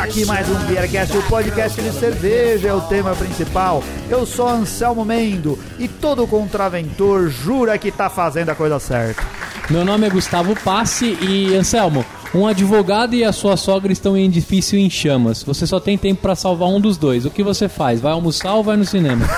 começa 0.00 0.02
aqui 0.02 0.24
mais 0.24 0.48
um 0.48 0.58
Beercast, 0.66 1.16
o 1.16 1.22
podcast 1.24 1.82
de 1.82 1.92
cerveja 1.92 2.68
é 2.68 2.74
o 2.74 2.80
tema 2.82 3.14
principal. 3.14 3.84
Eu 4.08 4.24
sou 4.24 4.48
Anselmo 4.48 5.04
Mendo 5.04 5.58
e 5.78 5.86
todo 5.88 6.26
contraventor 6.26 7.28
jura 7.28 7.76
que 7.76 7.92
tá 7.92 8.08
fazendo 8.08 8.48
a 8.48 8.54
coisa 8.54 8.80
certa. 8.80 9.22
Meu 9.68 9.84
nome 9.84 10.06
é 10.06 10.10
Gustavo 10.10 10.56
Passe 10.60 11.18
e 11.20 11.54
Anselmo, 11.54 12.04
um 12.34 12.46
advogado 12.46 13.14
e 13.14 13.22
a 13.24 13.32
sua 13.32 13.58
sogra 13.58 13.92
estão 13.92 14.16
em 14.16 14.24
edifício 14.24 14.78
em 14.78 14.88
chamas. 14.88 15.42
Você 15.42 15.66
só 15.66 15.78
tem 15.78 15.98
tempo 15.98 16.22
pra 16.22 16.34
salvar 16.34 16.68
um 16.68 16.80
dos 16.80 16.96
dois. 16.96 17.26
O 17.26 17.30
que 17.30 17.42
você 17.42 17.68
faz? 17.68 18.00
Vai 18.00 18.12
almoçar 18.12 18.54
ou 18.54 18.64
vai 18.64 18.76
no 18.76 18.86
cinema? 18.86 19.28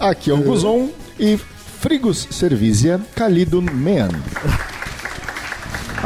Aqui 0.00 0.30
é 0.30 0.34
o 0.34 0.38
Guzon 0.38 0.88
e 1.18 1.38
Frigos 1.80 2.26
Servizia 2.30 3.00
Calido 3.14 3.60
Man. 3.60 4.08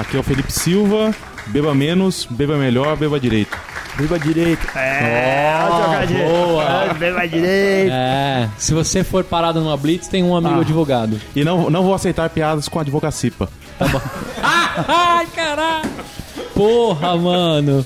Aqui 0.01 0.17
é 0.17 0.21
o 0.21 0.23
Felipe 0.23 0.53
Silva. 0.53 1.15
Beba 1.47 1.75
menos, 1.75 2.27
beba 2.31 2.57
melhor, 2.57 2.97
beba 2.97 3.19
direito. 3.19 3.57
Beba 3.97 4.19
direito. 4.19 4.67
É, 4.77 5.59
Oh, 5.69 5.83
jogadinha. 5.85 6.25
boa. 6.29 6.95
Beba 6.99 7.27
direito. 7.29 7.93
É, 7.93 8.49
se 8.57 8.73
você 8.73 9.03
for 9.03 9.25
parado 9.25 9.61
numa 9.61 9.77
blitz, 9.77 10.07
tem 10.07 10.23
um 10.23 10.35
amigo 10.37 10.59
Ah. 10.59 10.61
advogado. 10.61 11.21
E 11.35 11.43
não, 11.45 11.69
não 11.69 11.83
vou 11.83 11.93
aceitar 11.95 12.31
piadas 12.31 12.69
com 12.69 12.79
advocacipa. 12.79 13.49
Ai, 14.43 15.27
caralho! 15.35 15.91
Porra, 16.55 17.17
mano. 17.17 17.85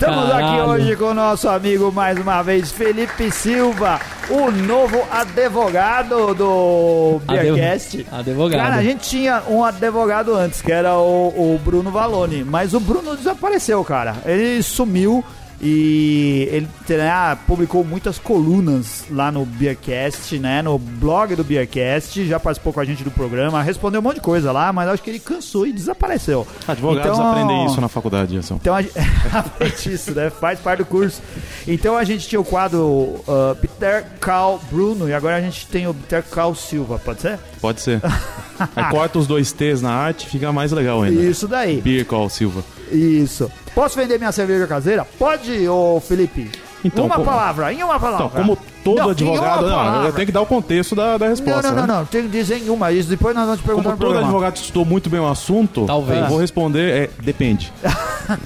Estamos 0.00 0.30
aqui 0.30 0.40
Caralho. 0.40 0.70
hoje 0.70 0.96
com 0.96 1.04
o 1.04 1.14
nosso 1.14 1.46
amigo, 1.46 1.92
mais 1.92 2.18
uma 2.18 2.40
vez, 2.40 2.72
Felipe 2.72 3.30
Silva, 3.30 4.00
o 4.30 4.50
novo 4.50 4.98
advogado 5.10 6.34
do 6.34 7.20
Beercast. 7.26 8.06
Advogado. 8.10 8.62
Cara, 8.62 8.76
a 8.76 8.82
gente 8.82 9.06
tinha 9.10 9.42
um 9.46 9.62
advogado 9.62 10.34
antes, 10.34 10.62
que 10.62 10.72
era 10.72 10.96
o, 10.96 11.28
o 11.54 11.60
Bruno 11.62 11.90
Valone, 11.90 12.42
mas 12.42 12.72
o 12.72 12.80
Bruno 12.80 13.14
desapareceu, 13.14 13.84
cara. 13.84 14.16
Ele 14.24 14.62
sumiu 14.62 15.22
e 15.60 16.48
ele 16.50 16.68
né, 16.88 17.38
publicou 17.46 17.84
muitas 17.84 18.18
colunas 18.18 19.04
lá 19.10 19.30
no 19.30 19.44
Beercast, 19.44 20.38
né, 20.38 20.62
no 20.62 20.78
blog 20.78 21.34
do 21.36 21.44
Beercast, 21.44 22.26
já 22.26 22.40
participou 22.40 22.72
com 22.72 22.80
a 22.80 22.84
gente 22.84 23.04
do 23.04 23.10
programa, 23.10 23.62
respondeu 23.62 24.00
um 24.00 24.04
monte 24.04 24.16
de 24.16 24.20
coisa 24.22 24.52
lá, 24.52 24.72
mas 24.72 24.88
acho 24.88 25.02
que 25.02 25.10
ele 25.10 25.18
cansou 25.18 25.66
e 25.66 25.72
desapareceu. 25.72 26.46
Advogados 26.66 27.18
Então- 27.18 27.30
aprendem 27.30 27.66
isso 27.66 27.80
na 27.80 27.88
faculdade, 27.88 28.34
Jason. 28.34 28.56
então 28.56 28.74
a 28.74 28.82
gente, 28.82 28.94
aprende 29.32 29.92
isso, 29.92 30.12
né? 30.14 30.30
Faz 30.30 30.58
parte 30.60 30.78
do 30.78 30.86
curso. 30.86 31.20
Então 31.68 31.96
a 31.96 32.04
gente 32.04 32.26
tinha 32.26 32.40
o 32.40 32.44
quadro 32.44 32.80
uh, 32.82 33.54
Peter 33.60 34.06
Cal 34.20 34.60
Bruno 34.70 35.08
e 35.08 35.12
agora 35.12 35.36
a 35.36 35.40
gente 35.40 35.66
tem 35.66 35.86
o 35.86 35.92
Peter 35.94 36.22
Cal 36.22 36.54
Silva, 36.54 36.98
pode 36.98 37.20
ser? 37.20 37.38
Pode 37.60 37.80
ser. 37.80 38.00
Aí 38.76 38.84
corta 38.90 39.18
os 39.18 39.26
dois 39.26 39.52
T's 39.52 39.80
na 39.82 39.90
arte, 39.92 40.26
fica 40.26 40.52
mais 40.52 40.72
legal 40.72 41.02
ainda. 41.02 41.20
Isso 41.22 41.46
daí. 41.48 41.80
Beer 41.80 42.04
Call 42.04 42.28
Silva. 42.28 42.62
Isso. 42.90 43.50
Posso 43.74 43.96
vender 43.96 44.18
minha 44.18 44.32
cerveja 44.32 44.66
caseira? 44.66 45.06
Pode, 45.18 45.68
ô 45.68 46.00
Felipe? 46.06 46.50
Então, 46.84 47.04
uma 47.04 47.16
como- 47.16 47.26
palavra, 47.26 47.72
em 47.72 47.82
uma 47.82 48.00
palavra. 48.00 48.26
Então, 48.26 48.40
como 48.40 48.58
todo 48.82 48.96
Não, 48.98 49.10
advogado, 49.10 49.68
não, 49.68 50.04
eu 50.06 50.12
tenho 50.14 50.26
que 50.26 50.32
dar 50.32 50.40
o 50.40 50.46
contexto 50.46 50.94
da, 50.96 51.18
da 51.18 51.26
Não, 51.26 51.30
resposta. 51.34 51.62
não, 51.62 51.76
não, 51.76 51.86
né? 51.86 51.94
não. 51.98 52.06
Tem 52.06 52.22
que 52.22 52.28
dizer 52.28 52.56
em 52.56 52.70
uma. 52.70 52.90
Isso 52.90 53.08
depois 53.08 53.34
nós 53.34 53.44
vamos 53.44 53.60
te 53.60 53.66
perguntar 53.66 53.90
Como 53.90 53.96
todo 53.98 54.06
programa. 54.08 54.26
advogado 54.28 54.56
estudou 54.56 54.84
muito 54.86 55.10
bem 55.10 55.20
o 55.20 55.28
assunto, 55.28 55.84
Talvez. 55.84 56.20
eu 56.22 56.26
vou 56.28 56.38
responder, 56.38 56.90
é, 57.04 57.10
depende. 57.22 57.70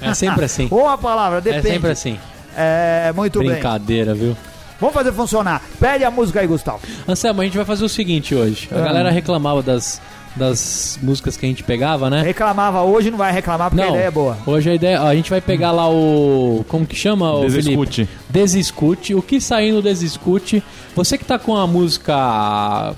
É 0.01 0.13
sempre 0.13 0.43
assim. 0.45 0.67
Uma 0.71 0.97
palavra, 0.97 1.37
É 1.37 1.41
depende. 1.41 1.67
sempre 1.69 1.91
assim. 1.91 2.19
É, 2.57 3.13
muito 3.15 3.39
bem. 3.39 3.49
Brincadeira, 3.51 4.13
viu? 4.13 4.35
Vamos 4.81 4.93
fazer 4.93 5.13
funcionar. 5.13 5.61
Pede 5.79 6.03
a 6.03 6.11
música 6.11 6.41
aí, 6.41 6.47
Gustavo. 6.47 6.79
Anselmo, 7.07 7.39
a 7.39 7.45
gente 7.45 7.55
vai 7.55 7.65
fazer 7.65 7.85
o 7.85 7.89
seguinte 7.89 8.35
hoje. 8.35 8.67
A 8.69 8.77
Ah. 8.77 8.81
galera 8.81 9.09
reclamava 9.09 9.63
das, 9.63 10.01
das 10.35 10.99
músicas 11.01 11.37
que 11.37 11.45
a 11.45 11.49
gente 11.49 11.63
pegava, 11.63 12.09
né? 12.09 12.21
Reclamava 12.21 12.81
hoje, 12.83 13.09
não 13.09 13.17
vai 13.17 13.31
reclamar 13.31 13.69
porque 13.69 13.81
a 13.83 13.89
ideia 13.89 14.03
é 14.07 14.11
boa. 14.11 14.37
Hoje 14.45 14.69
a 14.69 14.75
ideia. 14.75 15.01
ó, 15.01 15.07
a 15.07 15.15
gente 15.15 15.29
vai 15.29 15.39
pegar 15.41 15.71
lá 15.71 15.89
o. 15.89 16.65
Como 16.67 16.85
que 16.85 16.95
chama, 16.95 17.31
o 17.33 17.41
Felipe? 17.49 17.61
Desescute. 17.61 18.09
Desescute. 18.29 19.15
O 19.15 19.21
que 19.21 19.39
sair 19.39 19.71
no 19.71 19.81
Desescute. 19.81 20.61
Você 20.95 21.17
que 21.17 21.25
tá 21.25 21.39
com 21.39 21.55
a 21.55 21.65
música 21.65 22.93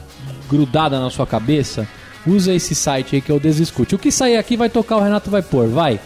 grudada 0.50 1.00
na 1.00 1.10
sua 1.10 1.28
cabeça, 1.28 1.88
usa 2.26 2.54
esse 2.54 2.74
site 2.74 3.16
aí 3.16 3.22
que 3.22 3.32
é 3.32 3.36
o 3.36 3.40
Desescute. 3.40 3.96
O 3.96 4.00
que 4.00 4.12
sair 4.12 4.38
aqui 4.38 4.58
vai 4.58 4.70
tocar, 4.70 4.98
o 4.98 5.02
Renato 5.04 5.30
vai 5.30 5.42
pôr. 5.42 5.68
Vai. 5.68 6.00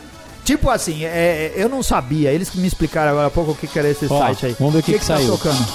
Tipo 0.43 0.69
assim, 0.69 1.05
é, 1.05 1.53
eu 1.55 1.69
não 1.69 1.83
sabia. 1.83 2.31
Eles 2.31 2.49
que 2.49 2.57
me 2.57 2.67
explicaram 2.67 3.11
agora 3.11 3.27
há 3.27 3.31
pouco 3.31 3.51
o 3.51 3.55
que, 3.55 3.67
que 3.67 3.77
era 3.79 3.87
esse 3.89 4.07
Ó, 4.09 4.19
site 4.19 4.47
aí. 4.47 4.55
vamos 4.59 4.73
ver 4.73 4.79
o 4.79 4.83
que 4.83 4.93
que 4.93 4.99
tá 4.99 5.05
saiu. 5.17 5.31
tocando. 5.31 5.65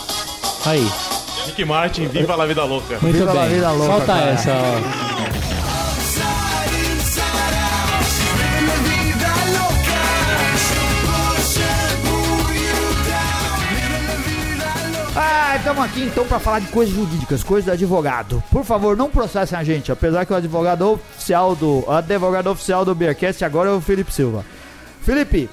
Aí. 0.66 0.86
Rick 1.46 1.64
Martin, 1.64 2.06
viva 2.08 2.34
a 2.42 2.44
vida 2.46 2.64
louca. 2.64 2.98
Muito 3.00 3.16
Viva 3.18 3.32
bem. 3.32 3.48
vida 3.50 3.70
louca, 3.70 3.86
Solta 3.92 4.06
cara. 4.06 4.30
essa, 4.32 4.50
ó. 4.52 5.15
Aqui 15.86 16.02
então 16.02 16.26
para 16.26 16.40
falar 16.40 16.58
de 16.58 16.66
coisas 16.66 16.94
jurídicas, 16.94 17.44
coisas 17.44 17.66
do 17.66 17.72
advogado. 17.72 18.42
Por 18.50 18.64
favor, 18.64 18.96
não 18.96 19.08
processem 19.08 19.56
a 19.56 19.62
gente, 19.62 19.90
apesar 19.92 20.26
que 20.26 20.32
o 20.32 20.36
advogado 20.36 20.82
oficial 20.92 21.54
do 21.54 21.84
advogado 21.88 22.48
oficial 22.48 22.84
do 22.84 22.94
Beercast 22.94 23.44
agora 23.44 23.70
é 23.70 23.72
o 23.72 23.80
Felipe 23.80 24.12
Silva. 24.12 24.44
Felipe, 25.02 25.48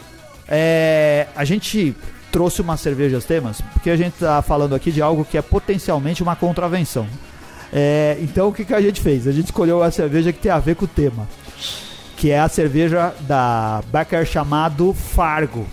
é, 0.47 1.27
a 1.35 1.45
gente 1.45 1.95
trouxe 2.31 2.61
umas 2.61 2.81
cervejas 2.81 3.23
temas 3.25 3.61
porque 3.73 3.91
a 3.91 3.95
gente 3.95 4.13
tá 4.13 4.41
falando 4.41 4.73
aqui 4.73 4.91
de 4.91 5.01
algo 5.01 5.23
que 5.23 5.37
é 5.37 5.41
potencialmente 5.41 6.23
uma 6.23 6.35
contravenção. 6.35 7.07
É, 7.71 8.17
então 8.19 8.49
o 8.49 8.53
que, 8.53 8.65
que 8.65 8.73
a 8.73 8.81
gente 8.81 9.01
fez? 9.01 9.27
A 9.27 9.31
gente 9.31 9.45
escolheu 9.45 9.83
a 9.83 9.91
cerveja 9.91 10.33
que 10.33 10.39
tem 10.39 10.51
a 10.51 10.59
ver 10.59 10.75
com 10.75 10.85
o 10.85 10.87
tema, 10.87 11.27
que 12.17 12.31
é 12.31 12.39
a 12.39 12.49
cerveja 12.49 13.13
da 13.21 13.83
Becker 13.91 14.25
chamado 14.25 14.93
Fargo. 14.93 15.67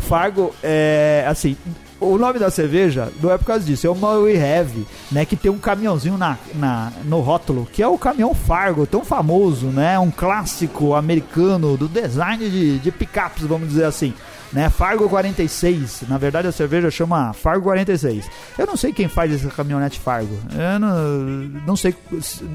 Fargo 0.00 0.54
é 0.62 1.24
assim. 1.26 1.56
O 2.00 2.16
nome 2.16 2.38
da 2.38 2.48
cerveja 2.48 3.12
não 3.20 3.32
é 3.32 3.36
por 3.36 3.44
causa 3.44 3.64
disso, 3.64 3.86
é 3.86 3.90
uma 3.90 4.12
We 4.12 4.34
Have, 4.36 4.86
né? 5.10 5.24
Que 5.24 5.34
tem 5.34 5.50
um 5.50 5.58
caminhãozinho 5.58 6.16
na, 6.16 6.38
na, 6.54 6.92
no 7.04 7.20
rótulo, 7.20 7.66
que 7.72 7.82
é 7.82 7.88
o 7.88 7.98
caminhão 7.98 8.32
Fargo, 8.34 8.86
tão 8.86 9.04
famoso, 9.04 9.66
né? 9.66 9.98
Um 9.98 10.10
clássico 10.10 10.94
americano 10.94 11.76
do 11.76 11.88
design 11.88 12.48
de, 12.48 12.78
de 12.78 12.92
picapes, 12.92 13.44
vamos 13.44 13.68
dizer 13.68 13.84
assim. 13.84 14.14
Né? 14.52 14.70
Fargo 14.70 15.08
46, 15.10 16.04
na 16.08 16.16
verdade 16.16 16.48
a 16.48 16.52
cerveja 16.52 16.90
chama 16.90 17.32
Fargo 17.34 17.64
46. 17.64 18.24
Eu 18.56 18.66
não 18.66 18.76
sei 18.78 18.92
quem 18.94 19.06
faz 19.06 19.30
esse 19.32 19.46
caminhonete 19.48 20.00
Fargo. 20.00 20.38
Eu 20.52 20.78
não, 20.80 20.96
não 21.66 21.76
sei, 21.76 21.94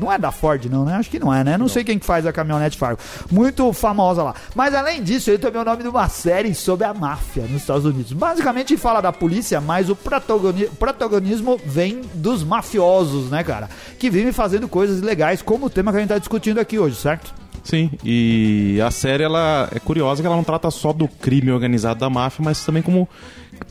não 0.02 0.12
é 0.12 0.18
da 0.18 0.32
Ford 0.32 0.66
não, 0.66 0.84
né? 0.86 0.96
Acho 0.96 1.10
que 1.10 1.20
não 1.20 1.32
é, 1.32 1.44
né? 1.44 1.58
Não, 1.58 1.68
sei 1.68 1.84
quem 1.84 2.00
que 2.00 2.06
faz 2.06 2.26
a 2.26 2.34
caminhonete 2.34 2.78
Fargo. 2.80 3.00
Muito 3.30 3.72
famosa 3.74 4.24
lá. 4.24 4.34
Mas 4.56 4.74
além 4.74 5.04
disso, 5.04 5.30
ele 5.30 5.38
também 5.38 5.60
é 5.60 5.62
o 5.62 5.66
nome 5.66 5.84
de 5.84 5.90
uma 5.90 6.10
série 6.10 6.56
sobre 6.56 6.86
a 6.86 6.94
máfia 6.94 7.44
nos 7.44 7.62
Estados 7.62 7.86
Unidos. 7.86 8.12
Basicamente 8.12 8.76
fala 8.76 9.00
da 9.00 9.12
polícia, 9.12 9.62
mas 9.62 9.88
o 9.90 9.96
protagoni- 9.96 10.68
protagonismo 10.80 11.60
vem 11.66 12.02
dos 12.16 12.44
mafiosos, 12.44 13.30
né, 13.30 13.44
cara? 13.44 13.70
Que 14.00 14.10
vivem 14.10 14.32
fazendo 14.32 14.68
coisas 14.68 15.00
ilegais, 15.00 15.42
como 15.44 15.68
o 15.68 15.70
tema 15.70 15.92
que 15.92 15.98
a 15.98 16.00
gente 16.02 16.10
tá 16.10 16.18
discutindo 16.18 16.60
aqui 16.60 16.80
hoje, 16.80 16.96
certo? 16.96 17.43
Sim, 17.64 17.92
e 18.04 18.80
a 18.86 18.92
série 18.92 19.24
ela 19.24 19.70
é 19.74 19.80
curiosa 19.80 20.22
que 20.22 20.28
ela 20.28 20.36
não 20.36 20.44
trata 20.44 20.70
só 20.70 20.92
do 20.92 21.08
crime 21.08 21.52
organizado 21.52 22.00
da 22.00 22.10
máfia, 22.10 22.44
mas 22.44 22.64
também 22.66 22.84
como 22.84 23.08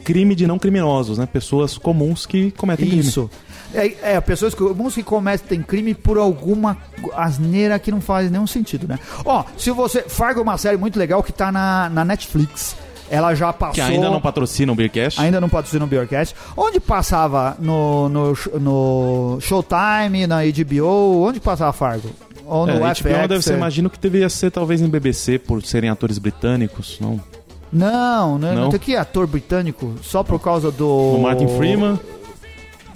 crime 0.03 0.35
de 0.35 0.47
não 0.47 0.59
criminosos, 0.59 1.19
né? 1.19 1.27
Pessoas 1.27 1.77
comuns 1.77 2.25
que 2.25 2.51
cometem 2.53 2.87
crime. 2.87 3.03
Isso. 3.03 3.31
É, 3.75 4.15
é, 4.15 4.21
pessoas 4.21 4.55
comuns 4.55 4.95
que 4.95 5.03
cometem 5.03 5.63
crime 5.63 5.95
por 5.95 6.19
alguma 6.19 6.77
asneira 7.15 7.79
que 7.79 7.91
não 7.91 8.01
faz 8.01 8.31
nenhum 8.31 8.47
sentido, 8.47 8.89
né? 8.89 8.99
Ó, 9.25 9.45
se 9.57 9.71
você. 9.71 10.03
Fargo 10.03 10.41
é 10.41 10.43
uma 10.43 10.59
série 10.59 10.77
muito 10.77 10.99
legal 10.99 11.23
que 11.23 11.33
tá 11.33 11.53
na, 11.53 11.89
na 11.91 12.05
Netflix. 12.05 12.77
Ela 13.11 13.35
já 13.35 13.53
passou. 13.53 13.75
Que 13.75 13.81
ainda 13.83 14.09
não 14.09 14.23
patrocina 14.23 14.73
o 14.73 14.75
Beercast. 14.75 15.21
Ainda 15.21 15.39
não 15.39 15.49
patrocina 15.49 15.85
o 15.85 15.89
Beercast. 15.89 16.35
Onde 16.57 16.81
passava 16.81 17.55
no, 17.59 18.09
no, 18.09 18.33
no 18.59 19.39
Showtime, 19.39 20.27
na 20.27 20.39
HBO? 20.43 21.27
Onde 21.27 21.39
passava 21.39 21.75
Fargo? 21.75 22.09
Ou 22.53 22.67
no 22.67 22.85
É, 22.87 22.95
FX? 22.95 23.03
HBO 23.03 23.29
deve 23.29 23.43
ser, 23.43 23.55
é? 23.55 23.57
imagino 23.57 23.89
que 23.89 23.99
deveria 23.99 24.29
ser 24.29 24.51
talvez 24.51 24.81
em 24.83 24.89
BBC, 24.89 25.39
por 25.39 25.63
serem 25.65 25.89
atores 25.89 26.19
britânicos, 26.19 26.99
não? 27.01 27.19
Não, 27.73 28.39
não, 28.39 28.55
não 28.55 28.63
Não? 28.65 28.69
tem 28.71 28.79
que 28.79 28.95
ator 28.95 29.27
britânico 29.27 29.95
só 30.03 30.23
por 30.23 30.39
causa 30.39 30.71
do. 30.71 30.87
O 30.87 31.23
Martin 31.23 31.49
Freeman, 31.57 31.99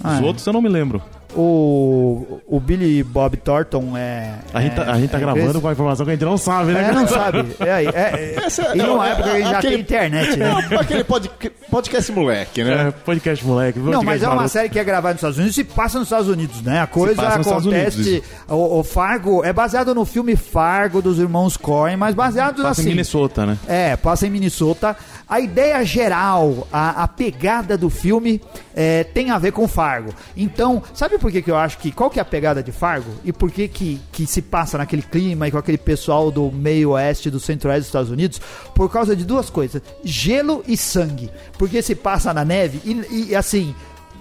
Ah, 0.03 0.13
os 0.17 0.21
é. 0.21 0.23
outros 0.25 0.45
eu 0.45 0.53
não 0.53 0.61
me 0.61 0.69
lembro. 0.69 1.01
O, 1.39 2.39
o 2.47 2.59
Billy 2.59 3.03
Bob 3.03 3.37
Thornton 3.37 3.95
é. 3.95 4.33
A 4.53 4.59
gente, 4.61 4.75
tá, 4.75 4.83
é- 4.83 4.89
a 4.89 4.95
gente 4.99 5.09
tá 5.11 5.17
é 5.17 5.21
gravando 5.21 5.45
inglês? 5.45 5.61
com 5.61 5.67
a 5.67 5.71
informação 5.71 6.05
que 6.05 6.11
a 6.11 6.15
gente 6.15 6.25
não 6.25 6.37
sabe, 6.37 6.71
né? 6.71 6.87
É, 6.89 6.91
não 6.91 7.07
sabe. 7.07 7.45
É, 7.59 7.65
é, 7.85 8.35
é, 8.35 8.75
e 8.75 8.77
numa 8.81 9.07
época 9.07 9.23
que 9.29 9.35
a 9.35 9.39
gente 9.39 9.49
já 9.51 9.57
aquele- 9.59 9.73
tem 9.75 9.81
internet, 9.81 10.35
né? 10.37 10.67
É 10.71 10.75
aquele 10.75 11.03
pod- 11.03 11.31
podcast 11.69 12.11
moleque, 12.11 12.63
né? 12.63 12.87
É, 12.87 12.91
podcast 12.91 13.45
moleque. 13.45 13.77
Não, 13.77 13.85
podcast 13.85 14.05
mas 14.05 14.23
é 14.23 14.25
uma 14.27 14.35
maroto. 14.35 14.51
série 14.53 14.69
que 14.69 14.79
é 14.79 14.83
gravada 14.83 15.13
nos 15.13 15.17
Estados 15.19 15.37
Unidos 15.37 15.57
e 15.57 15.63
passa 15.63 15.99
nos 15.99 16.07
Estados 16.07 16.27
Unidos, 16.27 16.61
né? 16.63 16.81
A 16.81 16.87
coisa 16.87 17.21
passa 17.21 17.39
acontece. 17.57 18.23
O, 18.49 18.79
o 18.79 18.83
Fargo 18.83 19.43
é 19.45 19.53
baseado 19.53 19.93
no 19.93 20.05
filme 20.05 20.35
Fargo 20.35 21.01
dos 21.03 21.19
irmãos 21.19 21.55
Coen, 21.55 21.97
mas 21.97 22.15
baseado 22.15 22.63
Passa 22.63 22.81
assim. 22.81 22.85
em 22.89 22.91
Minnesota, 22.93 23.45
né? 23.45 23.57
É, 23.67 23.95
passa 23.95 24.25
em 24.25 24.29
Minnesota. 24.31 24.95
A 25.29 25.41
ideia 25.41 25.83
geral, 25.83 26.67
a, 26.71 27.03
a 27.03 27.07
pegada 27.07 27.77
do 27.77 27.89
filme 27.89 28.41
é, 28.73 29.03
tem 29.03 29.29
a 29.29 29.37
ver 29.37 29.51
com 29.51 29.67
Fargo. 29.67 30.13
Então, 30.37 30.81
sabe 30.93 31.17
por 31.17 31.29
que, 31.31 31.41
que 31.41 31.51
eu 31.51 31.57
acho 31.57 31.77
que. 31.79 31.91
Qual 31.91 32.09
que 32.09 32.17
é 32.17 32.21
a 32.21 32.25
pegada 32.25 32.63
de 32.63 32.71
Fargo? 32.71 33.11
E 33.25 33.33
por 33.33 33.51
que, 33.51 33.67
que 33.67 33.99
que 34.11 34.25
se 34.25 34.41
passa 34.41 34.77
naquele 34.77 35.01
clima 35.01 35.47
e 35.47 35.51
com 35.51 35.57
aquele 35.57 35.77
pessoal 35.77 36.31
do 36.31 36.49
meio 36.49 36.91
oeste, 36.91 37.29
do 37.29 37.41
centro-oeste 37.41 37.81
dos 37.81 37.87
Estados 37.87 38.09
Unidos? 38.09 38.39
Por 38.73 38.89
causa 38.89 39.15
de 39.15 39.25
duas 39.25 39.49
coisas: 39.49 39.81
gelo 40.01 40.63
e 40.65 40.77
sangue. 40.77 41.29
Porque 41.57 41.81
se 41.81 41.93
passa 41.93 42.33
na 42.33 42.45
neve 42.45 42.79
e, 42.85 43.31
e, 43.31 43.35
assim. 43.35 43.75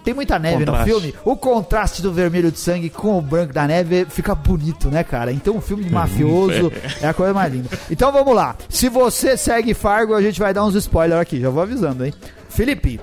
Tem 0.07 0.15
muita 0.15 0.39
neve 0.39 0.65
Contraste. 0.65 0.89
no 0.89 1.01
filme. 1.01 1.15
O 1.25 1.37
contraste 1.37 2.01
do 2.01 2.13
vermelho 2.13 2.53
de 2.53 2.61
sangue 2.61 2.89
com 2.89 3.19
o 3.19 3.21
branco 3.21 3.53
da 3.53 3.67
neve 3.67 4.07
fica 4.09 4.37
bonito, 4.37 4.89
né, 4.89 5.03
cara? 5.03 5.33
Então, 5.33 5.57
um 5.57 5.61
filme 5.61 5.83
de 5.83 5.91
mafioso 5.91 6.73
é 7.03 7.09
a 7.09 7.13
coisa 7.13 7.35
mais 7.35 7.53
linda. 7.53 7.69
Então, 7.91 8.13
vamos 8.13 8.33
lá. 8.33 8.55
Se 8.69 8.89
você 8.89 9.37
segue 9.37 9.75
Fargo, 9.75 10.15
a 10.15 10.23
gente 10.23 10.39
vai 10.39 10.55
dar 10.55 10.65
uns 10.65 10.77
spoilers 10.77 11.21
aqui. 11.21 11.41
Já 11.41 11.51
vou 11.51 11.61
avisando, 11.61 12.07
hein? 12.07 12.15
Felipe, 12.49 13.01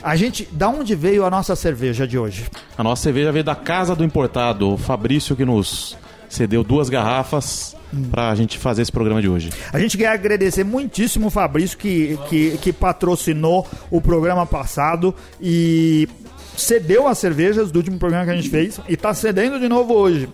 a 0.00 0.14
gente. 0.14 0.48
Da 0.52 0.68
onde 0.68 0.94
veio 0.94 1.24
a 1.24 1.30
nossa 1.30 1.56
cerveja 1.56 2.06
de 2.06 2.16
hoje? 2.16 2.46
A 2.78 2.84
nossa 2.84 3.02
cerveja 3.02 3.32
veio 3.32 3.42
da 3.42 3.56
casa 3.56 3.96
do 3.96 4.04
importado, 4.04 4.74
o 4.74 4.76
Fabrício 4.78 5.34
que 5.34 5.44
nos 5.44 5.98
cedeu 6.28 6.62
duas 6.62 6.88
garrafas 6.88 7.74
pra 8.08 8.32
gente 8.36 8.56
fazer 8.56 8.82
esse 8.82 8.92
programa 8.92 9.20
de 9.20 9.28
hoje. 9.28 9.50
A 9.72 9.80
gente 9.80 9.98
quer 9.98 10.10
agradecer 10.10 10.62
muitíssimo 10.62 11.26
o 11.26 11.30
Fabrício 11.30 11.76
que, 11.76 12.16
que, 12.28 12.58
que 12.58 12.72
patrocinou 12.72 13.66
o 13.90 14.00
programa 14.00 14.46
passado 14.46 15.12
e 15.40 16.08
cedeu 16.56 17.06
as 17.06 17.18
cervejas 17.18 17.70
do 17.70 17.76
último 17.78 17.98
programa 17.98 18.24
que 18.24 18.30
a 18.30 18.36
gente 18.36 18.50
fez 18.50 18.80
e 18.88 18.96
tá 18.96 19.12
cedendo 19.14 19.58
de 19.58 19.68
novo 19.68 19.94
hoje. 19.94 20.28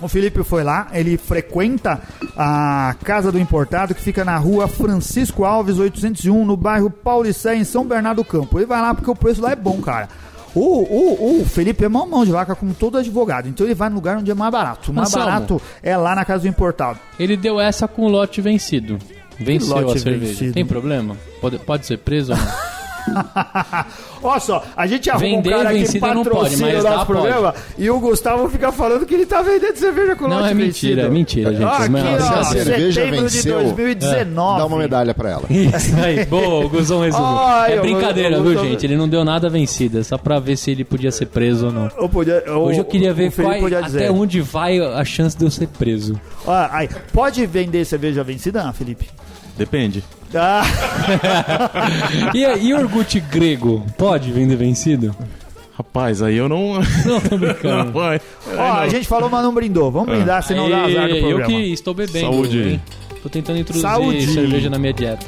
O 0.00 0.06
Felipe 0.06 0.44
foi 0.44 0.62
lá, 0.62 0.88
ele 0.92 1.16
frequenta 1.16 2.00
a 2.36 2.94
Casa 3.02 3.32
do 3.32 3.38
Importado, 3.38 3.94
que 3.94 4.00
fica 4.00 4.24
na 4.24 4.36
rua 4.36 4.68
Francisco 4.68 5.44
Alves 5.44 5.78
801, 5.78 6.44
no 6.44 6.56
bairro 6.56 6.88
Paulicé, 6.88 7.56
em 7.56 7.64
São 7.64 7.84
Bernardo 7.84 8.22
do 8.22 8.24
Campo. 8.24 8.58
Ele 8.58 8.66
vai 8.66 8.80
lá 8.80 8.94
porque 8.94 9.10
o 9.10 9.16
preço 9.16 9.42
lá 9.42 9.50
é 9.50 9.56
bom, 9.56 9.80
cara. 9.80 10.08
O, 10.54 10.60
o, 10.60 11.40
o 11.40 11.44
Felipe 11.44 11.84
é 11.84 11.88
mão, 11.88 12.06
mão 12.08 12.24
de 12.24 12.30
vaca, 12.30 12.54
como 12.54 12.74
todo 12.74 12.96
advogado. 12.96 13.48
Então 13.48 13.66
ele 13.66 13.74
vai 13.74 13.88
no 13.88 13.96
lugar 13.96 14.18
onde 14.18 14.30
é 14.30 14.34
mais 14.34 14.52
barato. 14.52 14.90
O 14.90 14.94
mais 14.94 15.08
Anselmo. 15.08 15.26
barato 15.26 15.62
é 15.82 15.96
lá 15.96 16.14
na 16.14 16.24
Casa 16.24 16.42
do 16.42 16.48
Importado. 16.48 16.98
Ele 17.18 17.36
deu 17.36 17.60
essa 17.60 17.88
com 17.88 18.06
o 18.06 18.08
lote 18.08 18.40
vencido. 18.40 18.98
Venceu 19.38 19.80
lote 19.80 19.98
a 19.98 20.00
cerveja. 20.00 20.32
vencido? 20.32 20.54
Tem 20.54 20.64
problema? 20.64 21.16
Pode, 21.40 21.58
pode 21.58 21.86
ser 21.86 21.98
preso 21.98 22.32
ou 22.32 22.38
não? 22.38 22.46
Olha 24.22 24.40
só, 24.40 24.64
a 24.76 24.86
gente 24.86 25.08
arruma 25.08 25.26
Vender 25.26 25.48
um 25.54 25.58
cara 25.58 25.72
que 25.72 25.78
vencida 25.78 26.14
não 26.14 26.24
patrocina 26.24 26.66
pode, 26.66 26.74
mas 26.74 26.80
o 26.80 26.82
dá, 26.82 26.90
nosso 26.90 27.06
programa 27.06 27.54
e 27.78 27.90
o 27.90 28.00
Gustavo 28.00 28.48
fica 28.48 28.72
falando 28.72 29.06
que 29.06 29.14
ele 29.14 29.26
tá 29.26 29.42
vendendo 29.42 29.76
cerveja 29.76 30.16
com 30.16 30.26
Não, 30.26 30.38
lote 30.40 30.50
é 30.50 30.54
mentira, 30.54 31.02
vencido. 31.02 31.06
é 31.06 31.10
mentira, 31.10 31.50
gente. 31.52 31.64
Aqui, 31.82 31.88
Mas, 31.90 32.22
ó, 32.22 32.26
se 32.26 32.34
a 32.34 32.44
cerveja 32.64 33.06
venceu, 33.06 33.58
de 33.58 33.72
2019. 33.74 34.58
Dá 34.58 34.66
uma 34.66 34.76
medalha 34.78 35.14
pra 35.14 35.30
ela. 35.30 35.42
Isso 35.48 35.96
aí, 36.02 36.24
boa, 36.26 36.64
o 36.64 36.68
Guzão 36.68 37.00
resumiu. 37.00 37.26
Ai, 37.26 37.74
é 37.74 37.80
brincadeira, 37.80 38.30
eu- 38.36 38.38
eu- 38.38 38.42
viu, 38.44 38.52
eu- 38.54 38.64
gente? 38.64 38.84
Ele 38.84 38.96
não 38.96 39.08
deu 39.08 39.24
nada 39.24 39.48
vencida, 39.48 40.02
só 40.02 40.18
pra 40.18 40.38
ver 40.40 40.56
se 40.56 40.70
ele 40.72 40.84
podia 40.84 41.12
ser 41.12 41.26
preso 41.26 41.66
ou 41.66 41.72
não. 41.72 41.88
Eu 41.96 42.08
podia- 42.08 42.42
eu- 42.44 42.58
Hoje 42.62 42.80
eu 42.80 42.84
queria 42.84 43.12
o 43.12 43.14
ver 43.14 43.30
Felipe 43.30 43.52
qual, 43.52 43.60
podia 43.62 43.78
até 43.78 43.86
dizer. 43.86 44.10
onde 44.10 44.40
vai 44.40 44.78
a 44.80 45.04
chance 45.04 45.36
de 45.38 45.44
eu 45.44 45.50
ser 45.50 45.68
preso. 45.68 46.20
Ó, 46.46 46.52
aí, 46.70 46.88
pode 47.12 47.44
vender 47.46 47.84
cerveja 47.84 48.24
vencida, 48.24 48.62
não, 48.64 48.72
Felipe? 48.72 49.08
Depende. 49.58 50.02
Ah, 50.34 50.62
E, 52.34 52.44
e 52.44 52.68
iogurte 52.68 53.20
grego, 53.20 53.84
pode 53.96 54.30
vender 54.30 54.56
vencido? 54.56 55.14
Rapaz, 55.76 56.22
aí 56.22 56.36
eu 56.36 56.48
não. 56.48 56.74
Não, 57.04 57.20
tô 57.20 57.38
brincando. 57.38 57.84
Não, 57.86 57.92
vai. 57.92 58.20
ó, 58.56 58.72
a 58.80 58.88
gente 58.88 59.06
falou, 59.06 59.30
mas 59.30 59.44
não 59.44 59.54
brindou. 59.54 59.90
Vamos 59.92 60.08
brindar, 60.08 60.42
senão 60.42 60.68
dá 60.68 60.78
azar 60.84 61.06
no 61.08 61.14
Aê, 61.14 61.18
eu 61.18 61.28
programa. 61.28 61.46
que 61.46 61.72
estou 61.72 61.94
bebendo. 61.94 62.26
Saúde. 62.32 62.58
hein? 62.62 62.82
Tô 63.22 63.28
tentando 63.28 63.58
introduzir 63.60 63.88
Saúde. 63.88 64.26
cerveja 64.26 64.68
na 64.70 64.78
minha 64.78 64.92
dieta. 64.92 65.26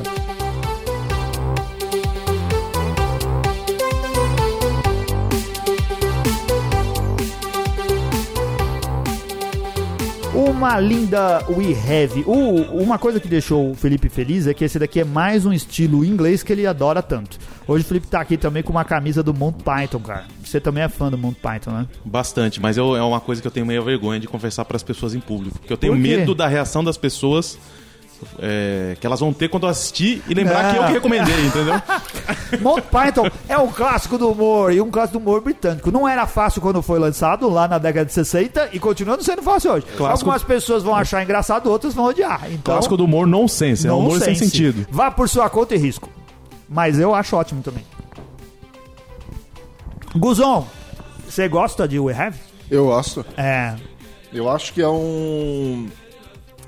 Uma 10.61 10.79
linda 10.79 11.43
We 11.49 11.73
Have. 11.75 12.23
Uma 12.71 12.99
coisa 12.99 13.19
que 13.19 13.27
deixou 13.27 13.71
o 13.71 13.75
Felipe 13.75 14.11
feliz 14.11 14.47
é 14.47 14.53
que 14.53 14.63
esse 14.63 14.79
daqui 14.79 15.01
é 15.01 15.05
mais 15.07 15.47
um 15.47 15.55
estilo 15.55 16.05
inglês 16.05 16.43
que 16.43 16.53
ele 16.53 16.67
adora 16.67 17.01
tanto. 17.01 17.39
Hoje 17.67 17.83
o 17.83 17.89
Felipe 17.89 18.07
tá 18.09 18.21
aqui 18.21 18.37
também 18.37 18.63
com 18.63 18.71
uma 18.71 18.85
camisa 18.85 19.23
do 19.23 19.33
Monty 19.33 19.65
Python, 19.65 20.01
cara. 20.01 20.27
Você 20.45 20.61
também 20.61 20.83
é 20.83 20.89
fã 20.91 21.11
do 21.11 21.17
Monty 21.17 21.41
Python, 21.41 21.71
né? 21.71 21.87
Bastante, 22.05 22.61
mas 22.61 22.77
eu- 22.77 22.95
é 22.95 23.03
uma 23.03 23.21
coisa 23.23 23.41
que 23.41 23.49
eu 23.49 23.51
tenho 23.51 23.65
meio 23.65 23.83
vergonha 23.83 24.21
de 24.21 24.27
confessar 24.29 24.67
pras 24.67 24.83
pessoas 24.83 25.15
em 25.15 25.21
público. 25.21 25.59
Porque 25.59 25.73
eu 25.73 25.79
tenho 25.79 25.95
medo 25.97 26.35
da 26.35 26.47
reação 26.47 26.85
das 26.85 26.99
pessoas 26.99 27.57
é, 28.39 28.97
que 29.01 29.07
elas 29.07 29.21
vão 29.21 29.33
ter 29.33 29.49
quando 29.49 29.65
eu 29.65 29.71
assistir 29.71 30.23
e 30.29 30.35
lembrar 30.35 30.63
Não. 30.65 30.71
que 30.73 30.79
eu 30.79 30.85
que 30.87 30.93
recomendei, 30.93 31.47
entendeu? 31.47 31.75
Monty 32.61 32.83
Python 32.83 33.29
é 33.49 33.57
um 33.59 33.69
clássico 33.69 34.19
do 34.19 34.31
humor 34.31 34.73
e 34.73 34.81
um 34.81 34.91
clássico 34.91 35.19
do 35.19 35.23
humor 35.23 35.41
britânico. 35.41 35.91
Não 35.91 36.09
era 36.09 36.27
fácil 36.27 36.61
quando 36.61 36.83
foi 36.83 36.99
lançado 36.99 37.49
lá 37.49 37.67
na 37.69 37.79
década 37.79 38.07
de 38.07 38.13
60 38.13 38.71
e 38.73 38.79
continua 38.81 39.17
não 39.17 39.23
sendo 39.25 39.43
fácil 39.43 39.73
hoje. 39.73 39.87
Clássico- 39.97 40.05
Algumas 40.31 40.43
pessoas 40.43 40.83
vão 40.83 40.95
achar 40.95 41.23
engraçado, 41.23 41.71
outras 41.71 41.95
vão 41.95 42.07
odiar. 42.07 42.43
Então, 42.51 42.75
Clássico 42.75 42.97
do 42.97 43.05
humor 43.05 43.27
nonsense, 43.27 43.87
é 43.87 43.93
um 43.93 43.99
humor 43.99 44.21
sem 44.21 44.35
sentido. 44.35 44.87
Vá 44.91 45.11
por 45.11 45.29
sua 45.29 45.49
conta 45.51 45.75
e 45.75 45.79
risco. 45.79 46.09
Mas 46.69 46.99
eu 46.99 47.15
acho 47.15 47.37
ótimo 47.37 47.63
também. 47.63 47.85
Guzon, 50.17 50.67
você 51.29 51.49
gosta 51.49 51.87
de 51.87 51.99
We 51.99 52.13
Have? 52.15 52.37
Eu 52.71 52.87
gosto. 52.87 53.25
É. 53.37 53.75
Eu 54.33 54.49
acho 54.49 54.73
que 54.73 54.81
é 54.83 54.89
um. 54.89 55.89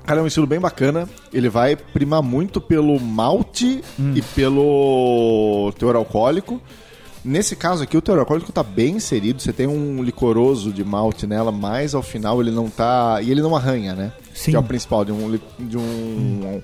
Cara, 0.05 0.19
é 0.19 0.23
um 0.23 0.27
estilo 0.27 0.45
bem 0.45 0.59
bacana. 0.59 1.07
Ele 1.31 1.49
vai 1.49 1.75
primar 1.75 2.21
muito 2.21 2.59
pelo 2.59 2.99
malte 2.99 3.81
e 4.15 4.21
pelo 4.21 5.73
teor 5.77 5.95
alcoólico. 5.95 6.61
Nesse 7.23 7.55
caso 7.55 7.83
aqui, 7.83 7.95
o 7.95 8.01
teor 8.01 8.19
alcoólico 8.19 8.51
tá 8.51 8.61
bem 8.61 8.95
inserido. 8.95 9.41
Você 9.41 9.53
tem 9.53 9.65
um 9.65 10.03
licoroso 10.03 10.73
de 10.73 10.83
malte 10.83 11.25
nela, 11.25 11.53
mas 11.53 11.95
ao 11.95 12.03
final 12.03 12.41
ele 12.41 12.51
não 12.51 12.69
tá. 12.69 13.21
E 13.21 13.31
ele 13.31 13.41
não 13.41 13.55
arranha, 13.55 13.93
né? 13.93 14.11
Sim. 14.33 14.51
Que 14.51 14.57
é 14.57 14.59
o 14.59 14.63
principal 14.63 15.05
de 15.05 15.13
um, 15.13 15.39
de 15.57 15.77
um, 15.77 16.61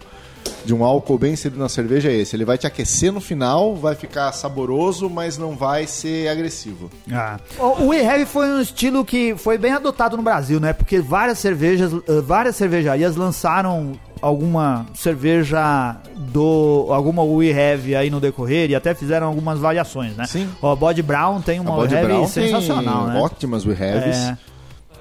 de 0.66 0.74
um 0.74 0.84
álcool 0.84 1.18
bem 1.18 1.34
inserido 1.34 1.60
na 1.60 1.70
cerveja 1.70 2.10
é 2.10 2.16
esse. 2.16 2.36
Ele 2.36 2.46
vai 2.46 2.58
te 2.58 2.68
aquecer 2.68 3.12
no 3.12 3.22
final, 3.22 3.76
vai 3.76 3.96
ficar 3.96 4.32
saboroso, 4.32 5.10
mas 5.10 5.38
não 5.38 5.56
vai 5.56 5.88
ser 5.88 6.28
agressivo. 6.28 6.90
Ah. 7.12 7.40
O 7.58 7.84
o 7.84 7.88
We 7.90 8.06
Have 8.06 8.26
foi 8.26 8.48
um 8.48 8.62
estilo 8.62 9.04
que 9.06 9.36
foi 9.38 9.58
bem 9.58 9.72
adotado 9.72 10.18
no 10.18 10.24
Brasil, 10.24 10.60
né? 10.60 10.74
Porque 10.74 11.00
várias 11.00 11.40
cervejas, 11.40 11.92
eh, 11.94 12.22
várias 12.22 12.56
cervejarias 12.56 13.16
lançaram 13.16 13.94
alguma 14.22 14.86
cerveja 14.94 15.96
do 16.18 16.88
alguma 16.90 17.24
We 17.24 17.52
Have 17.52 17.96
aí 17.96 18.10
no 18.10 18.20
decorrer 18.20 18.70
e 18.70 18.76
até 18.76 18.94
fizeram 18.94 19.28
algumas 19.28 19.60
variações, 19.60 20.16
né? 20.16 20.26
Sim. 20.28 20.50
O 20.62 20.76
Body 20.76 21.02
Brown 21.02 21.42
tem 21.42 21.60
uma 21.60 21.72
We 21.72 21.78
Body 21.82 21.96
Have 21.96 22.06
Brown 22.06 22.28
sensacional, 22.28 23.06
tem 23.06 23.14
né? 23.14 23.20
ótimas 23.22 23.66
we 23.66 23.74
haves. 23.74 24.16
É. 24.18 24.38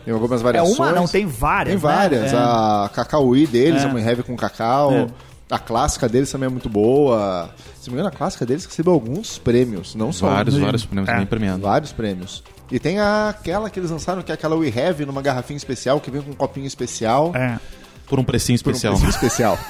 Tem 0.04 0.14
algumas 0.14 0.40
É 0.40 0.44
variações. 0.44 0.78
uma, 0.78 0.92
não, 0.92 1.06
tem 1.06 1.26
várias. 1.26 1.72
Tem 1.74 1.76
várias. 1.76 2.32
Né? 2.32 2.38
É. 2.38 2.40
A 2.40 2.90
Cacauí 2.94 3.46
deles, 3.46 3.82
É. 3.82 3.86
a 3.86 4.00
Heavy 4.00 4.22
com 4.22 4.36
cacau. 4.36 4.92
É. 4.92 5.06
A 5.50 5.58
clássica 5.58 6.08
deles 6.08 6.30
também 6.30 6.46
é 6.46 6.50
muito 6.50 6.68
boa. 6.68 7.48
Se 7.80 7.88
não 7.88 7.94
me 7.94 8.00
engano, 8.00 8.08
a 8.14 8.16
clássica 8.16 8.44
deles 8.44 8.66
recebeu 8.66 8.92
alguns 8.92 9.38
prêmios, 9.38 9.94
não 9.94 10.12
só 10.12 10.28
Vários, 10.28 10.56
um. 10.56 10.60
vários 10.60 10.84
prêmios 10.84 11.08
É. 11.08 11.16
bem 11.16 11.26
premiados. 11.26 11.62
Vários 11.62 11.92
prêmios. 11.92 12.42
E 12.70 12.78
tem 12.78 12.98
a- 12.98 13.30
aquela 13.30 13.70
que 13.70 13.80
eles 13.80 13.90
lançaram, 13.90 14.20
que 14.22 14.30
é 14.30 14.34
aquela 14.34 14.54
We 14.56 14.68
Have 14.68 15.06
numa 15.06 15.22
garrafinha 15.22 15.56
especial, 15.56 16.00
que 16.00 16.10
vem 16.10 16.20
com 16.20 16.32
um 16.32 16.34
copinho 16.34 16.66
especial. 16.66 17.32
É. 17.34 17.58
Por 18.06 18.18
um 18.18 18.24
precinho 18.24 18.58
Por 18.62 18.70
um 18.70 18.72
especial. 18.72 18.92
precinho 18.98 19.10
especial. 19.10 19.58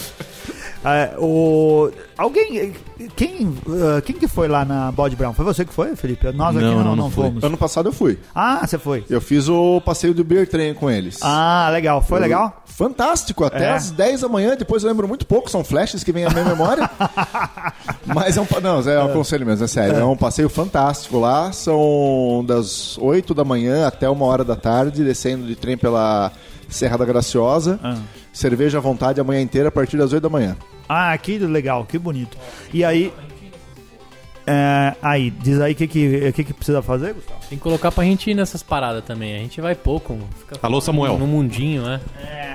É, 0.84 1.14
o... 1.18 1.90
Alguém. 2.16 2.72
Quem, 3.16 3.54
ah, 3.68 4.00
quem 4.00 4.16
que 4.16 4.26
foi 4.26 4.48
lá 4.48 4.64
na 4.64 4.90
Body 4.90 5.14
Brown? 5.14 5.34
Foi 5.34 5.44
você 5.44 5.64
que 5.64 5.72
foi, 5.74 5.94
Felipe? 5.94 6.30
Nós 6.32 6.56
aqui 6.56 6.64
Não, 6.64 6.76
não, 6.76 6.84
não, 6.84 6.96
não, 6.96 7.10
fomos. 7.10 7.42
ano 7.44 7.56
passado 7.56 7.88
eu 7.90 7.92
fui. 7.92 8.18
Ah, 8.34 8.66
você 8.66 8.78
foi. 8.78 9.04
Eu 9.10 9.20
fiz 9.20 9.48
o 9.48 9.80
passeio 9.82 10.14
do 10.14 10.24
Beer 10.24 10.48
Train 10.48 10.72
com 10.74 10.90
eles. 10.90 11.18
Ah, 11.22 11.68
legal. 11.72 12.00
Foi 12.02 12.18
Eu- 12.18 12.22
legal? 12.22 12.62
Fantástico, 12.64 13.44
até 13.44 13.64
É. 13.66 13.70
às 13.72 13.90
10 13.90 14.22
da 14.22 14.28
manhã, 14.28 14.56
depois 14.56 14.82
eu 14.82 14.88
lembro 14.88 15.06
muito 15.06 15.26
pouco, 15.26 15.50
são 15.50 15.62
flashes 15.62 16.02
que 16.02 16.12
vêm 16.12 16.24
à 16.24 16.30
minha 16.30 16.44
memória. 16.46 16.88
Mas 18.06 18.36
é 18.38 18.40
um, 18.40 18.46
não, 18.62 18.80
é 18.90 19.04
um 19.04 19.12
conselho 19.12 19.44
mesmo, 19.44 19.64
é 19.64 19.68
sério. 19.68 19.98
É. 19.98 20.04
um 20.04 20.16
passeio 20.16 20.48
fantástico 20.48 21.18
lá, 21.18 21.52
são 21.52 22.42
das 22.46 22.96
8 22.98 23.34
da 23.34 23.44
manhã 23.44 23.86
até 23.86 24.08
uma 24.08 24.24
hora 24.24 24.42
da 24.44 24.56
tarde, 24.56 25.04
descendo 25.04 25.46
de 25.46 25.54
trem 25.56 25.76
pela 25.76 26.32
Serra 26.70 26.96
da 26.96 27.04
Graciosa. 27.04 27.78
Ah. 27.82 27.96
Cerveja 28.32 28.78
à 28.78 28.80
vontade 28.80 29.20
a 29.20 29.24
manhã 29.24 29.40
inteira 29.40 29.68
a 29.68 29.72
partir 29.72 29.96
das 29.96 30.12
8 30.12 30.22
da 30.22 30.28
manhã. 30.28 30.56
Ah, 30.88 31.16
que 31.18 31.38
legal, 31.38 31.84
que 31.84 31.98
bonito. 31.98 32.36
E 32.72 32.84
aí. 32.84 33.12
é, 34.46 34.94
aí, 35.02 35.30
diz 35.30 35.60
aí 35.60 35.72
o 35.72 35.76
que, 35.76 35.86
que, 35.86 36.32
que, 36.32 36.44
que 36.44 36.52
precisa 36.54 36.82
fazer, 36.82 37.14
Gustavo? 37.14 37.40
Tem 37.48 37.58
que 37.58 37.62
colocar 37.62 37.90
pra 37.92 38.04
gente 38.04 38.30
ir 38.30 38.34
nessas 38.34 38.62
paradas 38.62 39.04
também. 39.04 39.34
A 39.36 39.38
gente 39.38 39.60
vai 39.60 39.74
pouco. 39.74 40.18
Fica 40.38 40.56
Alô, 40.62 40.80
Samuel. 40.80 41.18
no 41.18 41.26
mundinho, 41.26 41.82
né? 41.82 42.00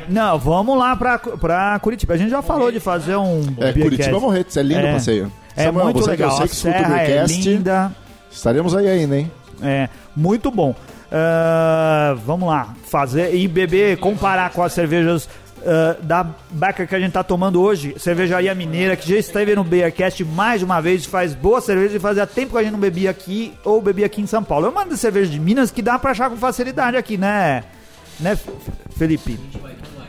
Não, 0.10 0.38
vamos 0.40 0.78
lá 0.78 0.96
pra, 0.96 1.18
pra 1.20 1.78
Curitiba. 1.80 2.14
A 2.14 2.18
gente 2.18 2.30
já 2.30 2.42
falou 2.42 2.72
de 2.72 2.80
fazer 2.80 3.16
um. 3.16 3.42
É, 3.58 3.72
beercast. 3.72 3.82
Curitiba 3.82 4.20
Morretes, 4.20 4.58
é 4.58 4.64
lindo 4.64 4.80
É. 4.82 4.90
o 4.90 4.94
passeio. 4.94 5.32
É 5.56 5.64
Samuel, 5.66 5.86
muito 5.86 6.00
você 6.02 6.12
legal. 6.12 6.30
que 6.30 6.34
eu 6.44 6.48
sei 6.48 6.72
A 6.72 6.74
que 6.74 6.80
escuta 6.82 6.94
o 6.94 6.96
é 6.98 7.26
linda. 7.26 7.92
estaremos 8.32 8.76
aí 8.76 8.88
ainda, 8.90 9.18
hein? 9.18 9.32
É, 9.62 9.88
muito 10.16 10.52
bom. 10.52 10.76
Ah, 11.12 12.16
vamos 12.26 12.50
lá, 12.50 12.74
fazer 12.88 13.34
e 13.36 13.48
beber, 13.48 13.98
comparar 13.98 14.50
com 14.52 14.62
as 14.62 14.74
cervejas 14.74 15.30
ah, 15.66 15.96
da 16.02 16.26
Becker 16.52 16.88
que 16.88 16.96
a 16.96 17.00
gente 17.00 17.12
tá 17.12 17.24
tomando 17.24 17.62
hoje, 17.62 17.96
cervejaria 17.98 18.54
mineira, 18.56 18.96
que 18.96 19.10
já 19.10 19.18
esteve 19.18 19.56
no 19.56 19.64
Beercast 19.64 20.24
mais 20.24 20.62
uma 20.64 20.82
vez, 20.82 21.06
faz 21.06 21.34
boa 21.34 21.60
cerveja 21.62 21.98
e 21.98 22.00
fazia 22.00 22.26
tempo 22.28 22.54
que 22.54 22.58
a 22.60 22.64
gente 22.64 22.74
não 22.74 22.80
bebia 22.80 23.10
aqui 23.10 23.54
ou 23.64 23.82
bebia 23.82 24.06
aqui 24.06 24.22
em 24.22 24.28
São 24.28 24.44
Paulo. 24.44 24.68
É 24.68 24.70
uma 24.70 24.86
das 24.86 25.00
cervejas 25.00 25.30
de 25.32 25.40
Minas 25.40 25.72
que 25.72 25.82
dá 25.82 25.98
pra 26.00 26.12
achar 26.12 26.30
com 26.30 26.38
facilidade 26.38 26.96
aqui, 26.98 27.18
né? 27.18 27.64
Né, 28.20 28.38
Felipe? 28.98 29.38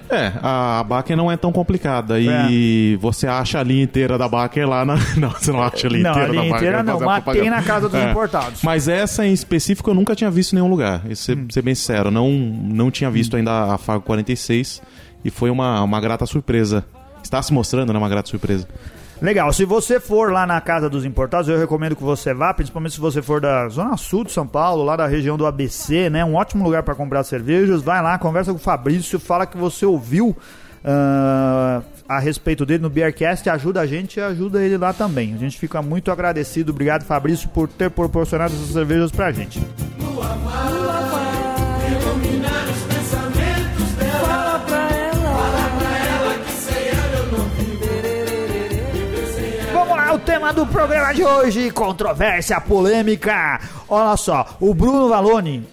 É, 0.08 0.30
a 0.40 0.84
Baker 0.84 1.16
não 1.16 1.32
é 1.32 1.36
tão 1.36 1.50
complicada. 1.50 2.20
E 2.20 2.96
você 3.00 3.26
acha 3.26 3.58
a 3.58 3.62
linha 3.64 3.82
inteira 3.82 4.16
da 4.16 4.28
Baker 4.28 4.68
lá 4.68 4.84
na. 4.84 4.94
Não, 5.18 5.30
você 5.30 5.50
não 5.50 5.60
acha 5.60 5.88
a 5.88 5.90
linha 5.90 6.02
Não, 6.04 6.10
inteira 6.12 6.28
a 6.28 6.30
linha 6.30 6.42
da 6.44 6.48
Baker. 6.50 6.56
inteira 6.68 6.82
não, 6.84 6.96
a 7.02 7.20
mas 7.24 7.24
tem 7.36 7.50
na 7.50 7.62
casa 7.62 7.88
dos 7.88 7.98
É. 8.00 8.10
importados. 8.10 8.62
Mas 8.62 8.86
essa 8.86 9.26
em 9.26 9.32
específico 9.32 9.90
eu 9.90 9.94
nunca 9.94 10.14
tinha 10.14 10.30
visto 10.30 10.52
em 10.52 10.56
nenhum 10.56 10.68
lugar. 10.70 11.02
Ser, 11.16 11.36
Hum. 11.36 11.48
ser 11.50 11.62
bem 11.62 11.74
sincero. 11.74 12.12
Não, 12.12 12.30
não 12.30 12.88
tinha 12.88 13.10
visto 13.10 13.36
ainda 13.36 13.74
a 13.74 13.78
Fargo 13.78 14.04
46 14.04 14.80
e 15.26 15.30
foi 15.30 15.50
uma, 15.50 15.82
uma 15.82 16.00
grata 16.00 16.24
surpresa. 16.24 16.84
Está 17.22 17.42
se 17.42 17.52
mostrando, 17.52 17.92
né? 17.92 17.98
Uma 17.98 18.08
grata 18.08 18.28
surpresa. 18.28 18.68
Legal, 19.20 19.52
se 19.52 19.64
você 19.64 19.98
for 19.98 20.30
lá 20.30 20.46
na 20.46 20.60
Casa 20.60 20.88
dos 20.88 21.04
Importados, 21.04 21.48
eu 21.48 21.58
recomendo 21.58 21.96
que 21.96 22.02
você 22.02 22.32
vá, 22.32 22.54
principalmente 22.54 22.94
se 22.94 23.00
você 23.00 23.20
for 23.20 23.40
da 23.40 23.68
Zona 23.68 23.96
Sul 23.96 24.24
de 24.24 24.30
São 24.30 24.46
Paulo, 24.46 24.84
lá 24.84 24.94
da 24.94 25.06
região 25.06 25.36
do 25.36 25.46
ABC, 25.46 26.08
né? 26.10 26.24
Um 26.24 26.34
ótimo 26.34 26.62
lugar 26.62 26.82
para 26.84 26.94
comprar 26.94 27.24
cervejas. 27.24 27.82
Vai 27.82 28.00
lá, 28.00 28.18
conversa 28.18 28.52
com 28.52 28.58
o 28.58 28.60
Fabrício, 28.60 29.18
fala 29.18 29.46
que 29.46 29.56
você 29.56 29.84
ouviu 29.84 30.36
ah, 30.84 31.82
a 32.08 32.20
respeito 32.20 32.64
dele 32.64 32.82
no 32.84 32.90
Beercast, 32.90 33.48
ajuda 33.50 33.80
a 33.80 33.86
gente 33.86 34.18
e 34.18 34.22
ajuda 34.22 34.62
ele 34.62 34.76
lá 34.76 34.92
também. 34.92 35.34
A 35.34 35.38
gente 35.38 35.58
fica 35.58 35.82
muito 35.82 36.12
agradecido. 36.12 36.70
Obrigado, 36.70 37.04
Fabrício, 37.04 37.48
por 37.48 37.66
ter 37.66 37.90
proporcionado 37.90 38.54
essas 38.54 38.68
cervejas 38.68 39.10
pra 39.10 39.32
gente. 39.32 39.60
Vamos 39.98 40.18
lá, 40.18 41.45
tema 50.36 50.52
do 50.52 50.66
programa 50.66 51.14
de 51.14 51.24
hoje: 51.24 51.70
controvérsia, 51.70 52.60
polêmica. 52.60 53.58
Olha 53.88 54.14
só, 54.18 54.56
o 54.60 54.74
Bruno 54.74 55.08
Valone. 55.08 55.66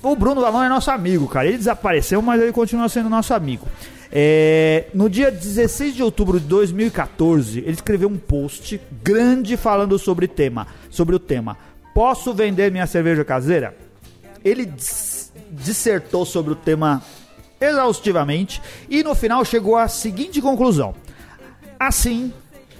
O 0.00 0.14
Bruno 0.14 0.40
Valone 0.40 0.66
é 0.66 0.68
nosso 0.68 0.90
amigo, 0.92 1.26
cara. 1.26 1.48
Ele 1.48 1.56
desapareceu, 1.58 2.22
mas 2.22 2.40
ele 2.40 2.52
continua 2.52 2.88
sendo 2.88 3.08
nosso 3.10 3.34
amigo. 3.34 3.66
É, 4.12 4.84
no 4.94 5.10
dia 5.10 5.32
16 5.32 5.96
de 5.96 6.02
outubro 6.02 6.38
de 6.38 6.46
2014, 6.46 7.58
ele 7.58 7.72
escreveu 7.72 8.08
um 8.08 8.16
post 8.16 8.80
grande 9.02 9.56
falando 9.56 9.98
sobre 9.98 10.28
tema, 10.28 10.68
sobre 10.88 11.16
o 11.16 11.18
tema. 11.18 11.56
Posso 11.92 12.32
vender 12.32 12.70
minha 12.70 12.86
cerveja 12.86 13.24
caseira? 13.24 13.74
Ele 14.44 14.64
dis- 14.64 15.32
dissertou 15.50 16.24
sobre 16.24 16.52
o 16.52 16.56
tema 16.56 17.02
exaustivamente 17.60 18.62
e 18.88 19.02
no 19.02 19.14
final 19.16 19.44
chegou 19.44 19.76
à 19.76 19.88
seguinte 19.88 20.40
conclusão: 20.40 20.94
Assim, 21.80 22.32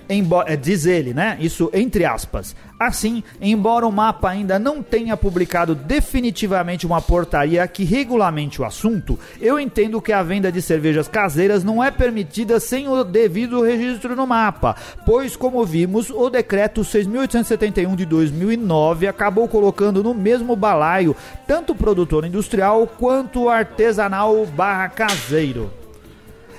embora, 0.08 0.52
é, 0.52 0.56
diz 0.56 0.86
ele, 0.86 1.14
né? 1.14 1.36
Isso 1.40 1.70
entre 1.72 2.04
aspas. 2.04 2.54
Assim, 2.78 3.22
embora 3.40 3.86
o 3.86 3.92
mapa 3.92 4.28
ainda 4.28 4.58
não 4.58 4.82
tenha 4.82 5.16
publicado 5.16 5.74
definitivamente 5.74 6.84
uma 6.84 7.00
portaria 7.00 7.66
que 7.68 7.84
regulamente 7.84 8.60
o 8.60 8.64
assunto, 8.64 9.18
eu 9.40 9.58
entendo 9.60 10.02
que 10.02 10.12
a 10.12 10.22
venda 10.22 10.50
de 10.50 10.60
cervejas 10.60 11.06
caseiras 11.06 11.62
não 11.62 11.82
é 11.82 11.90
permitida 11.90 12.58
sem 12.58 12.88
o 12.88 13.04
devido 13.04 13.62
registro 13.62 14.16
no 14.16 14.26
mapa, 14.26 14.76
pois, 15.06 15.36
como 15.36 15.64
vimos, 15.64 16.10
o 16.10 16.28
decreto 16.28 16.82
6.871 16.82 17.94
de 17.94 18.04
2009 18.04 19.06
acabou 19.06 19.48
colocando 19.48 20.02
no 20.02 20.12
mesmo 20.12 20.56
balaio 20.56 21.16
tanto 21.46 21.72
o 21.72 21.76
produtor 21.76 22.24
industrial 22.24 22.86
quanto 22.86 23.44
o 23.44 23.48
artesanal 23.48 24.44
barra 24.46 24.88
caseiro. 24.88 25.70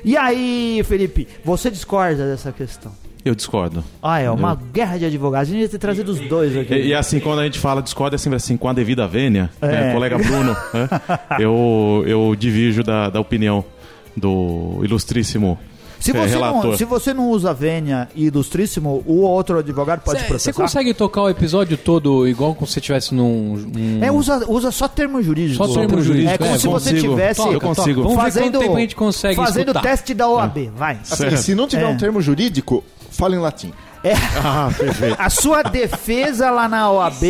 E 0.03 0.15
aí, 0.15 0.81
Felipe, 0.85 1.27
você 1.43 1.69
discorda 1.71 2.27
dessa 2.27 2.51
questão? 2.51 3.04
Eu 3.25 3.33
discordo. 3.33 3.83
Ah, 4.03 4.19
é 4.19 4.29
uma 4.29 4.53
guerra 4.71 4.99
de 4.99 5.05
advogados. 5.05 5.49
A 5.49 5.51
gente 5.51 5.61
ia 5.63 5.67
ter 5.69 5.79
trazido 5.79 6.11
os 6.11 6.19
dois 6.19 6.55
aqui. 6.55 6.75
E, 6.75 6.87
e 6.89 6.93
assim, 6.93 7.19
quando 7.19 7.39
a 7.39 7.43
gente 7.43 7.57
fala 7.57 7.81
discorda, 7.81 8.15
é 8.15 8.19
sempre 8.19 8.37
assim, 8.37 8.55
com 8.55 8.69
a 8.69 8.73
devida 8.73 9.07
vênia, 9.07 9.49
É. 9.59 9.67
né, 9.67 9.93
colega 9.93 10.17
Bruno, 10.19 10.55
né, 10.71 10.87
eu, 11.41 12.03
eu 12.05 12.35
divirjo 12.37 12.83
da, 12.83 13.09
da 13.09 13.19
opinião 13.19 13.65
do 14.15 14.79
ilustríssimo 14.83 15.57
se, 15.99 16.11
é, 16.15 16.27
você 16.27 16.35
não, 16.37 16.77
se 16.77 16.85
você 16.85 17.13
não 17.15 17.29
usa 17.31 17.51
vênia 17.51 18.07
e 18.13 18.25
ilustríssimo, 18.25 19.01
o 19.07 19.21
outro 19.21 19.57
advogado 19.57 20.01
pode 20.01 20.19
Você 20.19 20.25
processar. 20.27 20.61
consegue 20.61 20.93
tocar 20.93 21.23
o 21.23 21.29
episódio 21.29 21.77
todo 21.77 22.27
igual 22.27 22.53
como 22.53 22.67
se 22.67 22.73
você 22.73 22.79
estivesse 22.79 23.15
num. 23.15 23.55
num- 23.57 24.03
É, 24.03 24.11
usa, 24.11 24.45
usa 24.47 24.69
só 24.71 24.87
termo 24.87 25.19
jurídico. 25.23 25.65
Só 25.65 25.73
termo 25.73 25.99
jurídico, 26.01 26.31
É 26.31 26.37
como 26.37 26.51
é, 26.51 26.57
se 26.59 26.67
você 26.67 26.91
consigo. 26.91 27.09
tivesse 27.13 27.41
Toca, 27.41 27.53
eu 27.53 27.61
consigo. 27.61 28.03
Vamos 28.03 28.17
ver 28.17 28.21
fazendo, 28.23 28.51
quanto 28.51 28.59
tempo 28.61 28.77
a 28.77 28.79
gente 28.81 28.95
consegue 28.95 29.35
fazendo 29.35 29.69
escutar. 29.69 29.81
teste 29.81 30.13
da 30.13 30.29
OAB. 30.29 30.69
Vai. 30.75 30.99
Assim, 31.09 31.35
se 31.37 31.55
não 31.55 31.67
tiver 31.67 31.83
É. 31.83 31.87
um 31.87 31.97
termo 31.97 32.21
jurídico, 32.21 32.83
fala 33.15 33.35
em 33.35 33.39
latim. 33.39 33.73
Ah, 34.37 34.69
perfeito. 34.77 35.15
A 35.17 35.31
sua 35.31 35.63
defesa 35.63 36.51
lá 36.51 36.67
na 36.67 36.91
OAB, 36.91 37.23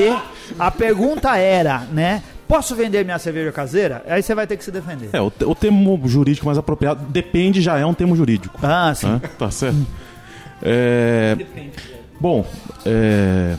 a 0.59 0.69
pergunta 0.69 1.37
era, 1.37 1.79
né? 1.91 2.21
Posso 2.47 2.75
vender 2.75 3.05
minha 3.05 3.17
cerveja 3.17 3.51
caseira? 3.51 4.03
Aí 4.07 4.21
você 4.21 4.35
vai 4.35 4.45
ter 4.45 4.57
que 4.57 4.63
se 4.63 4.71
defender. 4.71 5.09
É, 5.13 5.21
o, 5.21 5.31
o 5.45 5.55
termo 5.55 5.99
jurídico 6.05 6.45
mais 6.45 6.57
apropriado, 6.57 7.05
depende, 7.05 7.61
já 7.61 7.79
é 7.79 7.85
um 7.85 7.93
termo 7.93 8.15
jurídico. 8.15 8.59
Ah, 8.61 8.93
sim. 8.93 9.07
né? 9.07 9.21
Tá 9.37 9.49
certo? 9.49 9.85
É, 10.61 11.37
bom, 12.19 12.45
é, 12.85 13.55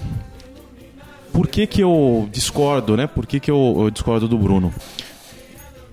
por 1.33 1.49
que 1.49 1.67
que 1.67 1.83
eu 1.83 2.29
discordo, 2.31 2.97
né? 2.97 3.07
Por 3.07 3.27
que 3.27 3.41
que 3.41 3.51
eu, 3.51 3.77
eu 3.79 3.91
discordo 3.91 4.29
do 4.29 4.39
Bruno? 4.39 4.73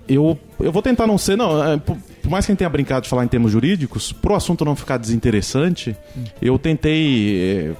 Eu, 0.08 0.38
eu 0.60 0.70
vou 0.70 0.82
tentar 0.82 1.06
não 1.06 1.18
ser, 1.18 1.36
não, 1.36 1.62
é, 1.64 1.80
por, 2.24 2.30
mais 2.30 2.46
que 2.46 2.50
a 2.50 2.54
gente 2.54 2.58
tenha 2.58 2.70
brincado 2.70 3.02
de 3.02 3.08
falar 3.08 3.24
em 3.24 3.28
termos 3.28 3.52
jurídicos, 3.52 4.10
pro 4.10 4.34
assunto 4.34 4.64
não 4.64 4.74
ficar 4.74 4.96
desinteressante, 4.96 5.94
eu 6.40 6.58
tentei 6.58 7.74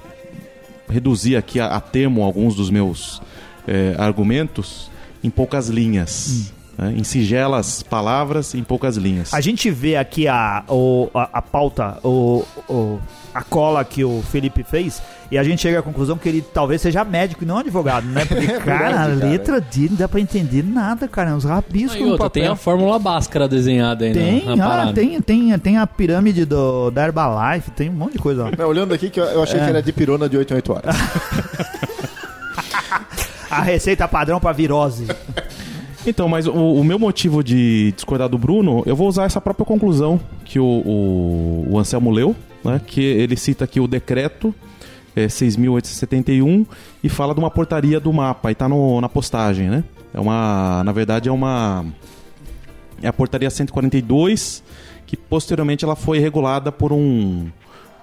é, 0.87 0.93
reduzir 0.93 1.35
aqui 1.35 1.59
a, 1.59 1.75
a 1.75 1.81
termo 1.81 2.23
alguns 2.23 2.55
dos 2.55 2.69
meus 2.69 3.21
é, 3.67 3.95
argumentos 3.97 4.91
em 5.23 5.31
poucas 5.31 5.67
linhas. 5.67 6.53
Né? 6.77 6.93
Em 6.97 7.03
singelas 7.03 7.81
palavras, 7.83 8.53
em 8.55 8.63
poucas 8.63 8.97
linhas. 8.97 9.33
A 9.33 9.41
gente 9.41 9.69
vê 9.71 9.95
aqui 9.95 10.27
a, 10.27 10.63
o, 10.67 11.09
a, 11.13 11.29
a 11.33 11.41
pauta, 11.41 11.97
o, 12.03 12.43
o- 12.69 12.99
a 13.33 13.43
cola 13.43 13.83
que 13.83 14.01
o 14.01 14.23
Felipe 14.31 14.63
fez, 14.63 15.01
e 15.29 15.37
a 15.37 15.43
gente 15.43 15.61
chega 15.61 15.79
à 15.79 15.81
conclusão 15.81 16.17
que 16.17 16.29
ele 16.29 16.41
talvez 16.41 16.81
seja 16.81 17.03
médico 17.03 17.43
e 17.43 17.45
não 17.45 17.57
advogado, 17.57 18.05
né? 18.07 18.23
Porque, 18.23 18.47
cara, 18.63 19.01
a 19.03 19.05
letra 19.07 19.59
dele 19.59 19.89
não 19.89 19.97
dá 19.97 20.07
pra 20.07 20.21
entender 20.21 20.63
nada, 20.63 21.05
cara. 21.05 21.35
Uns 21.35 21.43
rabiscos 21.43 21.97
Ah, 21.97 22.05
no 22.05 22.11
outra, 22.11 22.29
tem 22.29 22.43
papel. 22.43 22.53
a 22.53 22.55
fórmula 22.55 22.97
Bhaskara 22.97 23.45
desenhada 23.45 24.05
aí 24.05 24.13
na- 24.13 24.21
Tem, 24.21 24.45
na, 24.55 24.65
ah, 24.65 24.69
parada. 24.69 24.93
tem, 24.93 25.19
tem, 25.21 25.59
tem 25.59 25.77
a 25.77 25.85
pirâmide 25.85 26.45
do, 26.45 26.89
da 26.91 27.03
Herbalife, 27.05 27.71
tem 27.71 27.89
um 27.89 27.93
monte 27.93 28.13
de 28.13 28.19
coisa 28.19 28.45
lá. 28.45 28.51
Não, 28.57 28.67
olhando 28.69 28.93
aqui, 28.93 29.09
que 29.09 29.19
eu, 29.19 29.25
eu 29.25 29.43
achei 29.43 29.59
que 29.59 29.65
era 29.65 29.81
de 29.83 29.91
pirona 29.91 30.29
de 30.29 30.37
8 30.37 30.51
em 30.51 30.55
8 30.55 30.71
horas. 30.71 30.95
A 33.49 33.61
receita 33.61 34.07
padrão 34.07 34.39
pra 34.39 34.51
virose. 34.51 35.07
Então, 36.05 36.29
mas 36.29 36.45
o, 36.45 36.53
o 36.53 36.83
meu 36.83 36.99
motivo 36.99 37.43
de 37.43 37.91
discordar 37.93 38.29
do 38.29 38.37
Bruno, 38.37 38.83
eu 38.85 38.95
vou 38.95 39.07
usar 39.07 39.25
essa 39.25 39.41
própria 39.41 39.65
conclusão 39.65 40.19
que 40.43 40.59
o, 40.59 40.65
o, 40.65 41.67
o 41.71 41.79
Anselmo 41.79 42.11
leu, 42.11 42.35
né? 42.63 42.79
Que 42.85 43.01
ele 43.01 43.35
cita 43.35 43.65
aqui 43.65 43.79
o 43.79 43.87
decreto 43.87 44.53
é, 45.15 45.27
6.871 45.27 46.65
e 47.03 47.09
fala 47.09 47.33
de 47.33 47.39
uma 47.39 47.49
portaria 47.49 47.99
do 47.99 48.11
mapa, 48.13 48.51
e 48.51 48.55
tá 48.55 48.69
no, 48.69 48.99
na 49.01 49.09
postagem, 49.09 49.69
né? 49.69 49.83
É 50.13 50.19
uma, 50.19 50.83
na 50.83 50.91
verdade, 50.91 51.29
é 51.29 51.31
uma 51.31 51.85
é 53.01 53.07
a 53.07 53.13
portaria 53.13 53.49
142 53.49 54.63
que 55.05 55.17
posteriormente 55.17 55.83
ela 55.83 55.95
foi 55.95 56.19
regulada 56.19 56.71
por 56.71 56.93
um 56.93 57.49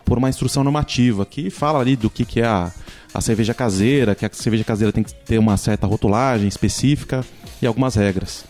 por 0.05 0.19
uma 0.19 0.29
instrução 0.29 0.63
normativa 0.63 1.25
que 1.25 1.49
fala 1.49 1.79
ali 1.79 1.97
do 1.97 2.11
que, 2.11 2.25
que 2.25 2.41
é 2.41 2.47
a, 2.47 2.71
a 3.15 3.21
cerveja 3.21 3.55
caseira, 3.55 4.15
que 4.15 4.25
a 4.25 4.31
cerveja 4.33 4.65
caseira 4.65 4.93
tem 4.93 5.03
que 5.03 5.15
ter 5.15 5.39
uma 5.39 5.57
certa 5.57 5.87
rotulagem 5.87 6.49
específica 6.49 7.25
e 7.61 7.67
algumas 7.67 7.95
regras. 7.95 8.45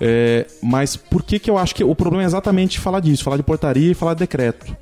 É, 0.00 0.46
mas 0.62 0.96
por 0.96 1.22
que, 1.22 1.38
que 1.38 1.50
eu 1.50 1.58
acho 1.58 1.74
que 1.74 1.84
o 1.84 1.94
problema 1.94 2.22
é 2.22 2.26
exatamente 2.26 2.80
falar 2.80 3.00
disso, 3.00 3.22
falar 3.22 3.36
de 3.36 3.42
portaria 3.42 3.90
e 3.90 3.94
falar 3.94 4.14
de 4.14 4.20
decreto? 4.20 4.74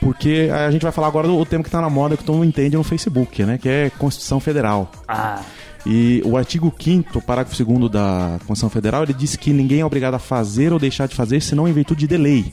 Porque 0.00 0.48
a 0.52 0.70
gente 0.70 0.82
vai 0.82 0.92
falar 0.92 1.08
agora 1.08 1.26
do 1.26 1.44
tema 1.44 1.62
que 1.64 1.68
está 1.68 1.80
na 1.80 1.90
moda, 1.90 2.16
que 2.16 2.22
todo 2.24 2.36
mundo 2.36 2.48
entende 2.48 2.76
no 2.76 2.84
Facebook, 2.84 3.42
né? 3.44 3.58
Que 3.58 3.68
é 3.68 3.90
Constituição 3.90 4.38
Federal. 4.38 4.92
Ah, 5.08 5.40
E 5.86 6.20
o 6.24 6.36
artigo 6.36 6.72
5 6.78 7.22
parágrafo 7.22 7.64
2 7.64 7.90
da 7.90 8.32
Constituição 8.40 8.68
Federal, 8.68 9.04
ele 9.04 9.14
diz 9.14 9.36
que 9.36 9.52
ninguém 9.52 9.80
é 9.80 9.84
obrigado 9.84 10.14
a 10.14 10.18
fazer 10.18 10.72
ou 10.72 10.78
deixar 10.78 11.06
de 11.06 11.14
fazer, 11.14 11.40
senão 11.40 11.66
em 11.66 11.72
virtude 11.72 12.06
de 12.06 12.16
lei. 12.16 12.52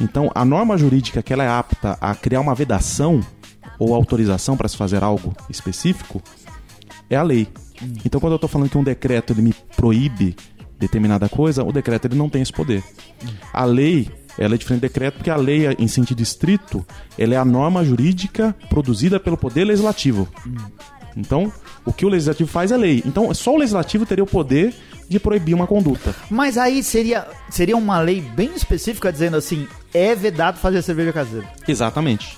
Então, 0.00 0.30
a 0.34 0.44
norma 0.44 0.76
jurídica 0.76 1.22
que 1.22 1.32
ela 1.32 1.44
é 1.44 1.48
apta 1.48 1.96
a 2.00 2.14
criar 2.14 2.40
uma 2.40 2.54
vedação 2.54 3.20
ou 3.82 3.94
autorização 3.94 4.56
para 4.56 4.68
se 4.68 4.76
fazer 4.76 5.02
algo 5.02 5.34
específico 5.50 6.22
é 7.10 7.16
a 7.16 7.22
lei. 7.22 7.48
Então, 8.04 8.20
quando 8.20 8.32
eu 8.32 8.36
estou 8.36 8.48
falando 8.48 8.70
que 8.70 8.78
um 8.78 8.84
decreto 8.84 9.32
ele 9.32 9.42
me 9.42 9.54
proíbe 9.76 10.36
determinada 10.78 11.28
coisa, 11.28 11.64
o 11.64 11.72
decreto 11.72 12.06
ele 12.06 12.14
não 12.14 12.28
tem 12.28 12.42
esse 12.42 12.52
poder. 12.52 12.82
A 13.52 13.64
lei, 13.64 14.08
ela 14.38 14.54
é 14.54 14.58
diferente 14.58 14.80
do 14.80 14.88
decreto 14.88 15.14
porque 15.14 15.30
a 15.30 15.36
lei, 15.36 15.66
em 15.78 15.88
sentido 15.88 16.22
estrito, 16.22 16.86
ela 17.18 17.34
é 17.34 17.36
a 17.36 17.44
norma 17.44 17.84
jurídica 17.84 18.54
produzida 18.68 19.18
pelo 19.18 19.36
poder 19.36 19.64
legislativo. 19.64 20.28
Então, 21.16 21.52
o 21.84 21.92
que 21.92 22.04
o 22.06 22.08
legislativo 22.08 22.48
faz 22.50 22.70
é 22.72 22.76
lei. 22.76 23.02
Então, 23.06 23.32
só 23.34 23.54
o 23.54 23.58
legislativo 23.58 24.06
teria 24.06 24.22
o 24.24 24.26
poder 24.26 24.72
de 25.08 25.18
proibir 25.20 25.54
uma 25.54 25.66
conduta. 25.66 26.14
Mas 26.30 26.56
aí 26.56 26.82
seria, 26.82 27.26
seria 27.50 27.76
uma 27.76 28.00
lei 28.00 28.20
bem 28.20 28.50
específica 28.54 29.12
dizendo 29.12 29.36
assim: 29.36 29.66
é 29.92 30.14
vedado 30.14 30.58
fazer 30.58 30.80
cerveja 30.82 31.12
caseira. 31.12 31.46
Exatamente. 31.68 32.36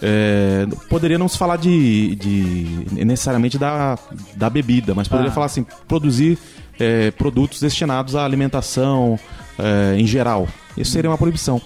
É, 0.00 0.66
poderia 0.88 1.18
não 1.18 1.28
se 1.28 1.36
falar 1.38 1.56
de, 1.56 2.14
de- 2.16 2.86
necessariamente 3.04 3.58
da, 3.58 3.98
da 4.36 4.48
bebida, 4.50 4.94
mas 4.94 5.08
poderia 5.08 5.30
Ah. 5.30 5.34
falar 5.34 5.46
assim, 5.46 5.66
produzir 5.88 6.38
é, 6.78 7.10
produtos 7.12 7.60
destinados 7.60 8.14
à 8.14 8.24
alimentação 8.24 9.18
é, 9.58 9.98
em 9.98 10.06
geral. 10.06 10.46
Isso 10.76 10.92
seria 10.92 11.10
uma 11.10 11.18
proibição. 11.18 11.60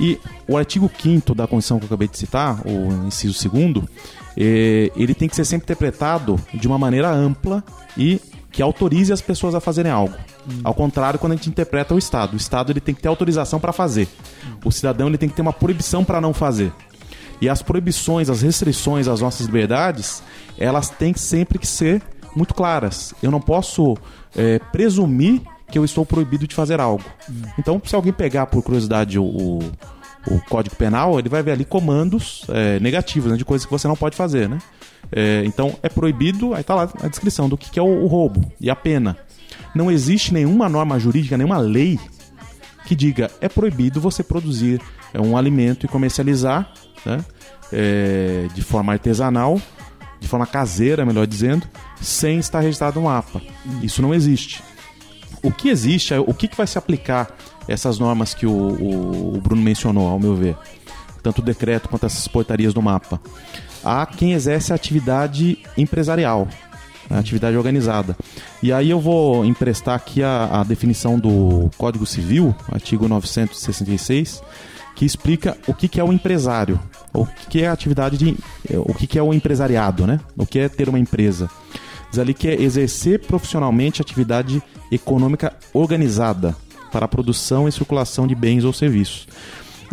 E 0.00 0.18
o 0.46 0.56
artigo 0.56 0.90
5 1.00 1.34
da 1.34 1.46
Constituição 1.46 1.78
que 1.78 1.84
eu 1.84 1.88
acabei 1.88 2.08
de 2.08 2.16
citar, 2.16 2.60
o 2.66 3.06
inciso 3.06 3.48
2 3.48 3.84
ele 4.40 5.14
tem 5.14 5.28
que 5.28 5.34
ser 5.34 5.44
sempre 5.44 5.64
interpretado 5.64 6.38
de 6.54 6.66
uma 6.68 6.78
maneira 6.78 7.10
ampla 7.10 7.64
e 7.96 8.20
que 8.50 8.62
autorize 8.62 9.12
as 9.12 9.20
pessoas 9.20 9.54
a 9.54 9.60
fazerem 9.60 9.90
algo. 9.90 10.14
Ao 10.64 10.72
contrário, 10.72 11.18
quando 11.18 11.32
a 11.32 11.36
gente 11.36 11.50
interpreta 11.50 11.94
o 11.94 11.98
Estado, 11.98 12.34
o 12.34 12.36
Estado 12.36 12.72
ele 12.72 12.80
tem 12.80 12.94
que 12.94 13.02
ter 13.02 13.08
autorização 13.08 13.60
para 13.60 13.72
fazer. 13.72 14.08
O 14.64 14.70
cidadão 14.70 15.08
ele 15.08 15.18
tem 15.18 15.28
que 15.28 15.34
ter 15.34 15.42
uma 15.42 15.52
proibição 15.52 16.04
para 16.04 16.20
não 16.20 16.32
fazer. 16.32 16.72
E 17.40 17.48
as 17.48 17.62
proibições, 17.62 18.30
as 18.30 18.42
restrições 18.42 19.06
às 19.06 19.20
nossas 19.20 19.46
liberdades, 19.46 20.22
elas 20.58 20.88
têm 20.88 21.14
sempre 21.14 21.58
que 21.58 21.66
ser 21.66 22.02
muito 22.34 22.54
claras. 22.54 23.14
Eu 23.22 23.30
não 23.30 23.40
posso 23.40 23.96
é, 24.36 24.58
presumir 24.72 25.42
que 25.70 25.78
eu 25.78 25.84
estou 25.84 26.04
proibido 26.06 26.46
de 26.46 26.54
fazer 26.54 26.80
algo. 26.80 27.04
Então, 27.58 27.80
se 27.84 27.94
alguém 27.94 28.12
pegar 28.12 28.46
por 28.46 28.62
curiosidade 28.62 29.18
o, 29.18 29.24
o, 29.24 29.58
o 30.30 30.40
Código 30.48 30.76
Penal, 30.76 31.18
ele 31.18 31.28
vai 31.28 31.42
ver 31.42 31.52
ali 31.52 31.64
comandos 31.64 32.44
é, 32.48 32.78
negativos, 32.80 33.30
né, 33.30 33.36
de 33.36 33.44
coisas 33.44 33.64
que 33.64 33.70
você 33.70 33.88
não 33.88 33.96
pode 33.96 34.16
fazer, 34.16 34.48
né? 34.48 34.58
É, 35.10 35.42
então, 35.44 35.76
é 35.82 35.88
proibido, 35.88 36.54
aí 36.54 36.62
tá 36.62 36.74
lá 36.74 36.90
a 37.02 37.08
descrição 37.08 37.48
do 37.48 37.56
que, 37.56 37.70
que 37.70 37.78
é 37.78 37.82
o, 37.82 38.04
o 38.04 38.06
roubo 38.06 38.52
e 38.60 38.70
a 38.70 38.76
pena. 38.76 39.16
Não 39.74 39.90
existe 39.90 40.32
nenhuma 40.32 40.68
norma 40.68 40.98
jurídica, 40.98 41.36
nenhuma 41.36 41.58
lei 41.58 41.98
que 42.86 42.94
diga 42.94 43.30
é 43.40 43.48
proibido 43.48 44.00
você 44.00 44.22
produzir 44.22 44.80
é, 45.12 45.20
um 45.20 45.36
alimento 45.36 45.84
e 45.84 45.88
comercializar 45.88 46.72
né, 47.04 47.24
é, 47.72 48.48
de 48.54 48.62
forma 48.62 48.92
artesanal, 48.92 49.60
de 50.20 50.26
forma 50.26 50.46
caseira, 50.46 51.04
melhor 51.04 51.26
dizendo, 51.26 51.66
sem 52.00 52.38
estar 52.38 52.60
registrado 52.60 52.98
no 52.98 53.06
mapa. 53.06 53.40
Isso 53.82 54.02
não 54.02 54.14
existe. 54.14 54.62
O 55.42 55.52
que 55.52 55.68
existe, 55.68 56.14
é 56.14 56.18
o 56.18 56.34
que, 56.34 56.48
que 56.48 56.56
vai 56.56 56.66
se 56.66 56.78
aplicar 56.78 57.36
essas 57.68 57.98
normas 57.98 58.34
que 58.34 58.46
o, 58.46 58.50
o- 58.50 59.34
o 59.36 59.40
Bruno 59.40 59.62
mencionou, 59.62 60.08
ao 60.08 60.18
meu 60.18 60.34
ver, 60.34 60.56
tanto 61.22 61.40
o 61.40 61.44
decreto 61.44 61.88
quanto 61.88 62.06
essas 62.06 62.26
portarias 62.26 62.72
do 62.74 62.80
mapa, 62.82 63.20
a 63.84 64.06
quem 64.06 64.32
exerce 64.32 64.72
a 64.72 64.76
atividade 64.76 65.58
empresarial, 65.76 66.48
a 67.10 67.18
atividade 67.18 67.56
organizada. 67.56 68.16
E 68.62 68.72
aí 68.72 68.90
eu 68.90 69.00
vou 69.00 69.44
emprestar 69.44 69.94
aqui 69.94 70.22
a, 70.22 70.60
a 70.60 70.64
definição 70.64 71.18
do 71.18 71.70
Código 71.76 72.06
Civil, 72.06 72.54
artigo 72.72 73.06
966, 73.08 74.42
que 74.96 75.04
explica 75.04 75.56
o 75.66 75.74
que, 75.74 75.86
que 75.88 76.00
é 76.00 76.04
o 76.04 76.12
empresário, 76.12 76.78
o 77.14 77.24
que, 77.24 77.46
que 77.48 77.62
é 77.62 77.68
a 77.68 77.72
atividade 77.72 78.16
de. 78.16 78.36
o 78.76 78.92
que, 78.94 79.06
que 79.06 79.18
é 79.18 79.22
o 79.22 79.32
empresariado, 79.32 80.06
né? 80.06 80.18
O 80.36 80.44
que 80.44 80.58
é 80.58 80.68
ter 80.68 80.88
uma 80.88 80.98
empresa. 80.98 81.48
Diz 82.10 82.18
ali 82.18 82.34
que 82.34 82.48
é 82.48 82.60
exercer 82.60 83.20
profissionalmente 83.20 84.00
atividade 84.02 84.62
econômica 84.90 85.54
organizada 85.72 86.56
para 86.90 87.04
a 87.04 87.08
produção 87.08 87.68
e 87.68 87.72
circulação 87.72 88.26
de 88.26 88.34
bens 88.34 88.64
ou 88.64 88.72
serviços. 88.72 89.26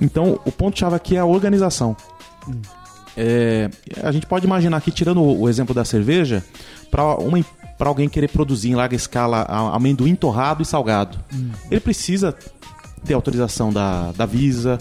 Então, 0.02 0.40
o 0.46 0.52
ponto-chave 0.52 0.96
aqui 0.96 1.16
é 1.16 1.20
a 1.20 1.26
organização. 1.26 1.96
É, 3.18 3.70
a 4.04 4.12
gente 4.12 4.26
pode 4.26 4.46
imaginar 4.46 4.78
aqui, 4.78 4.92
tirando 4.92 5.22
o, 5.22 5.48
exemplo 5.48 5.74
da 5.74 5.86
cerveja, 5.86 6.44
para 6.92 7.88
alguém 7.88 8.10
querer 8.10 8.28
produzir 8.28 8.70
em 8.72 8.76
larga 8.76 8.96
escala 8.96 9.44
amendoim 9.74 10.16
torrado 10.16 10.62
e 10.62 10.66
salgado. 10.66 11.18
Ele 11.72 11.80
precisa 11.80 12.36
ter 13.06 13.14
autorização 13.14 13.72
da, 13.72 14.12
da 14.12 14.26
Visa, 14.26 14.78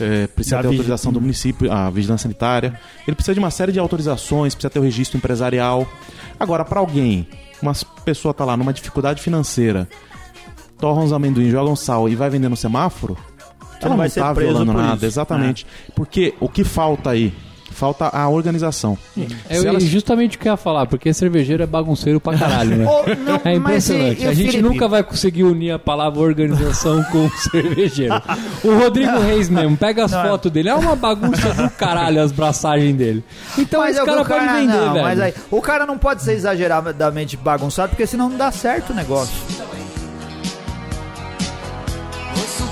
é, 0.00 0.26
precisa 0.26 0.56
Da 0.56 0.62
ter 0.62 0.68
autorização 0.68 1.12
do 1.12 1.20
município, 1.20 1.70
a 1.70 1.90
vigilância 1.90 2.24
sanitária. 2.24 2.80
Ele 3.06 3.14
precisa 3.14 3.34
de 3.34 3.38
uma 3.38 3.50
série 3.50 3.70
de 3.70 3.78
autorizações, 3.78 4.54
precisa 4.54 4.70
ter 4.70 4.78
o 4.78 4.82
registro 4.82 5.18
empresarial. 5.18 5.86
Agora, 6.40 6.64
para 6.64 6.80
alguém, 6.80 7.28
uma 7.62 7.72
pessoa 8.04 8.34
tá 8.34 8.44
lá 8.44 8.56
numa 8.56 8.72
dificuldade 8.72 9.22
financeira, 9.22 9.88
torra 10.78 11.00
uns 11.02 11.12
amendoim, 11.12 11.50
joga 11.50 11.70
um 11.70 11.76
sal 11.76 12.08
e 12.08 12.14
vai 12.14 12.28
vender 12.30 12.48
no 12.48 12.56
semáforo, 12.56 13.16
ela 13.80 13.96
não 13.96 14.02
não 14.04 14.08
tá 14.10 14.34
preso 14.34 14.50
violando 14.52 14.72
nada, 14.72 14.96
isso. 14.96 15.04
exatamente. 15.06 15.66
Porque 15.94 16.34
o 16.40 16.48
que 16.48 16.64
falta 16.64 17.10
aí? 17.10 17.32
Falta 17.68 18.08
a 18.08 18.26
organização. 18.30 18.96
É 19.50 19.58
ela- 19.58 19.78
justamente 19.78 20.38
o 20.38 20.40
que 20.40 20.48
eu 20.48 20.52
ia 20.52 20.56
falar, 20.56 20.86
porque 20.86 21.12
cervejeiro 21.12 21.62
é 21.62 21.66
bagunceiro 21.66 22.18
pra 22.18 22.38
caralho, 22.38 22.74
né? 22.74 22.86
Ô, 22.86 23.02
não, 23.22 23.34
É 23.44 23.58
mas 23.58 23.90
e- 23.90 23.92
impressionante. 23.92 24.22
e 24.22 24.26
o 24.26 24.30
a 24.30 24.32
gente 24.32 24.50
Felipe? 24.52 24.62
nunca 24.66 24.88
vai 24.88 25.02
conseguir 25.02 25.44
unir 25.44 25.72
a 25.72 25.78
palavra 25.78 26.20
organização 26.20 27.02
com 27.04 27.28
cervejeiro. 27.28 28.14
O 28.64 28.78
Rodrigo 28.78 29.18
Reis 29.18 29.50
mesmo, 29.50 29.76
pega 29.76 30.06
as 30.06 30.10
Não, 30.12 30.24
é. 30.24 30.28
fotos 30.28 30.50
dele, 30.50 30.70
é 30.70 30.74
uma 30.74 30.96
bagunça 30.96 31.52
do 31.52 31.68
caralho 31.68 32.22
as 32.22 32.32
braçagens 32.32 32.96
dele. 32.96 33.22
Então 33.58 33.80
Mas 33.80 33.90
esse 33.90 34.00
é 34.00 34.06
cara 34.06 34.22
o 34.22 34.24
pode 34.24 34.46
vender, 34.46 34.66
não, 34.72 34.92
velho. 34.94 35.04
Mas 35.04 35.20
aí, 35.20 35.34
o 35.50 35.60
cara 35.60 35.84
não 35.84 35.98
pode 35.98 36.22
ser 36.22 36.32
exageradamente 36.32 37.36
bagunçado, 37.36 37.90
porque 37.90 38.06
senão 38.06 38.30
não 38.30 38.38
dá 38.38 38.50
certo 38.50 38.90
o 38.90 38.94
negócio. 38.94 39.34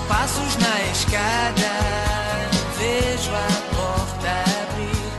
Passos 0.08 0.56
na 0.56 0.90
escada, 0.90 1.70
vejo 2.78 3.30
a 3.30 3.48
porta 3.74 4.30
abrir. 4.62 5.12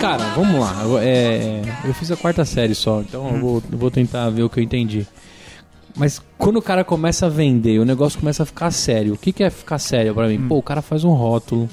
Cara, 0.00 0.24
vamos 0.34 0.60
lá. 0.60 0.82
Eu, 0.82 0.98
é, 0.98 1.62
eu 1.84 1.94
fiz 1.94 2.10
a 2.10 2.16
quarta 2.16 2.44
série 2.44 2.74
só, 2.74 3.00
então 3.00 3.28
eu, 3.34 3.40
vou, 3.40 3.62
eu 3.70 3.78
vou 3.78 3.90
tentar 3.90 4.28
ver 4.30 4.42
o 4.42 4.50
que 4.50 4.60
eu 4.60 4.64
entendi. 4.64 5.06
Mas 5.96 6.22
quando 6.38 6.56
o 6.56 6.62
cara 6.62 6.84
começa 6.84 7.26
a 7.26 7.28
vender, 7.28 7.78
o 7.78 7.84
negócio 7.84 8.18
começa 8.18 8.42
a 8.42 8.46
ficar 8.46 8.70
sério. 8.70 9.12
O 9.14 9.18
que, 9.18 9.32
que 9.32 9.44
é 9.44 9.50
ficar 9.50 9.78
sério 9.78 10.14
pra 10.14 10.26
mim? 10.26 10.48
Pô, 10.48 10.56
o 10.58 10.62
cara 10.62 10.80
faz 10.80 11.04
um 11.04 11.12
rótulo, 11.12 11.68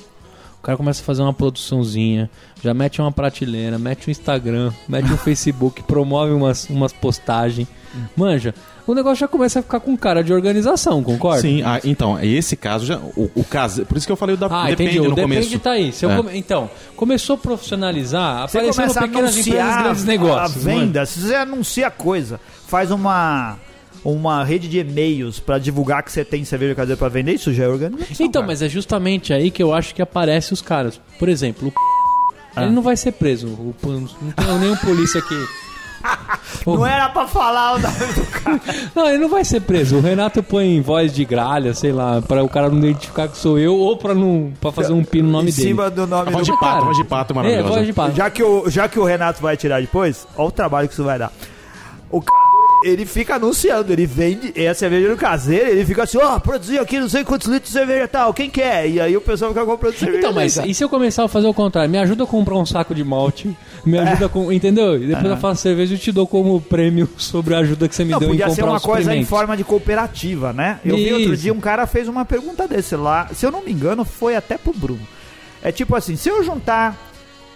o 0.59 0.61
cara 0.61 0.77
começa 0.77 1.01
a 1.01 1.05
fazer 1.05 1.21
uma 1.21 1.33
produçãozinha, 1.33 2.29
já 2.61 2.73
mete 2.73 3.01
uma 3.01 3.11
prateleira, 3.11 3.79
mete 3.79 4.07
um 4.07 4.11
Instagram, 4.11 4.71
mete 4.87 5.11
um 5.11 5.17
Facebook, 5.17 5.81
promove 5.83 6.33
umas, 6.33 6.69
umas 6.69 6.91
postagens. 6.93 7.67
Manja, 8.15 8.53
o 8.85 8.93
negócio 8.93 9.17
já 9.17 9.27
começa 9.27 9.59
a 9.59 9.63
ficar 9.63 9.79
com 9.79 9.97
cara 9.97 10.23
de 10.23 10.31
organização, 10.31 11.01
concorda? 11.01 11.41
Sim, 11.41 11.63
ah, 11.63 11.79
então, 11.83 12.19
esse 12.21 12.55
caso 12.55 12.85
já. 12.85 12.97
O, 12.97 13.31
o 13.33 13.43
caso. 13.43 13.83
Por 13.85 13.97
isso 13.97 14.05
que 14.05 14.11
eu 14.11 14.15
falei 14.15 14.35
da 14.37 14.45
Ah, 14.45 14.67
depende 14.67 14.91
entendi. 14.91 14.99
O 14.99 15.09
no 15.09 15.15
depende 15.15 15.45
começo. 15.47 15.59
tá 15.59 15.71
aí. 15.71 15.91
Se 15.91 16.05
eu 16.05 16.11
É. 16.11 16.15
come- 16.17 16.37
Então, 16.37 16.69
começou 16.95 17.33
a 17.35 17.37
profissionalizar, 17.39 18.43
aparecendo 18.43 18.91
a 18.97 19.01
pequenas 19.01 19.37
empresas, 19.37 19.47
anunciar 19.61 19.83
grandes 19.83 20.03
a 20.03 20.05
negócios. 20.07 20.63
mano. 20.65 20.79
venda, 20.79 21.05
se 21.05 21.19
você 21.19 21.35
anuncia 21.35 21.89
coisa, 21.89 22.39
faz 22.67 22.91
uma 22.91 23.57
uma 24.03 24.43
rede 24.43 24.67
de 24.67 24.79
e-mails 24.79 25.39
pra 25.39 25.57
divulgar 25.57 26.03
que 26.03 26.11
você 26.11 26.23
tem 26.23 26.43
cerveja 26.45 26.75
caseira 26.75 26.97
pra 26.97 27.09
vender, 27.09 27.33
isso 27.33 27.53
já 27.53 27.65
é 27.65 27.67
organização. 27.67 28.25
Então, 28.25 28.41
cara. 28.41 28.47
mas 28.47 28.61
é 28.61 28.69
justamente 28.69 29.33
aí 29.33 29.51
que 29.51 29.61
eu 29.61 29.73
acho 29.73 29.93
que 29.95 30.01
aparece 30.01 30.53
os 30.53 30.61
caras. 30.61 30.99
Por 31.17 31.27
exemplo, 31.29 31.67
o 31.69 31.73
Ah. 32.55 32.63
ele 32.63 32.71
não 32.71 32.81
vai 32.81 32.95
ser 32.97 33.11
preso. 33.13 33.47
O- 33.47 33.75
não 33.83 34.07
tem 34.31 34.57
nenhum 34.59 34.75
polícia 34.77 35.19
aqui. 35.19 35.35
Não 36.65 36.85
era 36.85 37.09
pra 37.09 37.27
falar 37.27 37.75
o 37.75 37.79
nome 37.79 37.93
do 38.15 38.25
cara. 38.31 38.61
Não, 38.95 39.07
ele 39.09 39.17
não 39.17 39.27
vai 39.29 39.43
ser 39.43 39.59
preso. 39.61 39.97
O 39.97 40.01
Renato 40.01 40.41
põe 40.41 40.65
em 40.77 40.81
voz 40.81 41.13
de 41.13 41.25
gralha, 41.25 41.73
sei 41.73 41.91
lá, 41.91 42.21
pra 42.21 42.41
o 42.43 42.47
cara 42.47 42.69
não 42.69 42.77
identificar 42.79 43.27
que 43.27 43.37
sou 43.37 43.59
eu 43.59 43.75
ou 43.75 43.97
pra, 43.97 44.13
não, 44.15 44.53
pra 44.61 44.71
fazer 44.71 44.93
um 44.93 45.03
pino 45.03 45.25
no 45.27 45.33
nome 45.33 45.49
em 45.51 45.53
dele. 45.53 45.67
cima 45.67 45.89
do 45.89 46.07
nome 46.07 46.29
A 46.29 46.31
voz 46.31 46.47
do 46.47 46.53
de 46.53 46.59
pato, 46.59 46.71
cara. 46.73 46.85
voz 46.85 46.97
de 46.97 47.03
pato 47.03 47.33
é 47.33 47.33
É, 47.33 47.35
maravilhosa. 47.35 47.69
voz 47.69 47.85
de 47.85 47.93
pato. 47.93 48.15
Já 48.15 48.29
que, 48.29 48.41
o, 48.43 48.69
já 48.69 48.87
que 48.87 48.97
o 48.97 49.03
Renato 49.03 49.41
vai 49.41 49.57
tirar 49.57 49.81
depois, 49.81 50.25
olha 50.37 50.47
o 50.47 50.51
trabalho 50.51 50.87
que 50.87 50.93
isso 50.93 51.03
vai 51.03 51.19
dar. 51.19 51.33
O 52.09 52.21
c... 52.21 52.27
ele 52.83 53.05
fica 53.05 53.35
anunciando, 53.35 53.91
ele 53.91 54.05
vende, 54.05 54.53
é 54.55 54.67
a 54.67 54.73
cerveja 54.73 55.09
no 55.09 55.17
caseiro, 55.17 55.69
ele 55.69 55.85
fica 55.85 56.03
assim, 56.03 56.17
ó, 56.17 56.39
produzi 56.39 56.77
aqui 56.77 56.99
não 56.99 57.09
sei 57.09 57.23
quantos 57.23 57.47
litros 57.47 57.71
de 57.71 57.77
cerveja 57.77 58.07
tal, 58.07 58.33
quem 58.33 58.49
quer? 58.49 58.89
E 58.89 59.01
aí 59.01 59.17
o 59.17 59.21
pessoal 59.21 59.51
fica 59.51 59.65
comprando 59.65 59.95
cerveja. 59.95 60.19
Então, 60.19 60.33
mas 60.33 60.57
e 60.57 60.73
se 60.73 60.83
eu 60.83 60.89
começar 60.89 61.25
a 61.25 61.27
fazer 61.27 61.47
o 61.47 61.53
contrário? 61.53 61.89
Me 61.89 61.97
ajuda 61.97 62.23
a 62.23 62.27
comprar 62.27 62.55
um 62.55 62.65
saco 62.65 62.95
de 62.95 63.03
malte, 63.03 63.55
me 63.85 63.97
ajuda 63.97 64.29
com. 64.29 64.51
Entendeu? 64.51 65.01
E 65.01 65.07
depois 65.07 65.25
eu 65.25 65.37
faço 65.37 65.61
cerveja 65.61 65.95
e 65.95 65.97
te 65.97 66.11
dou 66.11 66.25
como 66.25 66.59
prêmio 66.61 67.09
sobre 67.17 67.53
a 67.53 67.59
ajuda 67.59 67.87
que 67.87 67.95
você 67.95 68.05
me 68.05 68.11
Não, 68.11 68.19
deu 68.19 68.29
em 68.29 68.31
podia 68.31 68.47
comprar 68.47 68.63
ser 68.63 68.69
uma 68.69 68.79
coisa 68.79 69.15
em 69.15 69.25
forma 69.25 69.57
de 69.57 69.63
cooperativa, 69.63 70.53
né? 70.53 70.79
Eu 70.85 70.95
vi 70.95 71.13
outro 71.13 71.33
Isso. 71.33 71.43
dia 71.43 71.53
um 71.53 71.59
cara 71.59 71.85
fez 71.85 72.07
uma 72.07 72.25
pergunta 72.25 72.67
desse 72.67 72.95
lá, 72.95 73.27
se 73.33 73.45
eu 73.45 73.51
não 73.51 73.63
me 73.63 73.71
engano, 73.71 74.05
foi 74.05 74.35
até 74.35 74.57
pro 74.57 74.73
Bruno. 74.73 75.05
É 75.61 75.71
tipo 75.71 75.95
assim, 75.95 76.15
se 76.15 76.29
eu 76.29 76.43
juntar 76.43 76.97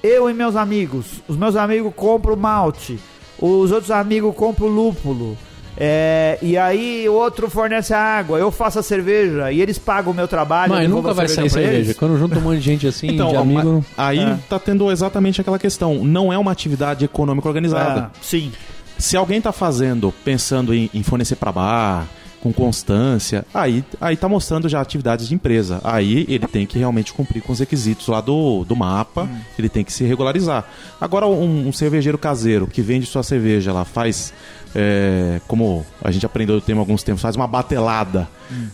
eu 0.04 0.30
e 0.30 0.34
meus 0.34 0.56
amigos, 0.56 1.22
os 1.28 1.38
meus 1.38 1.56
amigos 1.56 1.94
compram 1.96 2.36
malte, 2.36 3.00
os 3.40 3.72
outros 3.72 3.92
amigos 3.92 4.36
compram 4.36 4.68
lúpulo, 4.68 5.38
é, 5.76 6.38
e 6.42 6.56
aí 6.56 7.10
o 7.10 7.14
outro 7.14 7.50
fornece 7.50 7.94
a 7.94 8.00
água, 8.00 8.38
eu 8.38 8.52
faço 8.52 8.78
a 8.78 8.84
cerveja 8.84 9.52
e 9.52 9.60
eles 9.60 9.80
pagam 9.80 10.12
o 10.12 10.16
meu 10.16 10.28
trabalho. 10.28 10.72
eu 10.74 10.78
Mas 10.78 10.90
nunca 10.90 11.14
vai 11.14 11.28
sair 11.28 11.50
pra 11.50 11.50
cerveja. 11.50 11.74
eles. 11.78 11.98
Quando 11.98 12.18
junta 12.18 12.38
um 12.38 12.42
monte 12.42 12.60
de 12.60 12.62
gente 12.66 12.88
assim, 12.88 13.08
Então, 13.08 13.30
de 13.30 13.36
amigo. 13.36 13.84
aí 13.98 14.20
É. 14.20 14.38
tá 14.48 14.60
tendo 14.60 14.92
exatamente 14.92 15.42
aquela 15.42 15.58
questão. 15.58 16.04
Não 16.06 16.32
é 16.32 16.38
uma 16.38 16.52
atividade 16.52 17.04
econômica 17.06 17.48
organizada. 17.48 18.12
Ah, 18.14 18.18
sim. 18.22 18.52
Se 19.00 19.18
alguém 19.18 19.42
tá 19.42 19.52
fazendo, 19.52 20.14
pensando 20.24 20.74
em, 20.76 20.90
em 20.94 21.02
fornecer 21.02 21.36
para 21.38 21.52
bar, 21.52 22.06
com 22.44 22.52
constância, 22.52 23.46
aí, 23.54 23.86
aí 24.02 24.18
tá 24.18 24.28
mostrando 24.28 24.68
já 24.68 24.82
atividades 24.82 25.30
de 25.30 25.34
empresa. 25.34 25.80
Aí 25.82 26.26
ele 26.28 26.46
tem 26.46 26.66
que 26.66 26.78
realmente 26.78 27.14
cumprir 27.14 27.42
com 27.42 27.54
os 27.54 27.60
requisitos 27.60 28.06
lá 28.10 28.20
do, 28.20 28.66
do 28.66 28.76
mapa, 28.76 29.30
ele 29.58 29.70
tem 29.70 29.82
que 29.82 29.94
se 29.94 30.04
regularizar. 30.04 30.66
Agora, 31.00 31.26
um, 31.26 31.70
um 31.70 31.72
cervejeiro 31.72 32.18
caseiro 32.18 32.68
que 32.68 32.82
vende 32.82 33.06
sua 33.06 33.24
cerveja 33.24 33.72
lá, 33.72 33.86
faz, 33.86 34.34
é, 34.76 35.40
como 35.48 35.86
a 36.04 36.12
gente 36.12 36.26
aprendeu 36.26 36.58
o 36.58 36.62
tema 36.62 36.82
alguns 36.82 37.02
tempos, 37.02 37.22
faz 37.22 37.38
uma 37.38 37.48
batelada 37.48 38.28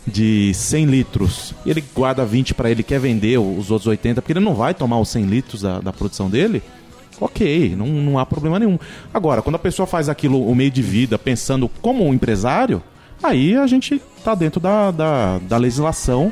de 0.07 0.51
100 0.51 0.85
litros, 0.85 1.53
e 1.63 1.69
ele 1.69 1.83
guarda 1.93 2.25
20 2.25 2.55
para 2.55 2.71
ele, 2.71 2.81
quer 2.81 2.99
vender 2.99 3.37
os 3.37 3.69
outros 3.69 3.85
80, 3.85 4.19
porque 4.19 4.33
ele 4.33 4.39
não 4.39 4.55
vai 4.55 4.73
tomar 4.73 4.99
os 4.99 5.09
100 5.09 5.25
litros 5.25 5.61
da, 5.61 5.79
da 5.79 5.93
produção 5.93 6.27
dele. 6.27 6.63
Ok, 7.21 7.75
não, 7.75 7.85
não 7.85 8.17
há 8.17 8.25
problema 8.25 8.57
nenhum. 8.57 8.79
Agora, 9.13 9.43
quando 9.43 9.57
a 9.57 9.59
pessoa 9.59 9.85
faz 9.85 10.09
aquilo 10.09 10.43
o 10.49 10.55
meio 10.55 10.71
de 10.71 10.81
vida, 10.81 11.19
pensando 11.19 11.69
como 11.81 12.03
um 12.03 12.13
empresário, 12.13 12.81
aí 13.21 13.55
a 13.55 13.67
gente 13.67 14.01
tá 14.23 14.35
dentro 14.35 14.59
da, 14.59 14.91
da, 14.91 15.37
da 15.39 15.57
legislação 15.57 16.31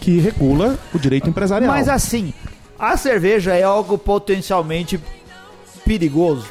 que 0.00 0.18
regula 0.18 0.78
o 0.94 0.98
direito 0.98 1.28
empresarial. 1.28 1.72
Mas 1.72 1.88
assim, 1.88 2.32
a 2.78 2.96
cerveja 2.96 3.54
é 3.54 3.62
algo 3.62 3.98
potencialmente 3.98 5.00
perigoso. 5.84 6.48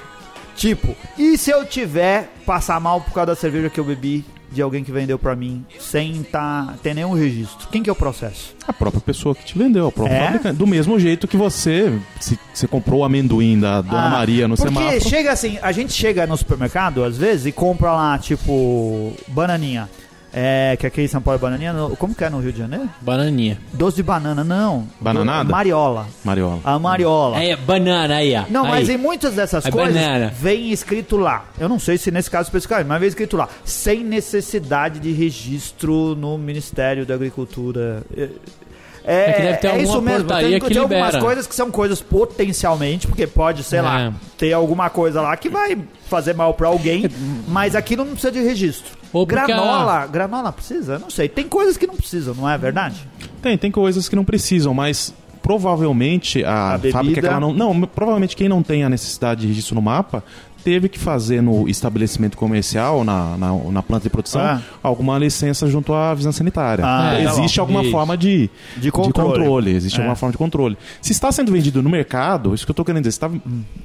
Tipo, 0.55 0.95
e 1.17 1.37
se 1.37 1.51
eu 1.51 1.65
tiver 1.65 2.31
passar 2.45 2.79
mal 2.79 2.99
por 2.99 3.13
causa 3.13 3.27
da 3.27 3.35
cerveja 3.35 3.69
que 3.69 3.79
eu 3.79 3.83
bebi 3.83 4.25
de 4.51 4.61
alguém 4.61 4.83
que 4.83 4.91
vendeu 4.91 5.19
pra 5.19 5.35
mim 5.35 5.65
sem 5.79 6.23
tá, 6.23 6.75
ter 6.81 6.93
nenhum 6.93 7.13
registro? 7.13 7.67
Quem 7.69 7.83
que 7.83 7.89
é 7.89 7.93
o 7.93 7.95
processo? 7.95 8.55
A 8.67 8.73
própria 8.73 9.01
pessoa 9.01 9.35
que 9.35 9.43
te 9.45 9.57
vendeu, 9.57 9.87
a 9.87 9.91
própria 9.91 10.15
É? 10.15 10.23
fabricante. 10.25 10.57
Do 10.57 10.67
mesmo 10.67 10.99
jeito 10.99 11.27
que 11.27 11.37
você, 11.37 11.97
se 12.19 12.37
você 12.53 12.67
comprou 12.67 13.01
o 13.01 13.03
amendoim 13.03 13.59
da 13.59 13.81
Dona 13.81 14.07
Ah, 14.07 14.09
Maria 14.09 14.47
no 14.47 14.55
porque 14.55 14.73
semáforo. 14.73 15.09
chega 15.09 15.31
assim, 15.31 15.57
a 15.61 15.71
gente 15.71 15.91
chega 15.93 16.25
no 16.25 16.35
supermercado 16.37 17.03
às 17.03 17.17
vezes 17.17 17.45
e 17.47 17.51
compra 17.51 17.91
lá, 17.91 18.17
tipo, 18.17 19.13
bananinha. 19.27 19.89
É, 20.33 20.75
que 20.77 20.85
aqui 20.85 21.01
em 21.01 21.07
São 21.07 21.21
Paulo 21.21 21.37
é 21.39 21.41
bananinha, 21.41 21.73
no- 21.73 21.95
como 21.95 22.13
que 22.13 22.23
é 22.23 22.29
no 22.29 22.39
Rio 22.39 22.51
de 22.51 22.59
Janeiro? 22.59 22.87
Bananinha. 23.01 23.57
Doce 23.73 23.95
de 23.95 24.03
banana, 24.03 24.43
não. 24.43 24.85
Bananada? 24.99 25.49
Mariola. 25.49 26.05
Mariola. 26.23 26.59
A 26.63 26.77
mariola. 26.77 27.37
Aí, 27.37 27.55
banana 27.55 28.15
aí, 28.15 28.35
ó. 28.35 28.43
Não, 28.49 28.65
Aí. 28.65 28.71
mas 28.71 28.89
em 28.89 28.97
muitas 28.97 29.33
dessas 29.35 29.65
É 29.65 29.71
coisas 29.71 29.93
banana. 29.95 30.31
vem 30.37 30.71
escrito 30.71 31.15
lá. 31.17 31.45
Eu 31.57 31.69
não 31.69 31.79
sei 31.79 31.97
se 31.97 32.11
nesse 32.11 32.29
caso 32.29 32.47
especificamente, 32.47 32.87
mas 32.87 32.99
vem 32.99 33.07
escrito 33.09 33.37
lá. 33.37 33.47
Sem 33.63 34.03
necessidade 34.03 34.99
de 34.99 35.11
registro 35.13 36.13
no 36.15 36.37
Ministério 36.37 37.05
da 37.05 37.13
Agricultura. 37.15 38.03
É, 38.15 39.29
É 39.29 39.31
que 39.31 39.41
deve 39.41 39.57
ter 39.59 39.67
é 39.67 39.69
alguma 39.71 39.83
isso 39.89 40.01
mesmo. 40.01 40.27
tem, 40.27 40.59
que 40.59 40.67
tem 40.67 40.77
algumas 40.77 41.15
coisas 41.15 41.47
que 41.47 41.55
são 41.55 41.71
coisas 41.71 42.01
potencialmente, 42.01 43.07
porque 43.07 43.25
pode, 43.25 43.63
sei 43.63 43.79
É. 43.79 43.81
lá, 43.81 44.13
ter 44.37 44.51
alguma 44.51 44.89
coisa 44.89 45.21
lá 45.21 45.35
que 45.37 45.47
vai 45.47 45.77
fazer 46.07 46.33
mal 46.33 46.53
pra 46.53 46.67
alguém, 46.67 47.05
mas 47.47 47.75
aqui 47.75 47.95
não 47.95 48.05
precisa 48.07 48.31
de 48.31 48.39
registro. 48.39 48.97
Ou 49.13 49.25
granola, 49.25 50.05
granola 50.07 50.51
precisa? 50.51 50.99
Não 50.99 51.09
sei. 51.09 51.29
Tem 51.29 51.47
coisas 51.47 51.77
que 51.77 51.87
não 51.87 51.95
precisam, 51.95 52.33
não 52.33 52.49
é 52.49 52.57
verdade? 52.57 53.07
Tem, 53.41 53.57
tem 53.57 53.71
coisas 53.71 54.09
que 54.09 54.15
não 54.15 54.25
precisam, 54.25 54.73
mas 54.73 55.13
provavelmente 55.41 56.43
a, 56.43 56.75
A 56.75 56.79
fábrica 56.91 57.21
que 57.21 57.27
ela 57.27 57.39
não. 57.39 57.53
Não, 57.53 57.81
provavelmente 57.81 58.35
quem 58.35 58.49
não 58.49 58.61
tem 58.61 58.83
a 58.83 58.89
necessidade 58.89 59.41
de 59.41 59.47
registro 59.47 59.75
no 59.75 59.81
mapa 59.81 60.23
teve 60.67 60.89
que 60.89 60.99
fazer 60.99 61.41
no 61.41 61.65
estabelecimento 61.69 62.35
comercial, 62.35 63.05
na, 63.05 63.37
na, 63.37 63.53
na 63.71 63.81
planta 63.81 64.03
de 64.03 64.09
produção, 64.09 64.41
Ah. 64.41 64.59
alguma 64.83 65.17
licença 65.17 65.65
junto 65.67 65.93
à 65.93 66.13
vigilância 66.13 66.39
sanitária. 66.39 66.83
Ah, 66.85 67.11
tá 67.13 67.21
existe 67.21 67.55
bom. 67.55 67.61
alguma 67.61 67.81
Isso. 67.83 67.91
forma 67.91 68.17
de, 68.17 68.49
De 68.75 68.91
controle. 68.91 69.71
Existe 69.73 69.95
É. 69.95 69.99
alguma 70.01 70.17
forma 70.17 70.33
de 70.33 70.37
controle. 70.37 70.77
Se 71.01 71.13
está 71.13 71.31
sendo 71.31 71.53
vendido 71.53 71.81
no 71.81 71.89
mercado, 71.89 72.53
isso 72.53 72.65
que 72.65 72.69
eu 72.69 72.73
estou 72.73 72.83
querendo 72.83 73.03
dizer, 73.05 73.13
se 73.13 73.17
está 73.25 73.31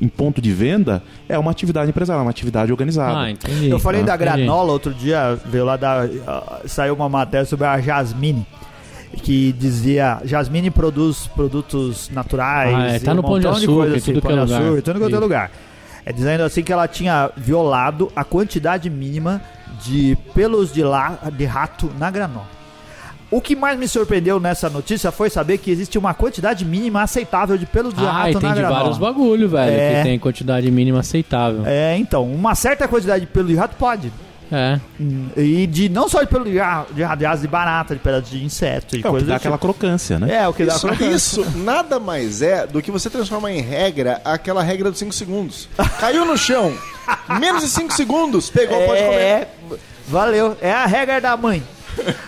em 0.00 0.08
ponto 0.08 0.42
de 0.42 0.50
venda, 0.52 1.04
é 1.28 1.38
uma 1.38 1.52
atividade 1.52 1.88
empresarial, 1.88 2.24
uma 2.24 2.32
atividade 2.32 2.72
organizada. 2.72 3.16
Ah, 3.20 3.30
entendi. 3.30 3.70
Eu 3.70 3.78
falei 3.78 4.00
Ah, 4.00 4.04
da 4.04 4.14
entendi. 4.16 4.24
granola 4.44 4.72
outro 4.72 4.92
dia, 4.92 5.38
veio 5.46 5.64
lá 5.64 5.76
da. 5.76 6.02
ah, 6.26 6.62
saiu 6.66 6.94
uma 6.96 7.08
matéria 7.08 7.46
sobre 7.46 7.64
a 7.64 7.80
Jasmine. 7.80 8.44
Que 9.22 9.52
dizia, 9.52 10.20
Jasmine 10.24 10.70
produz 10.70 11.28
produtos 11.28 12.10
naturais. 12.12 12.74
Ah, 12.74 12.86
é, 12.96 12.98
tá 12.98 13.14
no 13.14 13.20
um 13.20 13.24
Pão 13.24 13.38
de 13.38 13.46
Açúcar, 13.46 13.66
coisa 13.72 13.96
em 13.98 14.00
tudo 14.00 14.12
que 14.12 14.18
é 14.18 14.20
Pão 14.22 14.32
de 14.32 14.40
lugar. 14.40 14.62
Açúcar, 14.62 14.78
em 14.78 14.82
tudo 14.82 14.98
quanto 14.98 15.14
é 15.14 15.18
lugar. 15.20 15.50
É 16.04 16.12
dizendo 16.12 16.42
assim 16.42 16.62
que 16.62 16.72
ela 16.72 16.88
tinha 16.88 17.30
violado 17.36 18.10
a 18.16 18.24
quantidade 18.24 18.90
mínima 18.90 19.40
de 19.82 20.16
pelos 20.34 20.72
de, 20.72 20.82
lá, 20.82 21.18
de 21.32 21.44
rato 21.44 21.90
na 21.98 22.10
granola. 22.10 22.46
O 23.30 23.40
que 23.40 23.56
mais 23.56 23.78
me 23.78 23.88
surpreendeu 23.88 24.38
nessa 24.38 24.68
notícia 24.68 25.10
foi 25.10 25.30
saber 25.30 25.56
que 25.56 25.70
existe 25.70 25.96
uma 25.96 26.12
quantidade 26.12 26.66
mínima 26.66 27.02
aceitável 27.02 27.56
de 27.56 27.64
pelos 27.64 27.94
de 27.94 28.04
Ah, 28.04 28.10
rato 28.12 28.34
na 28.34 28.40
tem 28.40 28.50
de 28.50 28.56
granola. 28.58 28.80
vários 28.80 28.98
bagulho, 28.98 29.48
velho. 29.48 29.72
É. 29.72 29.96
Que 29.98 30.02
tem 30.02 30.18
quantidade 30.18 30.70
mínima 30.70 31.00
aceitável. 31.00 31.62
É, 31.64 31.96
então, 31.96 32.30
uma 32.30 32.54
certa 32.54 32.86
quantidade 32.86 33.22
de 33.24 33.26
pelo 33.28 33.48
de 33.48 33.54
rato 33.54 33.74
pode. 33.76 34.12
É. 34.52 34.78
E 35.40 35.66
de 35.66 35.88
não 35.88 36.08
só 36.08 36.20
de 36.20 36.26
pelo 36.26 36.44
de 36.44 36.58
rato, 36.58 36.92
de, 36.92 37.02
rato, 37.02 37.18
de 37.18 37.40
de 37.40 37.48
barata, 37.48 37.94
de 37.94 38.00
pedaço 38.00 38.30
de 38.30 38.44
inseto 38.44 38.94
e 38.94 38.98
É 38.98 39.00
o 39.00 39.02
que 39.02 39.08
coisas 39.08 39.28
dá 39.28 39.34
do 39.34 39.36
aquela 39.38 39.56
tipo. 39.56 39.66
crocância, 39.72 40.18
né? 40.18 40.42
É, 40.42 40.46
o 40.48 40.52
que 40.52 40.64
dá 40.64 40.74
Isso, 40.74 40.86
crocância. 40.86 41.14
isso 41.14 41.58
nada 41.58 41.98
mais 41.98 42.42
é 42.42 42.66
do 42.66 42.82
que 42.82 42.90
você 42.90 43.08
transformar 43.08 43.50
em 43.50 43.62
regra 43.62 44.20
aquela 44.24 44.62
regra 44.62 44.90
dos 44.90 44.98
5 44.98 45.12
segundos. 45.14 45.68
Caiu 45.98 46.26
no 46.26 46.36
chão, 46.36 46.76
menos 47.40 47.62
de 47.62 47.68
5 47.70 47.94
segundos, 47.94 48.50
pegou, 48.50 48.76
pode 48.84 49.02
comer. 49.02 49.16
É, 49.16 49.48
valeu. 50.06 50.56
É 50.60 50.70
a 50.72 50.84
regra 50.84 51.18
da 51.20 51.34
mãe. 51.36 51.62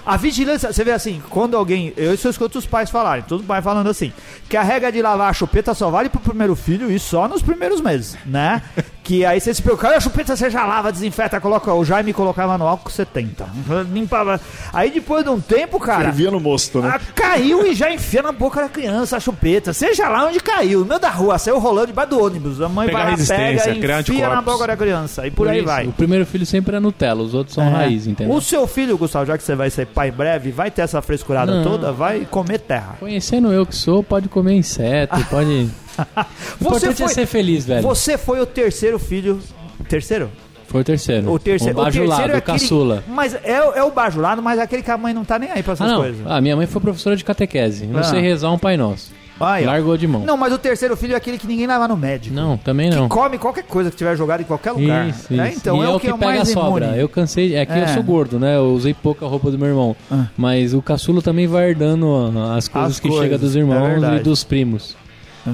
A 0.05 0.17
vigilância, 0.19 0.71
você 0.73 0.85
vê 0.85 0.93
assim, 0.93 1.23
quando 1.31 1.57
alguém. 1.57 1.93
Eu 1.97 2.13
isso 2.13 2.27
eu 2.27 2.31
escuto 2.31 2.59
os 2.59 2.67
pais 2.67 2.91
falarem, 2.91 3.25
todos 3.25 3.43
os 3.43 3.49
pais 3.49 3.65
falando 3.65 3.89
assim, 3.89 4.13
que 4.49 4.57
a 4.59 4.63
regra 4.63 4.93
de 4.93 5.01
lavar 5.01 5.31
a 5.31 5.33
chupeta 5.33 5.73
só 5.73 5.89
vale 5.91 6.11
pro 6.11 6.21
primeiro 6.21 6.55
filho 6.55 6.91
e 6.91 6.99
só 6.99 7.27
nos 7.27 7.43
primeiros 7.43 7.81
meses, 7.81 8.17
né? 8.27 8.63
Que 9.05 9.23
aí 9.23 9.38
você 9.38 9.53
se 9.53 9.61
preocupa, 9.61 9.88
a 9.88 10.01
chupeta 10.01 10.35
você 10.35 10.49
já 10.49 10.64
lava, 10.64 10.90
desinfeta, 10.90 11.38
coloca. 11.38 11.73
O 11.75 11.85
Jaime 11.85 12.14
colocava 12.14 12.57
no 12.57 12.67
álcool 12.67 12.90
70. 12.90 13.47
Limpava. 13.93 14.40
Aí 14.73 14.90
depois 14.90 15.23
de 15.23 15.29
um 15.29 15.38
tempo, 15.38 15.79
cara. 15.79 16.05
Fervia 16.05 16.31
no 16.31 16.40
mosto, 16.40 16.81
né? 16.81 16.99
Caiu 17.14 17.67
e 17.67 17.75
já 17.75 17.93
enfia 17.93 18.23
na 18.23 18.33
boca 18.33 18.62
da 18.62 18.69
criança 18.71 19.19
a 19.19 19.21
chupeta. 19.21 19.75
Seja 19.75 20.09
lá 20.09 20.27
onde 20.27 20.40
caiu, 20.40 20.81
no 20.81 20.87
meio 20.87 20.99
da 20.99 21.11
rua, 21.11 21.37
saiu 21.38 21.59
rolando 21.59 21.88
debaixo 21.88 22.11
do 22.12 22.25
ônibus. 22.25 22.62
A 22.62 22.69
mãe 22.69 22.87
Pegar 22.87 22.99
vai 23.01 23.05
lá, 23.07 23.11
resistência, 23.12 23.75
pega 23.75 23.99
e 23.99 24.01
enfia 24.01 24.29
na 24.31 24.40
boca 24.40 24.67
da 24.67 24.75
criança. 24.77 25.27
E 25.27 25.31
por, 25.31 25.49
aí 25.49 25.59
isso, 25.59 25.67
vai. 25.67 25.87
O 25.87 25.93
primeiro 25.93 26.25
filho 26.25 26.47
sempre 26.47 26.75
é 26.75 26.81
Nutella, 26.81 27.23
os 27.23 27.35
outros 27.35 27.55
são 27.55 27.64
É. 27.64 27.69
raiz, 27.69 28.07
entendeu? 28.07 28.35
O 28.35 28.40
seu 28.40 28.67
filho, 28.67 28.97
Gustavo, 28.97 29.27
já 29.27 29.37
que 29.37 29.45
você 29.45 29.55
vai 29.55 29.69
ser 29.69 29.87
pai 29.87 30.09
em 30.09 30.12
breve, 30.12 30.51
vai 30.51 30.71
ter 30.71 30.81
essa 30.81 31.03
frescurada 31.03 31.57
Não. 31.57 31.62
toda, 31.62 31.93
vai 31.93 32.27
comer 32.31 32.59
terra. 32.59 32.97
Conhecendo 32.99 33.53
eu 33.53 33.67
que 33.67 33.77
sou, 33.77 34.03
pode 34.03 34.31
comer 34.31 34.55
inseto, 34.55 35.14
pode. 35.29 35.69
O 36.61 36.65
importante 36.67 37.03
é 37.03 37.09
ser 37.09 37.27
feliz, 37.27 37.65
velho. 37.65 37.83
Você 37.83 38.17
foi 38.19 38.41
o 38.41 38.47
terceiro 38.47 38.99
filho. 38.99 39.41
Terceiro? 39.89 40.31
Foi 40.67 40.81
o 40.81 40.85
terceiro. 40.85 41.31
O 41.31 41.39
terceiro. 41.39 41.79
O 41.79 41.85
bajulado, 41.85 42.11
terceiro 42.11 42.33
é 42.35 42.37
aquele- 42.39 42.59
caçula. 42.59 43.05
Mas 43.09 43.35
é, 43.35 43.53
é 43.77 43.83
o 43.85 43.91
bajulado, 43.91 44.43
mas 44.43 44.59
é 44.59 44.63
aquele 44.63 44.83
que 44.83 44.91
a 44.91 44.99
mãe 44.99 45.13
não 45.15 45.25
tá 45.25 45.39
nem 45.39 45.51
aí 45.51 45.63
pra 45.63 45.73
Ah, 45.73 45.75
essas 45.75 45.89
não. 45.91 45.99
coisas. 45.99 46.21
Ah, 46.27 46.41
minha 46.41 46.57
mãe 46.57 46.67
foi 46.67 46.81
professora 46.81 47.17
de 47.17 47.25
catequese. 47.25 47.87
Não 47.87 48.01
Ah. 48.01 48.05
sei 48.05 48.21
rezar 48.21 48.51
um 48.51 48.59
Pai 48.59 48.77
Nosso. 48.77 49.13
Aí. 49.39 49.65
Largou 49.65 49.97
de 49.97 50.07
mão. 50.07 50.21
Não, 50.25 50.37
mas 50.37 50.53
o 50.53 50.59
terceiro 50.59 50.97
filho 50.97 51.13
é 51.15 51.17
aquele 51.17 51.39
que 51.39 51.47
ninguém 51.47 51.67
leva 51.67 51.89
no 51.89 51.97
médico. 51.97 52.35
Não, 52.35 52.57
também 52.57 52.89
não. 52.89 53.09
Que 53.09 53.15
come 53.15 53.37
qualquer 53.37 53.65
coisa 53.65 53.91
que 53.91 53.97
tiver 53.97 54.17
jogado 54.17 54.41
em 54.43 54.45
qualquer 54.45 54.71
lugar. 54.71 55.09
Isso, 55.09 55.33
É, 55.35 55.49
então 55.53 55.83
e 55.83 55.87
é, 55.87 55.89
o 55.89 55.99
que, 55.99 56.07
é 56.09 56.15
o 56.15 56.19
pega 56.19 56.31
a 56.33 56.35
mais 56.37 56.49
sobra. 56.51 56.87
imune. 56.87 57.01
Eu 57.01 57.09
cansei. 57.09 57.55
É 57.57 57.67
que 57.67 57.73
É. 57.73 57.83
eu 57.83 57.89
sou 57.89 58.03
gordo, 58.05 58.39
né? 58.39 58.57
Eu 58.57 58.67
usei 58.73 58.95
pouca 58.95 59.27
roupa 59.27 59.51
do 59.51 59.59
meu 59.59 59.67
irmão. 59.69 59.97
Ah. 60.11 60.27
Mas 60.37 60.73
o 60.73 60.81
caçulo 60.81 61.21
também 61.21 61.49
vai 61.49 61.69
herdando 61.71 62.07
ah, 62.37 62.55
as 62.57 62.69
coisas 62.69 62.93
As 62.93 63.01
que 63.01 63.09
coisas, 63.09 63.25
chegam 63.25 63.39
dos 63.41 63.57
é 63.57 63.59
irmãos 63.59 64.03
e 64.21 64.23
dos 64.23 64.45
primos. 64.45 64.97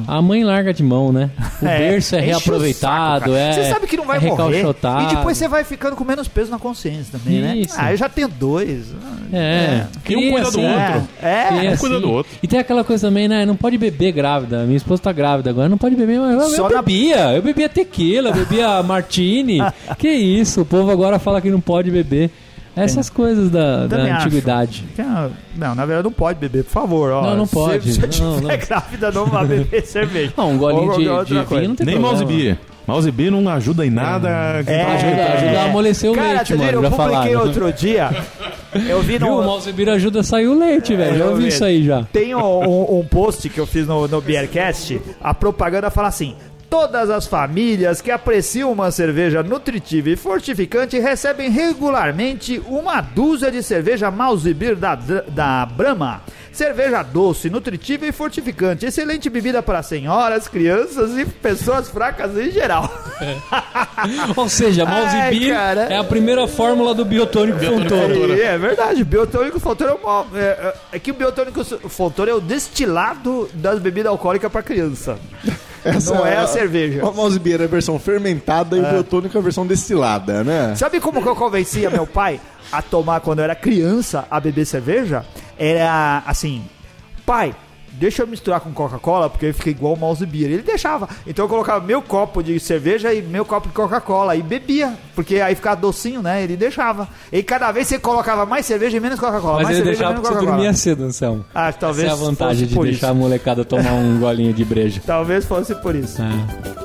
A 0.06 0.22
mãe 0.22 0.44
larga 0.44 0.72
de 0.72 0.82
mão, 0.82 1.12
né? 1.12 1.30
O 1.60 1.64
berço 1.64 2.14
é 2.14 2.18
enche 2.18 2.28
o 2.28 2.30
reaproveitado, 2.32 3.24
saco, 3.26 3.36
é. 3.36 3.52
Você 3.52 3.64
sabe 3.70 3.86
que 3.86 3.96
não 3.96 4.04
vai 4.04 4.18
é 4.18 4.20
morrer. 4.20 4.64
E 4.64 5.14
depois 5.16 5.36
você 5.36 5.48
vai 5.48 5.64
ficando 5.64 5.96
com 5.96 6.04
menos 6.04 6.28
peso 6.28 6.50
na 6.50 6.58
consciência 6.58 7.18
também, 7.18 7.40
né? 7.40 7.56
Isso. 7.56 7.74
Ah, 7.76 7.92
eu 7.92 7.96
já 7.96 8.08
tenho 8.08 8.28
dois. 8.28 8.94
É. 9.32 9.84
E 10.08 10.16
um 10.16 10.32
cuida 10.32 10.42
do 10.42 10.48
assim, 10.48 10.66
outro. 10.66 11.08
É. 11.22 11.66
É. 11.66 11.70
Um 11.70 11.76
cuida 11.76 12.00
do 12.00 12.10
outro. 12.10 12.32
E 12.42 12.48
tem 12.48 12.58
aquela 12.58 12.84
coisa 12.84 13.08
também, 13.08 13.28
né? 13.28 13.44
Não 13.46 13.56
pode 13.56 13.76
beber 13.78 14.12
grávida. 14.12 14.64
Minha 14.64 14.76
esposa 14.76 15.02
tá 15.02 15.12
grávida 15.12 15.50
agora, 15.50 15.68
não 15.68 15.78
pode 15.78 15.96
beber. 15.96 16.18
Mas 16.20 16.34
eu, 16.34 16.48
Só 16.50 16.68
eu 16.68 16.74
na- 16.76 16.82
bebia. 16.82 17.32
Eu 17.34 17.42
bebia 17.42 17.68
tequila, 17.68 18.30
eu 18.30 18.34
bebia 18.34 18.82
martini. 18.84 19.58
que 19.98 20.08
isso? 20.08 20.62
O 20.62 20.64
povo 20.64 20.90
agora 20.90 21.18
fala 21.18 21.40
que 21.40 21.50
não 21.50 21.60
pode 21.60 21.90
beber. 21.90 22.30
Essas 22.76 23.10
coisas 23.10 23.50
da, 23.50 23.86
da 23.86 24.02
acho. 24.04 24.26
antiguidade. 24.26 24.84
Que, 24.94 25.02
ah, 25.02 25.28
Não, 25.56 25.74
na 25.74 25.84
verdade 25.84 26.04
não 26.04 26.12
pode 26.12 26.38
beber, 26.38 26.64
por 26.64 26.70
favor. 26.70 27.10
Ó, 27.12 27.22
Não, 27.22 27.36
não 27.38 27.46
pode. 27.46 27.92
Se 27.92 28.00
você 28.00 28.22
Não, 28.22 28.40
não. 28.40 28.48
grávida, 28.56 29.10
não 29.10 29.26
vá 29.26 29.44
beber 29.44 29.82
cerveja. 29.86 30.32
Não, 30.36 30.52
um 30.52 30.58
golinho 30.58 30.92
Ou 30.92 31.24
de, 31.24 31.34
de 31.34 31.44
vinho 31.44 31.68
não 31.68 31.74
tem 31.76 31.86
Nem 31.86 31.96
problema. 31.96 32.00
mouse 32.00 32.24
beer. 32.24 32.58
Mouse 32.86 33.10
beer 33.10 33.30
não 33.30 33.48
ajuda 33.48 33.86
em 33.86 33.90
nada. 33.90 34.28
É, 34.66 34.82
Ajuda, 34.82 35.32
ajuda 35.34 35.60
a 35.60 35.64
amolecer 35.64 36.10
o 36.10 36.14
Cara, 36.14 36.28
leite, 36.34 36.54
mano. 36.54 36.64
viram, 36.64 36.80
Já 36.82 36.88
eu 36.88 36.90
publiquei 36.92 37.16
falaram. 37.32 37.40
outro 37.46 37.72
dia. 37.72 38.10
Eu 38.88 39.02
vi 39.02 39.18
Viu? 39.18 39.26
O 39.28 39.40
no. 39.40 39.46
mouse 39.46 39.72
beer 39.72 39.88
ajuda 39.90 40.20
a 40.20 40.22
sair 40.24 40.48
o 40.48 40.58
leite, 40.58 40.96
velho. 40.96 41.18
Já 41.18 41.24
eu 41.24 41.30
ouvi 41.30 41.42
vi. 41.42 41.48
isso 41.48 41.64
aí 41.64 41.84
já. 41.84 42.02
Tem 42.12 42.34
um, 42.34 42.40
um- 42.40 42.98
um 43.00 43.04
post 43.04 43.48
que 43.48 43.60
eu 43.60 43.66
fiz 43.66 43.86
no, 43.86 44.08
no 44.08 44.20
Beercast. 44.20 45.00
A 45.22 45.32
propaganda 45.34 45.90
fala 45.90 46.08
assim: 46.08 46.34
Todas 46.70 47.10
as 47.10 47.26
famílias 47.26 48.00
que 48.00 48.12
apreciam 48.12 48.70
uma 48.70 48.92
cerveja 48.92 49.42
nutritiva 49.42 50.08
e 50.10 50.14
fortificante 50.16 50.96
recebem 51.00 51.50
regularmente 51.50 52.62
uma 52.64 53.00
dúzia 53.00 53.50
de 53.50 53.60
cerveja 53.60 54.08
Mouse 54.08 54.54
Beer 54.54 54.76
da, 54.76 54.94
da 54.94 55.66
Brahma. 55.66 56.22
Cerveja 56.52 57.02
doce, 57.02 57.50
nutritiva 57.50 58.06
e 58.06 58.12
fortificante. 58.12 58.86
Excelente 58.86 59.28
bebida 59.28 59.60
para 59.60 59.82
senhoras, 59.82 60.46
crianças 60.46 61.18
e 61.18 61.24
pessoas 61.26 61.88
fracas 61.88 62.36
em 62.38 62.52
geral. 62.52 62.88
Ou 64.36 64.48
seja, 64.48 64.86
mouse 64.86 65.16
Ai, 65.16 65.30
beer 65.30 65.54
cara. 65.54 65.80
é 65.82 65.96
a 65.96 66.04
primeira 66.04 66.46
fórmula 66.46 66.94
do 66.94 67.04
biotônico 67.04 67.58
Fontoura. 67.58 68.38
É, 68.38 68.54
é 68.54 68.58
verdade, 68.58 69.02
biotônico 69.02 69.58
Fontoura 69.58 69.92
é, 69.92 69.96
uma, 69.96 70.26
é, 70.34 70.40
é- 70.40 70.74
é 70.92 70.98
que 71.00 71.10
o 71.10 71.14
biotônico 71.14 71.64
Fontoura 71.88 72.30
é 72.30 72.34
o 72.34 72.40
destilado 72.40 73.48
das 73.54 73.80
bebidas 73.80 74.10
alcoólicas 74.10 74.50
para 74.52 74.62
criança. 74.62 75.18
Não 76.06 76.26
é 76.26 76.36
a 76.36 76.46
cerveja. 76.46 77.06
A 77.06 77.10
mouse 77.10 77.38
beer 77.38 77.60
é 77.60 77.64
a 77.64 77.68
versão 77.68 77.98
fermentada 77.98 78.76
e 78.76 78.80
o 78.80 78.84
biotônico 78.84 79.36
é 79.36 79.40
a 79.40 79.42
versão 79.42 79.66
destilada, 79.66 80.44
né? 80.44 80.74
Sabe 80.76 81.00
como 81.00 81.22
que 81.22 81.28
eu 81.28 81.36
convencia 81.36 81.90
meu 81.90 82.06
pai 82.06 82.40
a 82.70 82.82
tomar 82.82 83.20
quando 83.20 83.40
eu 83.40 83.44
era 83.44 83.54
criança 83.54 84.26
a 84.30 84.38
beber 84.40 84.66
cerveja? 84.66 85.24
Era 85.58 86.22
assim, 86.26 86.64
pai, 87.26 87.54
deixa 87.92 88.22
eu 88.22 88.26
misturar 88.26 88.60
com 88.60 88.70
Coca-Cola, 88.72 89.28
porque 89.30 89.46
ele 89.46 89.52
fica 89.52 89.70
igual 89.70 89.94
o 89.94 89.96
mouse 89.98 90.24
beer. 90.24 90.50
Ele 90.50 90.62
deixava. 90.62 91.08
Então 91.26 91.44
eu 91.44 91.48
colocava 91.48 91.84
meu 91.84 92.00
copo 92.02 92.42
de 92.42 92.58
cerveja 92.60 93.12
e 93.12 93.22
meu 93.22 93.44
copo 93.44 93.68
de 93.68 93.74
Coca-Cola 93.74 94.36
e 94.36 94.42
bebia, 94.42 94.94
porque 95.14 95.40
aí 95.40 95.54
ficava 95.54 95.76
docinho, 95.80 96.22
né? 96.22 96.42
Ele 96.42 96.56
deixava. 96.56 97.08
E 97.32 97.42
cada 97.42 97.70
vez 97.72 97.86
você 97.88 97.98
colocava 97.98 98.44
mais 98.46 98.66
cerveja 98.66 98.96
e 98.96 99.00
menos 99.00 99.18
Coca-Cola. 99.18 99.56
Mas 99.56 99.64
mais 99.64 99.76
ele 99.76 99.84
cerveja 99.84 99.90
e 99.90 99.96
deixava 99.96 100.12
menos 100.14 100.22
porque 100.28 100.34
você 100.34 100.40
Coca-Cola. 100.46 100.56
dormia 100.56 100.72
cedo, 100.78 101.04
Anselmo. 101.04 101.44
Ah, 101.54 101.72
talvez 101.72 102.06
Essa 102.06 102.16
é 102.16 102.18
a 102.22 102.26
vantagem 102.26 102.56
fosse 102.56 102.66
de 102.68 102.74
por 102.74 102.84
deixar 102.84 102.96
isso. 102.98 103.06
a 103.06 103.14
molecada 103.14 103.64
tomar 103.64 103.92
um 103.92 104.18
golinho 104.18 104.52
de 104.52 104.64
breja. 104.64 105.00
Talvez 105.06 105.44
fosse 105.44 105.74
por 105.76 105.94
isso. 105.94 106.20
É. 106.22 106.80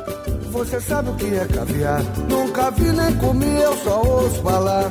Você 0.51 0.79
sabe 0.79 1.09
o 1.09 1.15
que 1.15 1.35
é 1.35 1.45
caviar? 1.45 2.01
Nunca 2.29 2.71
vi 2.71 2.83
nem 2.91 3.13
comi, 3.15 3.59
eu 3.61 3.75
só 3.77 4.01
ouço 4.01 4.41
falar. 4.41 4.89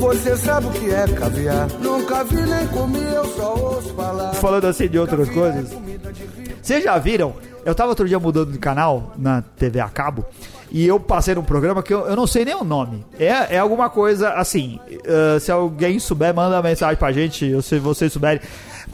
Você 0.00 0.36
sabe 0.36 0.66
o 0.66 0.70
que 0.70 0.90
é 0.90 1.06
caviar? 1.08 1.68
Nunca 1.80 2.24
vi 2.24 2.36
nem 2.40 2.66
comi, 2.68 3.02
eu 3.02 3.24
só 3.36 3.54
ouço 3.54 3.94
falar. 3.94 4.32
Falando 4.34 4.64
assim 4.66 4.88
de 4.88 4.98
outras 4.98 5.28
coisas. 5.28 5.70
Vocês 6.62 6.82
já 6.82 6.98
viram? 6.98 7.34
Eu 7.64 7.74
tava 7.74 7.90
outro 7.90 8.08
dia 8.08 8.18
mudando 8.18 8.50
de 8.52 8.58
canal 8.58 9.12
na 9.18 9.42
TV 9.42 9.78
a 9.80 9.88
cabo 9.88 10.24
e 10.70 10.86
eu 10.86 10.98
passei 10.98 11.34
num 11.34 11.42
programa 11.42 11.82
que 11.82 11.92
eu, 11.92 12.06
eu 12.06 12.16
não 12.16 12.26
sei 12.26 12.44
nem 12.46 12.54
o 12.54 12.64
nome. 12.64 13.04
É, 13.18 13.56
é 13.56 13.58
alguma 13.58 13.90
coisa 13.90 14.30
assim. 14.30 14.80
eh, 15.04 15.38
se 15.38 15.52
alguém 15.52 15.98
souber, 15.98 16.34
manda 16.34 16.62
mensagem 16.62 16.96
pra 16.96 17.12
gente, 17.12 17.52
ou 17.54 17.60
se 17.60 17.78
vocês 17.78 18.10
souberem. 18.12 18.40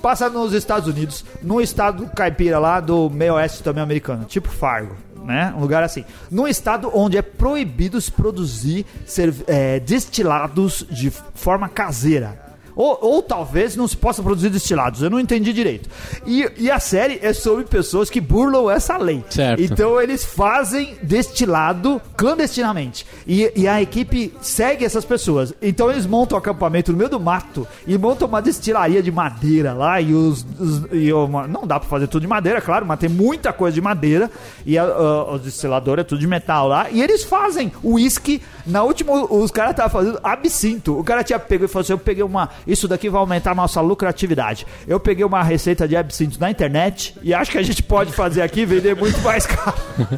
Passa 0.02 0.28
nos 0.28 0.52
Estados 0.52 0.88
Unidos, 0.88 1.24
num 1.42 1.60
estado 1.60 2.06
caipira 2.14 2.58
lá 2.58 2.80
do 2.80 3.08
meio 3.08 3.34
oeste 3.34 3.62
também 3.62 3.82
americano, 3.82 4.24
tipo 4.24 4.48
Fargo. 4.48 4.96
Né? 5.26 5.52
Um 5.56 5.60
lugar 5.60 5.82
assim. 5.82 6.04
Num 6.30 6.46
estado 6.46 6.88
onde 6.94 7.18
é 7.18 7.22
proibido 7.22 8.00
se 8.00 8.12
produzir 8.12 8.86
cerve- 9.04 9.44
eh, 9.48 9.80
destilados 9.80 10.86
de 10.88 11.10
forma 11.10 11.68
caseira. 11.68 12.45
Ou, 12.76 12.98
ou 13.00 13.22
talvez 13.22 13.74
não 13.74 13.88
se 13.88 13.96
possa 13.96 14.22
produzir 14.22 14.50
destilados, 14.50 15.00
eu 15.02 15.08
não 15.10 15.18
entendi 15.18 15.50
direito. 15.52 15.88
E, 16.26 16.48
e 16.58 16.70
a 16.70 16.78
série 16.78 17.18
é 17.22 17.32
sobre 17.32 17.64
pessoas 17.64 18.10
que 18.10 18.20
burlam 18.20 18.70
essa 18.70 18.98
lei. 18.98 19.24
Certo. 19.30 19.62
Então 19.62 19.98
eles 20.00 20.24
fazem 20.24 20.94
destilado 21.02 22.00
clandestinamente. 22.16 23.06
E, 23.26 23.50
e 23.56 23.66
a 23.66 23.80
equipe 23.80 24.32
segue 24.42 24.84
essas 24.84 25.04
pessoas. 25.04 25.54
Então 25.62 25.90
eles 25.90 26.04
montam 26.06 26.36
um 26.36 26.38
acampamento 26.38 26.92
no 26.92 26.98
meio 26.98 27.08
do 27.10 27.18
mato 27.18 27.66
e 27.86 27.96
montam 27.96 28.28
uma 28.28 28.42
destilaria 28.42 29.02
de 29.02 29.10
madeira 29.10 29.72
lá. 29.72 30.00
E 30.00 30.12
os. 30.12 30.44
os- 30.58 30.82
e 30.92 31.12
uma- 31.12 31.46
não 31.48 31.66
dá 31.66 31.80
pra 31.80 31.88
fazer 31.88 32.06
tudo 32.06 32.22
de 32.22 32.28
madeira, 32.28 32.60
claro, 32.60 32.84
mas 32.84 32.98
tem 32.98 33.08
muita 33.08 33.52
coisa 33.52 33.74
de 33.74 33.80
madeira. 33.80 34.30
E 34.66 34.76
a, 34.78 34.82
a, 34.84 35.32
o 35.34 35.38
destilador 35.38 35.98
é 35.98 36.04
tudo 36.04 36.18
de 36.20 36.26
metal 36.26 36.68
lá. 36.68 36.90
E 36.90 37.02
eles 37.02 37.24
fazem 37.24 37.72
uísque. 37.82 38.42
Na 38.66 38.82
última, 38.82 39.12
os 39.32 39.50
caras 39.50 39.70
estavam 39.72 39.90
fazendo 39.90 40.20
absinto. 40.22 40.98
O 40.98 41.04
cara 41.04 41.22
tinha 41.24 41.38
pego 41.38 41.64
e 41.64 41.68
falou 41.68 41.82
assim: 41.82 41.92
Eu 41.92 41.98
peguei 41.98 42.22
uma. 42.22 42.50
Isso 42.66 42.88
daqui 42.88 43.08
vai 43.08 43.20
aumentar 43.20 43.52
a 43.52 43.54
nossa 43.54 43.80
lucratividade. 43.80 44.66
Eu 44.88 44.98
peguei 44.98 45.24
uma 45.24 45.42
receita 45.42 45.86
de 45.86 45.96
absinto 45.96 46.38
na 46.40 46.50
internet 46.50 47.14
e 47.22 47.32
acho 47.32 47.50
que 47.50 47.58
a 47.58 47.62
gente 47.62 47.82
pode 47.82 48.12
fazer 48.12 48.42
aqui 48.42 48.60
e 48.60 48.66
vender 48.66 48.96
muito 48.96 49.20
mais 49.20 49.46
caro. 49.46 49.76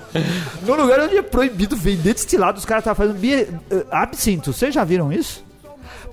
no 0.66 0.74
lugar 0.74 1.00
onde 1.00 1.16
é 1.18 1.22
proibido 1.22 1.76
vender 1.76 2.14
destilado, 2.14 2.58
os 2.58 2.64
caras 2.64 2.82
estavam 2.82 2.96
fazendo 3.06 3.18
bie- 3.20 3.48
eh, 3.70 3.84
absinto. 3.90 4.52
Vocês 4.52 4.74
já 4.74 4.84
viram 4.84 5.12
isso? 5.12 5.44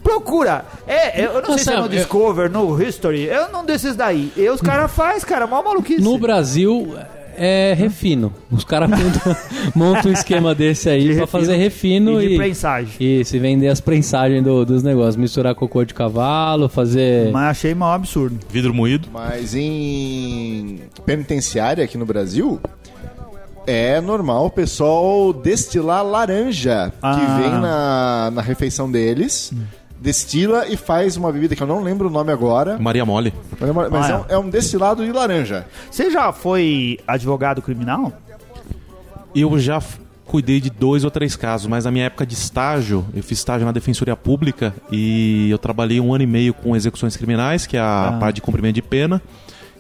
Procura. 0.04 0.66
É, 0.88 1.26
eu 1.26 1.42
não 1.42 1.56
sei 1.56 1.64
se 1.64 1.74
é 1.74 1.78
no 1.78 1.86
eu- 1.86 1.90
Discover, 1.90 2.52
no 2.52 2.82
History. 2.82 3.24
Eu 3.24 3.50
não 3.50 3.66
desses 3.66 3.96
daí. 3.96 4.32
E 4.38 4.48
os 4.50 4.62
caras 4.62 4.92
fazem, 4.92 5.22
cara, 5.28 5.48
mó 5.48 5.64
maluquice. 5.64 6.02
No 6.02 6.18
Brasil 6.18 6.96
é 7.38 7.74
refino. 7.78 8.34
Os 8.52 8.64
caras 8.64 8.90
montam, 8.90 9.36
montam 9.76 10.12
um 10.12 10.14
esquema 10.14 10.54
desse 10.56 10.90
aí 10.90 11.02
De 11.02 11.06
pra 11.08 11.14
refino 11.22 11.28
fazer 11.28 11.56
refino 11.58 12.22
e 12.22 12.26
e, 12.26 12.30
de 12.30 12.36
prensagem. 12.38 12.92
e 13.00 13.24
se 13.26 13.38
vender 13.40 13.68
as 13.70 13.80
prensagens 13.82 14.44
do- 14.44 14.66
dos 14.66 14.82
negócios. 14.84 15.16
Misturar 15.16 15.54
cocô 15.56 15.84
de 15.84 15.94
cavalo, 15.94 16.68
fazer. 16.70 17.32
Mas 17.32 17.52
achei 17.58 17.74
mal 17.76 17.94
absurdo. 17.94 18.40
Vidro 18.50 18.74
moído. 18.74 19.08
Mas 19.12 19.54
em 19.56 20.82
penitenciária 21.06 21.84
aqui 21.84 21.98
no 21.98 22.06
Brasil, 22.06 22.60
é 23.68 24.00
normal 24.00 24.46
o 24.46 24.50
pessoal 24.50 25.34
destilar 25.34 26.06
laranja 26.06 26.94
Ah. 27.02 27.16
que 27.16 27.42
vem 27.42 27.52
na, 27.60 28.32
na 28.34 28.42
refeição 28.42 28.90
deles, 28.92 29.52
destila 30.00 30.68
e 30.68 30.76
faz 30.78 31.18
uma 31.18 31.32
bebida 31.32 31.56
que 31.56 31.64
eu 31.64 31.68
não 31.68 31.82
lembro 31.82 32.08
o 32.08 32.12
nome 32.12 32.32
agora, 32.32 32.78
Maria 32.80 33.74
Mole. 33.74 33.90
mas, 33.92 34.10
é 34.10 34.14
Ah, 34.14 34.26
é, 34.30 34.36
um, 34.36 34.42
é 34.42 34.46
um 34.46 34.50
destilado 34.50 35.04
de 35.06 35.12
laranja. 35.12 35.66
Você 35.90 36.12
já 36.12 36.32
foi 36.32 37.00
advogado 37.08 37.62
criminal? 37.62 38.12
Eu 39.36 39.58
já 39.60 39.82
cuidei 40.26 40.60
de 40.60 40.70
dois 40.70 41.04
ou 41.04 41.12
três 41.12 41.36
casos, 41.36 41.68
mas 41.68 41.86
na 41.86 41.92
minha 41.92 42.06
época 42.06 42.26
de 42.26 42.34
estágio, 42.34 43.06
eu 43.14 43.22
fiz 43.24 43.38
estágio 43.40 43.66
na 43.66 43.72
Defensoria 43.72 44.16
Pública 44.16 44.74
e 44.92 45.50
eu 45.50 45.58
trabalhei 45.58 46.00
um 46.00 46.14
ano 46.14 46.24
e 46.24 46.28
meio 46.28 46.54
com 46.54 46.76
execuções 46.76 47.16
criminais, 47.16 47.66
que 47.66 47.78
é 47.78 47.80
a 47.80 48.10
Ah. 48.10 48.12
parte 48.20 48.36
de 48.36 48.42
cumprimento 48.42 48.76
de 48.76 48.82
pena, 48.82 49.22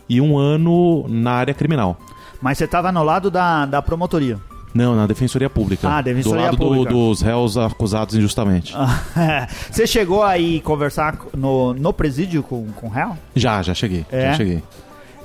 e 0.07 0.21
um 0.21 0.37
ano 0.37 1.05
na 1.07 1.31
área 1.31 1.53
criminal. 1.53 1.97
Mas 2.41 2.57
você 2.57 2.67
tava 2.67 2.91
no 2.91 3.01
lado 3.03 3.31
da, 3.31 3.65
da 3.65 3.81
promotoria. 3.81 4.37
Não, 4.75 4.93
na 4.95 5.07
Defensoria 5.07 5.49
Pública. 5.49 5.87
Ah, 5.89 6.01
Defensoria 6.01 6.37
do 6.41 6.43
lado 6.45 6.57
do- 6.57 6.65
Pública. 6.67 6.91
dos 6.93 7.21
réus 7.21 7.57
acusados 7.57 8.13
injustamente. 8.13 8.73
Você 9.71 9.87
chegou 9.87 10.21
aí 10.21 10.59
conversar 10.59 11.17
no, 11.35 11.73
no 11.73 11.93
presídio 11.93 12.43
com, 12.43 12.65
com 12.75 12.87
o 12.87 12.89
réu? 12.89 13.15
Já, 13.35 13.61
já 13.63 13.73
cheguei. 13.73 14.05
É? 14.11 14.31
Já 14.31 14.33
cheguei. 14.33 14.61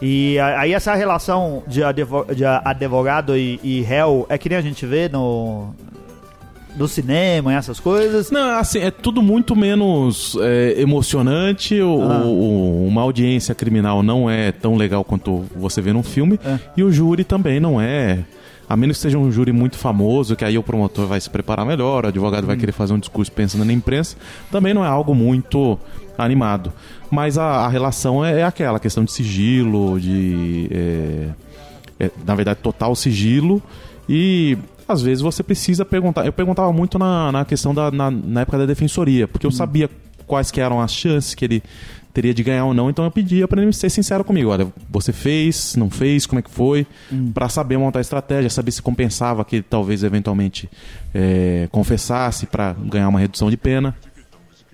E 0.00 0.38
aí 0.38 0.72
essa 0.72 0.94
relação 0.94 1.62
de, 1.66 1.82
advo- 1.84 2.26
de 2.34 2.44
advogado 2.44 3.36
e, 3.36 3.60
e 3.62 3.80
réu 3.82 4.24
é 4.30 4.38
que 4.38 4.48
nem 4.48 4.56
a 4.56 4.62
gente 4.62 4.86
vê 4.86 5.08
no, 5.10 5.74
no 6.76 6.88
cinema 6.88 7.52
e 7.52 7.56
essas 7.56 7.78
coisas. 7.80 8.30
Não, 8.30 8.56
assim, 8.58 8.78
é 8.78 8.90
tudo 8.90 9.20
muito 9.20 9.54
menos 9.54 10.38
é, 10.40 10.80
emocionante. 10.80 11.78
O, 11.82 12.00
Ah. 12.02 12.22
o- 12.24 12.86
uma 12.86 13.02
audiência 13.02 13.54
criminal 13.54 14.02
não 14.02 14.30
é 14.30 14.52
tão 14.52 14.76
legal 14.76 15.04
quanto 15.04 15.44
você 15.54 15.82
vê 15.82 15.92
num 15.92 16.02
filme. 16.04 16.38
É. 16.46 16.58
E 16.76 16.82
o 16.82 16.90
júri 16.90 17.24
também 17.24 17.58
não 17.60 17.78
é. 17.80 18.20
A 18.70 18.76
menos 18.76 18.98
que 18.98 19.02
seja 19.02 19.18
um 19.18 19.33
júri 19.33 19.50
muito 19.50 19.76
famoso, 19.76 20.37
que 20.37 20.44
aí 20.44 20.56
o 20.56 20.62
promotor 20.62 21.04
vai 21.04 21.20
se 21.20 21.28
preparar 21.28 21.66
melhor, 21.66 22.04
o 22.04 22.09
advogado 22.09 22.44
Hum. 22.44 22.46
vai 22.46 22.56
querer 22.56 22.70
fazer 22.70 22.92
um 22.92 23.00
discurso 23.00 23.33
pensando 23.33 23.64
na 23.64 23.72
imprensa, 23.72 24.16
também 24.48 24.72
não 24.72 24.85
é 24.85 24.87
algo 24.87 25.12
muito 25.12 25.76
animado. 26.16 26.72
Mas 27.11 27.37
a, 27.37 27.66
a 27.66 27.68
relação 27.68 28.24
é, 28.24 28.42
é 28.42 28.44
aquela, 28.44 28.76
a 28.76 28.80
questão 28.80 29.04
de 29.04 29.11
sigilo, 29.11 29.98
de. 29.98 30.68
é, 30.70 31.28
é, 31.98 32.11
na 32.24 32.37
verdade, 32.37 32.61
total 32.62 32.94
sigilo. 32.94 33.61
E 34.09 34.56
às 34.87 35.02
vezes 35.02 35.20
você 35.20 35.42
precisa 35.42 35.85
perguntar. 35.85 36.24
Eu 36.24 36.33
perguntava 36.33 36.72
muito 36.72 36.96
na, 36.96 37.33
na 37.33 37.44
questão 37.44 37.74
da. 37.74 37.90
Na, 37.90 38.09
na 38.09 38.42
época 38.42 38.56
da 38.59 38.66
defensoria, 38.66 39.26
porque 39.26 39.48
eu 39.48 39.50
sabia 39.50 39.90
quais 40.28 40.52
que 40.52 40.61
eram 40.61 40.80
as 40.80 40.94
chances 40.94 41.35
que 41.35 41.44
ele 41.44 41.61
teria 42.12 42.35
de 42.35 42.42
ganhar 42.42 42.64
ou 42.64 42.75
não, 42.75 42.90
então 42.90 43.05
eu 43.05 43.11
pedia 43.11 43.46
para 43.46 43.62
ele 43.62 43.73
ser 43.73 43.88
sincero 43.90 44.25
comigo. 44.25 44.51
Olha, 44.51 44.66
você 44.90 45.12
fez, 45.12 45.77
não 45.77 45.88
fez, 45.90 46.27
como 46.27 46.38
é 46.38 46.42
que 46.42 46.51
foi? 46.51 46.87
Pra 47.33 47.49
saber 47.49 47.77
montar 47.79 48.01
a 48.01 48.03
estratégia, 48.03 48.51
saber 48.51 48.70
se 48.73 48.83
compensava 48.83 49.44
que 49.44 49.57
ele 49.57 49.66
talvez 49.68 50.03
eventualmente 50.03 50.68
é, 51.14 51.68
confessasse 51.70 52.46
para 52.46 52.73
ganhar 52.73 53.09
uma 53.09 53.20
redução 53.20 53.49
de 53.51 53.57
pena. 53.57 53.94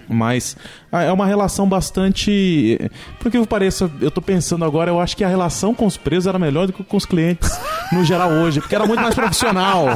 Mas 0.09 0.57
ah, 0.93 1.03
é 1.03 1.11
uma 1.11 1.27
relação 1.27 1.69
bastante. 1.69 2.79
Por 3.19 3.29
que 3.31 3.45
pareça, 3.45 3.91
eu 4.01 4.09
tô 4.09 4.23
pensando 4.23 4.65
agora, 4.65 4.89
eu 4.89 5.01
acho 5.01 5.17
que 5.17 5.25
a 5.25 5.29
relação 5.29 5.75
com 5.75 5.85
os 5.85 5.97
presos 5.97 6.29
era 6.29 6.39
melhor 6.39 6.69
do 6.69 6.73
que 6.73 6.85
com 6.85 6.97
os 6.97 7.05
clientes, 7.05 7.51
no 7.93 8.05
geral, 8.05 8.31
hoje, 8.31 8.61
porque 8.61 8.77
era 8.77 8.87
muito 8.87 9.03
mais 9.03 9.17
profissional. 9.17 9.87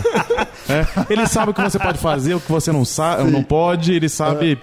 É, 0.69 0.85
Ele 1.13 1.27
sabe 1.29 1.53
o 1.53 1.55
que 1.55 1.63
você 1.63 1.79
pode 1.79 1.99
fazer, 1.99 2.35
o 2.35 2.41
que 2.41 2.51
você 2.51 2.73
não 2.73 2.85
sabe, 2.85 3.31
não 3.31 3.45
pode, 3.45 3.93
ele 3.93 4.09
sabe. 4.09 4.59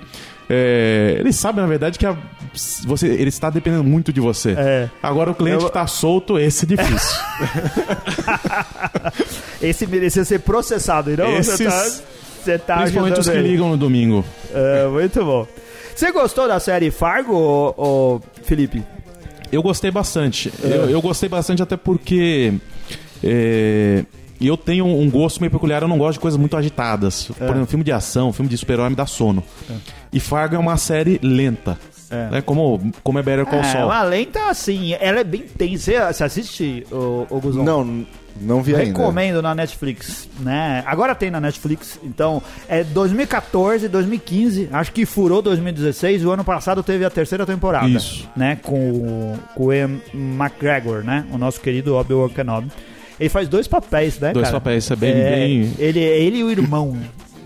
é, 0.50 1.16
ele 1.20 1.32
sabe, 1.32 1.62
na 1.62 1.68
verdade, 1.68 1.98
que 1.98 2.06
a- 2.06 2.18
você, 2.86 3.08
ele 3.08 3.30
está 3.30 3.50
dependendo 3.50 3.84
muito 3.84 4.12
de 4.14 4.20
você. 4.20 4.52
É. 4.58 4.90
Agora 5.02 5.32
o 5.32 5.36
cliente 5.36 5.62
Eu- 5.64 5.68
está 5.68 5.86
solto, 5.88 6.38
esse 6.40 6.66
é 6.66 6.68
difícil. 6.68 7.18
Esse 9.62 9.88
merecia 9.88 10.24
ser 10.24 10.40
processado, 10.40 11.12
e 11.12 11.18
não 11.18 11.32
você 11.32 11.64
Esses- 11.64 11.68
tá, 11.68 12.04
você 12.44 12.58
tá 12.60 12.78
Principalmente 12.78 13.20
os 13.20 13.28
que 13.30 13.36
ele. 13.36 13.50
ligam 13.50 13.70
no 13.70 13.78
domingo. 13.78 14.24
É, 14.54 14.88
muito 14.88 15.24
bom. 15.24 15.48
Você 15.96 16.12
gostou 16.12 16.48
da 16.48 16.60
série 16.60 16.92
Fargo, 16.92 17.34
ô, 17.34 17.74
ô, 18.16 18.22
Felipe? 18.44 18.84
Eu 19.52 19.64
gostei 19.64 19.90
bastante. 19.90 20.54
Eu, 20.62 20.90
eu 20.90 21.02
gostei 21.02 21.28
bastante 21.28 21.64
até 21.64 21.76
porque 21.76 22.54
é, 23.24 24.04
eu 24.40 24.56
tenho 24.58 24.86
um 24.86 25.10
gosto 25.10 25.40
meio 25.40 25.50
peculiar, 25.50 25.82
eu 25.82 25.88
não 25.88 25.98
gosto 25.98 26.14
de 26.14 26.20
coisas 26.20 26.40
muito 26.40 26.56
agitadas. 26.56 27.32
Por 27.38 27.48
exemplo, 27.50 27.66
filme 27.66 27.84
de 27.84 27.92
ação, 27.92 28.32
filme 28.32 28.50
de 28.50 28.58
super-herói 28.58 28.90
me 28.90 28.96
dá 28.96 29.08
sono. 29.08 29.44
E 30.14 30.20
Fargo 30.20 30.56
é 30.56 30.60
uma 30.60 30.78
série 30.78 31.20
lenta. 31.24 31.80
Né? 32.10 32.41
Como, 32.41 32.91
como 33.04 33.20
é 33.20 33.24
Better 33.24 33.46
Call 33.46 33.60
É, 33.60 33.63
Saul. 33.63 33.86
uma 33.86 34.04
lenta 34.04 34.50
assim, 34.50 34.93
ela 35.00 35.20
é 35.20 35.24
bem 35.24 35.41
tensa. 35.41 36.12
Você- 36.13 36.24
assiste, 36.24 36.86
o, 36.91 37.28
o 37.30 37.39
Guzão? 37.41 37.63
Não, 37.65 38.06
não 38.39 38.62
vi 38.63 38.74
ainda. 38.76 38.86
Recomendo 39.00 39.41
na 39.41 39.54
Netflix, 39.56 40.30
né? 40.39 40.84
Agora 40.86 41.13
tem 41.15 41.30
na 41.32 41.41
Netflix, 41.41 42.00
então 42.04 42.41
é 42.70 42.84
2014, 42.84 43.88
2015, 43.89 44.70
acho 44.72 44.91
que 44.91 45.06
furou 45.06 45.41
2016. 45.41 46.24
O 46.24 46.32
ano 46.32 46.43
passado 46.43 46.82
teve 46.84 47.04
a 47.04 47.10
terceira 47.10 47.46
temporada, 47.46 47.88
Isso. 47.89 48.28
né? 48.36 48.58
Com, 48.62 48.89
o- 48.91 49.39
com 49.56 49.65
o 49.65 49.74
Ian 49.74 50.00
McGregor, 50.13 51.04
né? 51.04 51.26
O 51.32 51.38
nosso 51.38 51.60
querido 51.60 51.96
Obi-Wan 51.96 52.30
Kenobi. 52.30 52.67
Ele 53.20 53.30
faz 53.30 53.48
dois 53.50 53.67
papéis, 53.67 54.20
né, 54.20 54.32
Dois 54.32 54.46
cara? 54.48 54.60
papéis, 54.62 54.84
isso 54.84 54.93
é 54.93 54.96
bem- 54.96 55.13
bem- 55.13 55.74
Ele, 55.80 56.00
ele 56.00 56.38
e 56.38 56.43
o 56.43 56.52
irmão, 56.52 56.96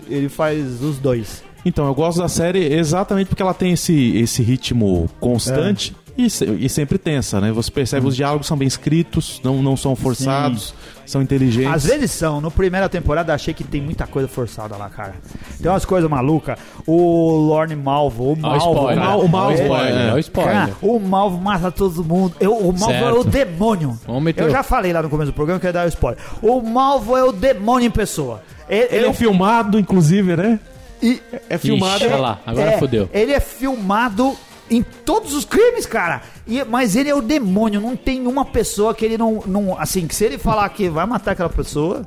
ele 0.06 0.28
faz 0.28 0.82
os 0.82 0.98
dois. 0.98 1.42
Então, 1.64 1.86
eu 1.86 1.94
gosto 1.94 2.18
da 2.18 2.28
série 2.28 2.74
exatamente 2.74 3.28
porque 3.28 3.42
ela 3.42 3.54
tem 3.54 3.72
esse, 3.72 4.16
esse 4.16 4.42
ritmo 4.42 5.08
constante 5.20 5.94
e, 6.18 6.28
se- 6.28 6.44
e 6.44 6.68
sempre 6.68 6.98
tensa, 6.98 7.40
né? 7.40 7.52
Você 7.52 7.70
percebe 7.70 8.06
os 8.06 8.16
diálogos 8.16 8.46
são 8.46 8.56
bem 8.56 8.66
escritos, 8.68 9.40
não, 9.44 9.62
não 9.62 9.76
são 9.76 9.94
forçados, 9.96 10.74
são 11.06 11.22
inteligentes. 11.22 11.72
Às 11.72 11.84
vezes 11.84 12.10
são. 12.10 12.40
No 12.40 12.50
primeira 12.50 12.88
temporada 12.88 13.32
achei 13.32 13.54
que 13.54 13.62
tem 13.64 13.80
muita 13.80 14.06
coisa 14.08 14.26
forçada 14.28 14.76
lá, 14.76 14.90
cara. 14.90 15.14
Tem 15.60 15.70
umas 15.70 15.84
coisas 15.84 16.10
malucas. 16.10 16.58
O 16.86 17.30
Lorne 17.46 17.76
Malvo, 17.76 18.24
o 18.24 18.30
Olha 18.32 18.38
o 18.40 18.42
Malvo. 18.42 18.68
spoiler. 18.68 18.98
cara, 19.04 19.16
o 19.16 19.28
Malvo, 19.28 19.46
Olha 19.46 19.46
o 19.46 19.60
é. 19.60 19.62
spoiler. 19.62 20.02
Olha 20.06 20.14
o 20.14 20.18
spoiler. 20.18 20.52
Cara, 20.54 20.72
o 20.82 20.98
Malvo 21.00 21.38
mata 21.40 21.70
todo 21.70 22.04
mundo. 22.04 22.34
Eu, 22.40 22.56
o 22.56 22.72
Malvo 22.72 22.84
Certo. 22.86 23.06
é 23.06 23.12
o 23.12 23.24
demônio. 23.24 23.98
Eu 24.36 24.50
já 24.50 24.62
falei 24.64 24.92
lá 24.92 25.00
no 25.02 25.08
começo 25.08 25.30
do 25.30 25.34
programa 25.34 25.60
que 25.60 25.66
eu 25.66 25.68
ia 25.68 25.72
dar 25.72 25.86
o 25.86 25.88
spoiler. 25.88 26.20
O 26.42 26.60
Malvo 26.60 27.16
é 27.16 27.22
o 27.24 27.30
demônio 27.32 27.86
em 27.86 27.90
pessoa. 27.90 28.42
Ele, 28.68 28.88
Ele 28.90 29.06
é 29.06 29.12
filmado, 29.12 29.78
inclusive, 29.78 30.36
né? 30.36 30.58
E- 31.02 31.20
É 31.50 31.58
filmado. 31.58 32.04
Ixi, 32.04 32.14
lá, 32.14 32.40
agora 32.46 32.70
é, 32.72 32.78
fodeu. 32.78 33.08
Ele 33.12 33.32
é 33.32 33.40
filmado 33.40 34.36
em 34.70 34.82
todos 34.82 35.34
os 35.34 35.44
crimes, 35.44 35.84
cara. 35.84 36.22
E- 36.46 36.64
mas 36.64 36.94
ele 36.96 37.08
é 37.10 37.14
o 37.14 37.20
demônio. 37.20 37.80
Não 37.80 37.96
tem 37.96 38.26
uma 38.26 38.44
pessoa 38.44 38.94
que 38.94 39.04
ele 39.04 39.18
não, 39.18 39.42
não. 39.46 39.78
Assim, 39.78 40.06
que 40.06 40.14
se 40.14 40.24
ele 40.24 40.38
falar 40.38 40.68
que 40.70 40.88
vai 40.88 41.04
matar 41.06 41.32
aquela 41.32 41.48
pessoa. 41.50 42.06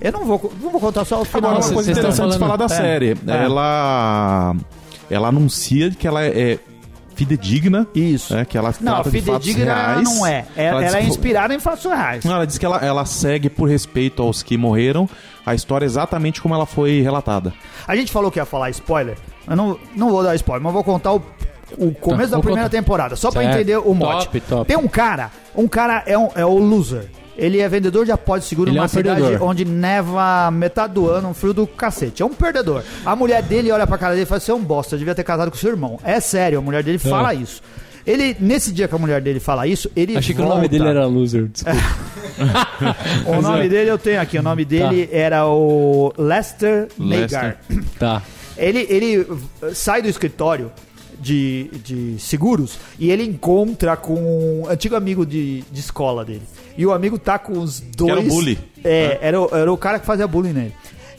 Eu 0.00 0.12
não 0.12 0.24
vou, 0.24 0.52
não 0.60 0.70
vou 0.70 0.80
contar 0.80 1.04
só 1.04 1.20
o 1.20 1.24
final. 1.24 1.52
Agora, 1.52 1.54
uma 1.56 1.62
Vocês- 1.62 1.74
coisa 1.74 1.94
vocês 1.94 1.98
estão 1.98 2.26
interessante 2.26 2.32
de 2.32 2.38
falar 2.38 2.56
falando- 2.58 2.68
da 2.68 2.74
É, 2.74 2.78
série. 2.78 3.10
é. 3.40 3.44
Ela, 3.44 4.56
ela 5.08 5.28
anuncia 5.28 5.90
que 5.92 6.06
ela 6.06 6.22
é 6.24 6.58
fidedigna. 7.14 7.86
Isso. 7.94 8.34
né? 8.34 8.44
Que 8.44 8.56
ela 8.58 8.74
Não, 8.80 8.94
trata 8.94 9.10
de 9.10 9.22
fatos 9.22 9.48
ela 9.56 9.64
reais. 9.64 10.02
não 10.04 10.26
é. 10.26 10.44
Ela, 10.56 10.80
diz 10.82 10.88
ela 10.90 10.98
é 10.98 11.02
que- 11.02 11.08
inspirada 11.08 11.54
em 11.54 11.58
fatos 11.60 11.84
reais. 11.84 12.24
Não, 12.24 12.34
ela 12.34 12.46
diz 12.46 12.58
que 12.58 12.64
ela, 12.66 12.78
ela 12.84 13.04
segue 13.04 13.48
por 13.48 13.68
respeito 13.68 14.22
aos 14.22 14.42
que 14.42 14.56
morreram 14.56 15.08
a 15.46 15.54
história 15.54 15.84
exatamente 15.84 16.40
como 16.40 16.54
ela 16.54 16.66
foi 16.66 17.00
relatada. 17.00 17.52
A 17.86 17.94
gente 17.96 18.10
falou 18.12 18.30
que 18.30 18.38
ia 18.38 18.44
falar 18.44 18.70
spoiler. 18.70 19.16
Eu 19.48 19.56
não, 19.56 19.78
não 19.94 20.10
vou 20.10 20.22
dar 20.22 20.34
spoiler, 20.36 20.62
mas 20.62 20.72
vou 20.72 20.82
contar 20.84 21.12
o, 21.12 21.22
o 21.76 21.92
começo 21.94 22.30
Tá, 22.30 22.36
da 22.36 22.36
vou 22.36 22.42
primeira 22.42 22.68
contar. 22.68 22.78
temporada, 22.78 23.16
só 23.16 23.30
pra 23.30 23.42
Certo. 23.42 23.54
entender 23.56 23.76
o 23.78 23.94
mote. 23.94 24.24
Top, 24.26 24.40
top. 24.40 24.66
Tem 24.68 24.76
um 24.76 24.88
cara, 24.88 25.30
um 25.54 25.68
cara 25.68 26.02
é, 26.06 26.16
um, 26.16 26.28
é 26.34 26.44
o 26.46 26.56
loser. 26.58 27.08
Ele 27.36 27.60
é 27.60 27.68
vendedor 27.68 28.04
de 28.04 28.12
após 28.12 28.44
seguro 28.44 28.70
Ele 28.70 28.76
é 28.76 28.80
numa 28.80 28.86
um 28.86 28.88
cidade 28.88 29.20
perdedor. 29.20 29.48
onde 29.48 29.64
neva 29.64 30.50
metade 30.50 30.94
do 30.94 31.08
ano, 31.10 31.28
um 31.30 31.34
frio 31.34 31.52
do 31.52 31.66
cacete. 31.66 32.22
É 32.22 32.26
um 32.26 32.32
perdedor. 32.34 32.82
A 33.04 33.16
mulher 33.16 33.42
dele 33.42 33.72
olha 33.72 33.86
pra 33.86 33.98
cara 33.98 34.12
dele 34.12 34.22
e 34.22 34.26
fala: 34.26 34.40
Você 34.40 34.50
é 34.50 34.54
um 34.54 34.62
bosta, 34.62 34.96
devia 34.96 35.14
ter 35.14 35.24
casado 35.24 35.50
com 35.50 35.56
seu 35.56 35.70
irmão. 35.70 35.98
É 36.04 36.20
sério, 36.20 36.58
a 36.58 36.62
mulher 36.62 36.82
dele 36.82 36.98
fala 36.98 37.34
isso. 37.34 37.60
Ele, 38.06 38.36
nesse 38.38 38.70
dia 38.70 38.86
que 38.86 38.94
a 38.94 38.98
mulher 38.98 39.20
dele 39.22 39.40
fala 39.40 39.66
isso, 39.66 39.90
ele 39.96 40.14
Achei 40.16 40.34
que 40.34 40.40
o 40.40 40.44
volta. 40.44 40.56
nome 40.58 40.68
dele 40.68 40.86
era 40.88 41.06
Loser, 41.06 41.46
desculpa. 41.48 41.78
O 43.26 43.40
nome 43.40 43.68
dele 43.68 43.90
eu 43.90 43.98
tenho 43.98 44.20
aqui. 44.20 44.38
O 44.38 44.42
nome 44.42 44.64
dele 44.64 45.08
era 45.12 45.46
o 45.46 46.12
Lester. 46.18 46.88
Lester. 46.98 47.56
Tá. 47.98 48.22
Ele, 48.56 48.86
ele 48.90 49.26
sai 49.72 50.02
do 50.02 50.08
escritório 50.08 50.70
de, 51.24 51.70
de 51.82 52.16
seguros 52.20 52.78
e 52.98 53.10
ele 53.10 53.24
encontra 53.24 53.96
com 53.96 54.14
um 54.14 54.68
antigo 54.68 54.94
amigo 54.94 55.24
de, 55.24 55.62
de 55.72 55.80
escola 55.80 56.24
dele. 56.24 56.42
E 56.76 56.84
o 56.84 56.92
amigo 56.92 57.18
tá 57.18 57.38
com 57.38 57.58
os 57.58 57.80
dois. 57.80 58.10
era 58.12 58.20
o 58.20 58.24
bully. 58.28 58.58
É, 58.84 59.18
era, 59.22 59.40
o- 59.40 59.48
era 59.56 59.72
o 59.72 59.76
cara 59.78 59.98
que 59.98 60.04
fazia 60.06 60.26
bullying 60.26 60.52
nele. 60.52 60.74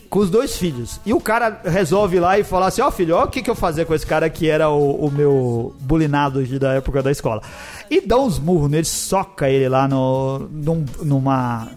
Com 0.10 0.20
os 0.20 0.30
dois 0.30 0.56
filhos. 0.56 1.00
E 1.06 1.14
o 1.14 1.20
cara 1.20 1.62
resolve 1.66 2.18
ir 2.18 2.20
lá 2.20 2.38
e 2.38 2.44
falar 2.44 2.68
assim: 2.68 2.82
Ó, 2.82 2.92
filho, 2.92 3.16
ó, 3.16 3.24
o 3.24 3.28
que, 3.28 3.42
que 3.42 3.50
eu 3.50 3.56
fazia 3.56 3.84
com 3.86 3.94
esse 3.96 4.06
cara 4.06 4.30
que 4.30 4.48
era 4.48 4.70
o, 4.70 5.08
o 5.08 5.12
meu 5.12 5.76
bulinado 5.82 6.46
da 6.60 6.74
época 6.74 7.02
da 7.02 7.12
escola. 7.12 7.42
E 7.90 8.00
dá 8.00 8.18
uns 8.18 8.38
murros 8.40 8.70
nele, 8.70 8.86
soca 8.86 9.50
ele 9.50 9.68
lá 9.68 9.88
no, 9.88 10.48
num- 10.52 10.86
numa, 11.02 11.68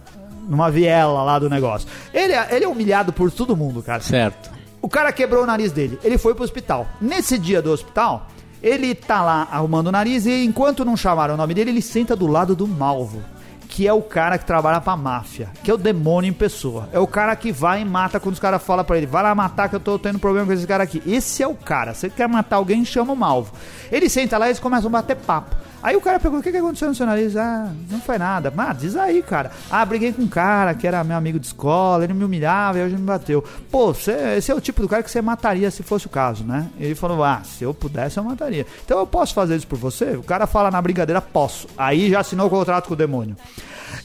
numa 0.48 0.70
viela 0.70 1.22
lá 1.24 1.38
do 1.38 1.48
negócio. 1.48 1.88
Ele, 2.12 2.32
é- 2.34 2.48
ele 2.54 2.64
é 2.64 2.68
humilhado 2.68 3.12
por 3.12 3.30
todo 3.32 3.56
mundo, 3.56 3.82
cara. 3.82 4.00
Certo. 4.02 4.50
O 4.80 4.88
cara 4.88 5.12
quebrou 5.12 5.42
o 5.42 5.46
nariz 5.46 5.72
dele. 5.72 5.98
Ele 6.04 6.18
foi 6.18 6.34
pro 6.34 6.44
hospital. 6.44 6.86
Nesse 7.00 7.38
dia 7.38 7.60
do 7.60 7.72
hospital, 7.72 8.28
ele 8.62 8.94
tá 8.94 9.22
lá 9.22 9.48
arrumando 9.50 9.88
o 9.88 9.92
nariz 9.92 10.26
e 10.26 10.44
enquanto 10.44 10.84
não 10.84 10.96
chamaram 10.96 11.34
o 11.34 11.36
nome 11.36 11.54
dele, 11.54 11.70
ele 11.70 11.82
senta 11.82 12.14
do 12.14 12.26
lado 12.26 12.54
do 12.54 12.66
Malvo. 12.66 13.22
Que 13.68 13.86
é 13.86 13.92
o 13.92 14.00
cara 14.00 14.38
que 14.38 14.46
trabalha 14.46 14.80
pra 14.80 14.96
máfia, 14.96 15.50
que 15.62 15.70
é 15.70 15.74
o 15.74 15.76
demônio 15.76 16.30
em 16.30 16.32
pessoa. 16.32 16.88
É 16.90 16.98
o 16.98 17.06
cara 17.06 17.36
que 17.36 17.52
vai 17.52 17.82
e 17.82 17.84
mata 17.84 18.18
quando 18.18 18.32
os 18.32 18.40
caras 18.40 18.62
falam 18.62 18.84
pra 18.84 18.96
ele: 18.96 19.06
vai 19.06 19.22
lá 19.22 19.34
matar 19.34 19.68
que 19.68 19.76
eu 19.76 19.80
tô 19.80 19.98
tendo 19.98 20.18
problema 20.18 20.46
com 20.46 20.52
esse 20.54 20.66
cara 20.66 20.82
aqui. 20.84 21.02
Esse 21.06 21.42
é 21.42 21.46
o 21.46 21.54
cara. 21.54 21.92
Se 21.92 22.00
você 22.00 22.10
quer 22.10 22.26
matar 22.26 22.56
alguém, 22.56 22.82
chama 22.84 23.12
o 23.12 23.16
Malvo. 23.16 23.52
Ele 23.92 24.08
senta 24.08 24.38
lá 24.38 24.46
e 24.46 24.48
eles 24.48 24.58
começam 24.58 24.88
a 24.88 24.92
bater 24.92 25.16
papo. 25.16 25.54
Aí 25.88 25.96
o 25.96 26.02
cara 26.02 26.20
pergunta: 26.20 26.40
o 26.40 26.42
que, 26.42 26.50
que 26.50 26.58
aconteceu 26.58 26.88
no 26.88 26.94
seu 26.94 27.06
nariz? 27.06 27.34
Ah, 27.34 27.72
não 27.90 27.98
foi 27.98 28.18
nada. 28.18 28.52
Ah, 28.58 28.74
diz 28.74 28.94
aí, 28.94 29.22
cara. 29.22 29.50
Ah, 29.70 29.82
briguei 29.86 30.12
com 30.12 30.20
um 30.20 30.28
cara 30.28 30.74
que 30.74 30.86
era 30.86 31.02
meu 31.02 31.16
amigo 31.16 31.40
de 31.40 31.46
escola, 31.46 32.04
ele 32.04 32.12
me 32.12 32.24
humilhava 32.24 32.78
e 32.78 32.82
hoje 32.82 32.94
me 32.94 33.06
bateu. 33.06 33.42
Pô, 33.70 33.94
você, 33.94 34.36
esse 34.36 34.50
é 34.52 34.54
o 34.54 34.60
tipo 34.60 34.82
do 34.82 34.88
cara 34.88 35.02
que 35.02 35.10
você 35.10 35.22
mataria 35.22 35.70
se 35.70 35.82
fosse 35.82 36.04
o 36.04 36.10
caso, 36.10 36.44
né? 36.44 36.68
Ele 36.78 36.94
falou: 36.94 37.24
ah, 37.24 37.40
se 37.42 37.64
eu 37.64 37.72
pudesse, 37.72 38.18
eu 38.18 38.22
mataria. 38.24 38.66
Então 38.84 38.98
eu 38.98 39.06
posso 39.06 39.32
fazer 39.32 39.56
isso 39.56 39.66
por 39.66 39.78
você? 39.78 40.10
O 40.14 40.22
cara 40.22 40.46
fala 40.46 40.70
na 40.70 40.82
brincadeira: 40.82 41.22
posso. 41.22 41.66
Aí 41.78 42.10
já 42.10 42.20
assinou 42.20 42.48
o 42.48 42.50
contrato 42.50 42.86
com 42.88 42.92
o 42.92 42.96
demônio. 42.96 43.34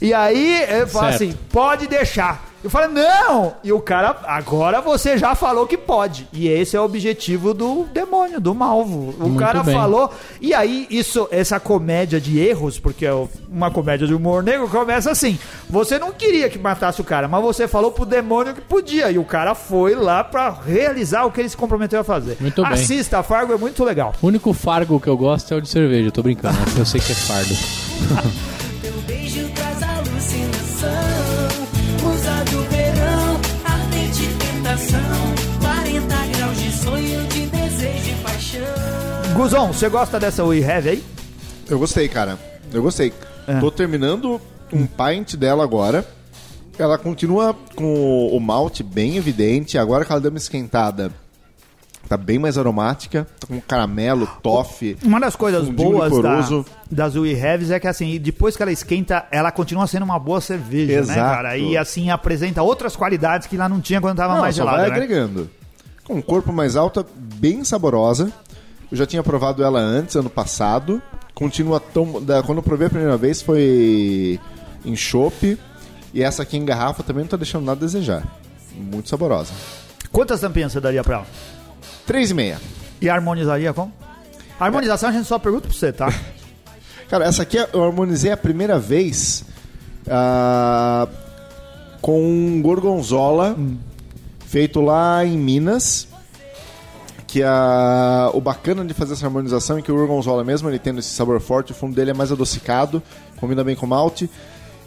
E 0.02 0.14
aí 0.14 0.64
ele 0.64 0.86
fala 0.86 1.12
Certo. 1.12 1.16
assim: 1.16 1.38
pode 1.52 1.86
deixar. 1.88 2.53
Eu 2.64 2.70
falei, 2.70 2.88
não! 2.88 3.56
E 3.62 3.74
o 3.74 3.82
cara, 3.82 4.16
agora 4.24 4.80
você 4.80 5.18
já 5.18 5.36
falou 5.36 5.68
que 5.68 5.78
pode. 5.78 6.28
E 6.32 6.48
esse 6.48 6.78
é 6.78 6.80
o 6.80 6.86
objetivo 6.86 7.54
do 7.54 7.84
demônio, 7.92 8.40
do 8.40 8.56
malvo. 8.56 9.14
O 9.20 9.28
Muito 9.28 9.40
cara 9.40 9.62
bem. 9.62 9.76
falou. 9.76 10.10
E 10.40 10.54
aí, 10.54 10.88
isso, 10.90 11.28
essa 11.30 11.60
comédia 11.60 12.22
de 12.22 12.40
erros, 12.40 12.80
porque 12.80 13.06
é 13.06 13.14
uma 13.50 13.70
comédia 13.70 14.08
de 14.08 14.14
humor 14.14 14.42
negro, 14.42 14.70
começa 14.70 15.12
assim. 15.12 15.38
Você 15.70 16.00
não 16.00 16.14
queria 16.14 16.50
que 16.50 16.58
matasse 16.58 17.02
o 17.02 17.04
cara, 17.04 17.28
mas 17.28 17.42
você 17.42 17.68
falou 17.68 17.92
pro 17.92 18.06
demônio 18.06 18.54
que 18.54 18.62
podia. 18.62 19.12
E 19.12 19.18
o 19.18 19.26
cara 19.26 19.54
foi 19.54 19.94
lá 19.94 20.24
pra 20.24 20.50
realizar 20.50 21.26
o 21.26 21.32
que 21.32 21.42
ele 21.42 21.50
se 21.50 21.58
comprometeu 21.58 22.00
a 22.00 22.04
fazer. 22.04 22.38
Muito 22.40 22.62
bem. 22.62 22.72
Assista, 22.72 23.22
Fargo 23.22 23.54
é 23.54 23.58
muito 23.58 23.84
legal. 23.84 24.14
O 24.22 24.28
único 24.28 24.54
fargo 24.54 25.02
que 25.02 25.08
eu 25.08 25.18
gosto 25.18 25.54
é 25.54 25.58
o 25.58 25.62
de 25.62 25.68
cerveja. 25.68 26.12
Tô 26.12 26.24
brincando, 26.24 26.58
eu 26.78 26.86
sei 26.86 27.02
que 27.02 27.12
é 27.12 27.16
fardo. 27.16 27.54
Guzon, 39.34 39.68
você 39.74 39.90
gosta 39.90 40.20
dessa 40.20 40.44
We 40.44 40.64
Have 40.64 40.90
aí? 40.90 41.04
Eu 41.68 41.80
gostei, 41.80 42.08
cara. 42.08 42.38
Eu 42.72 42.84
gostei. 42.84 43.12
É. 43.48 43.60
Tô 43.60 43.72
terminando 43.72 44.40
um 44.72 44.86
pint 44.86 45.36
dela 45.36 45.64
agora. 45.64 46.06
Ela 46.78 46.98
continua 46.98 47.56
com 47.76 48.28
o 48.28 48.40
malte 48.40 48.84
bem 48.84 49.18
evidente. 49.18 49.78
Agora 49.78 50.06
que 50.06 50.12
ela 50.12 50.22
deu 50.22 50.30
uma 50.30 50.38
esquentada, 50.38 51.12
tá 52.08 52.16
bem 52.16 52.38
mais 52.38 52.58
aromática. 52.58 53.28
Tá 53.40 53.48
com 53.48 53.60
caramelo, 53.60 54.28
toffee. 54.42 54.98
Uma 55.04 55.20
das 55.20 55.36
coisas 55.36 55.68
boas 55.68 56.12
da, 56.22 56.64
das 56.92 57.16
We 57.16 57.34
Haves 57.34 57.72
é 57.72 57.80
que 57.80 57.88
assim, 57.88 58.20
depois 58.20 58.56
que 58.56 58.62
ela 58.62 58.72
esquenta, 58.72 59.26
ela 59.32 59.52
continua 59.52 59.88
sendo 59.88 60.04
uma 60.04 60.20
boa 60.20 60.42
cerveja, 60.42 60.94
né, 60.94 61.14
Exato. 61.14 61.36
cara? 61.36 61.58
E 61.58 61.76
assim 61.76 62.10
apresenta 62.12 62.62
outras 62.62 62.96
qualidades 62.96 63.48
que 63.48 63.58
lá 63.58 63.68
não 63.68 63.82
tinha 63.82 64.00
quando 64.00 64.18
tava 64.18 64.36
Não, 64.36 64.42
mais 64.42 64.56
gelada, 64.56 64.78
vai 64.78 64.90
né? 64.90 64.96
agregando. 64.96 65.50
Com 66.04 66.16
um 66.16 66.22
corpo 66.22 66.52
mais 66.54 66.76
alta, 66.76 67.06
bem 67.16 67.64
saborosa. 67.64 68.32
Eu 68.94 68.98
já 68.98 69.08
tinha 69.08 69.24
provado 69.24 69.64
ela 69.64 69.80
antes, 69.80 70.16
ano 70.16 70.30
passado. 70.30 71.02
Continua 71.34 71.80
tão. 71.80 72.24
Da, 72.24 72.44
quando 72.44 72.60
eu 72.60 72.64
provei 72.64 72.86
a 72.86 72.90
primeira 72.92 73.18
vez 73.18 73.42
foi 73.42 74.40
em 74.86 74.96
chopp. 74.96 75.58
E 76.14 76.22
essa 76.22 76.44
aqui 76.44 76.58
em 76.58 76.64
garrafa 76.64 77.02
também 77.02 77.24
não 77.24 77.28
tá 77.28 77.36
deixando 77.36 77.66
nada 77.66 77.80
a 77.80 77.86
desejar. 77.88 78.24
Muito 78.76 79.10
saborosa. 79.10 79.52
Quantas 80.12 80.40
tampinhas 80.40 80.74
você 80.74 80.80
daria 80.80 81.04
pra 81.04 81.16
ela? 81.16 81.28
3,5. 82.08 82.60
E 83.02 83.10
harmonizaria 83.10 83.74
com? 83.74 83.92
A 84.60 84.66
harmonização 84.66 85.10
a 85.10 85.12
gente 85.12 85.26
só 85.26 85.40
pergunta 85.40 85.68
pra 85.68 85.76
você, 85.76 85.92
tá? 85.92 86.14
Cara, 87.10 87.26
essa 87.26 87.42
aqui 87.42 87.58
eu 87.58 87.84
harmonizei 87.84 88.32
a 88.32 88.38
primeira 88.38 88.78
vez 88.78 89.44
ah, 90.08 91.08
com 92.00 92.22
um 92.22 92.62
gorgonzola 92.62 93.58
feito 94.46 94.82
lá 94.82 95.26
em 95.26 95.36
Minas. 95.36 96.13
Que 97.34 97.42
a, 97.42 98.30
o 98.32 98.40
bacana 98.40 98.86
de 98.86 98.94
fazer 98.94 99.14
essa 99.14 99.26
harmonização 99.26 99.80
é 99.80 99.82
que 99.82 99.92
o 99.92 99.96
gorgonzola, 99.96 100.44
mesmo 100.44 100.70
ele 100.70 100.78
tendo 100.78 101.00
esse 101.00 101.10
sabor 101.10 101.42
forte, 101.42 101.72
o 101.72 101.76
fundo 101.76 101.96
dele 101.96 102.12
é 102.12 102.14
mais 102.14 102.32
adocicado, 102.32 103.02
combina 103.38 103.64
bem 103.64 103.76
com 103.76 103.88
malte. 103.88 104.30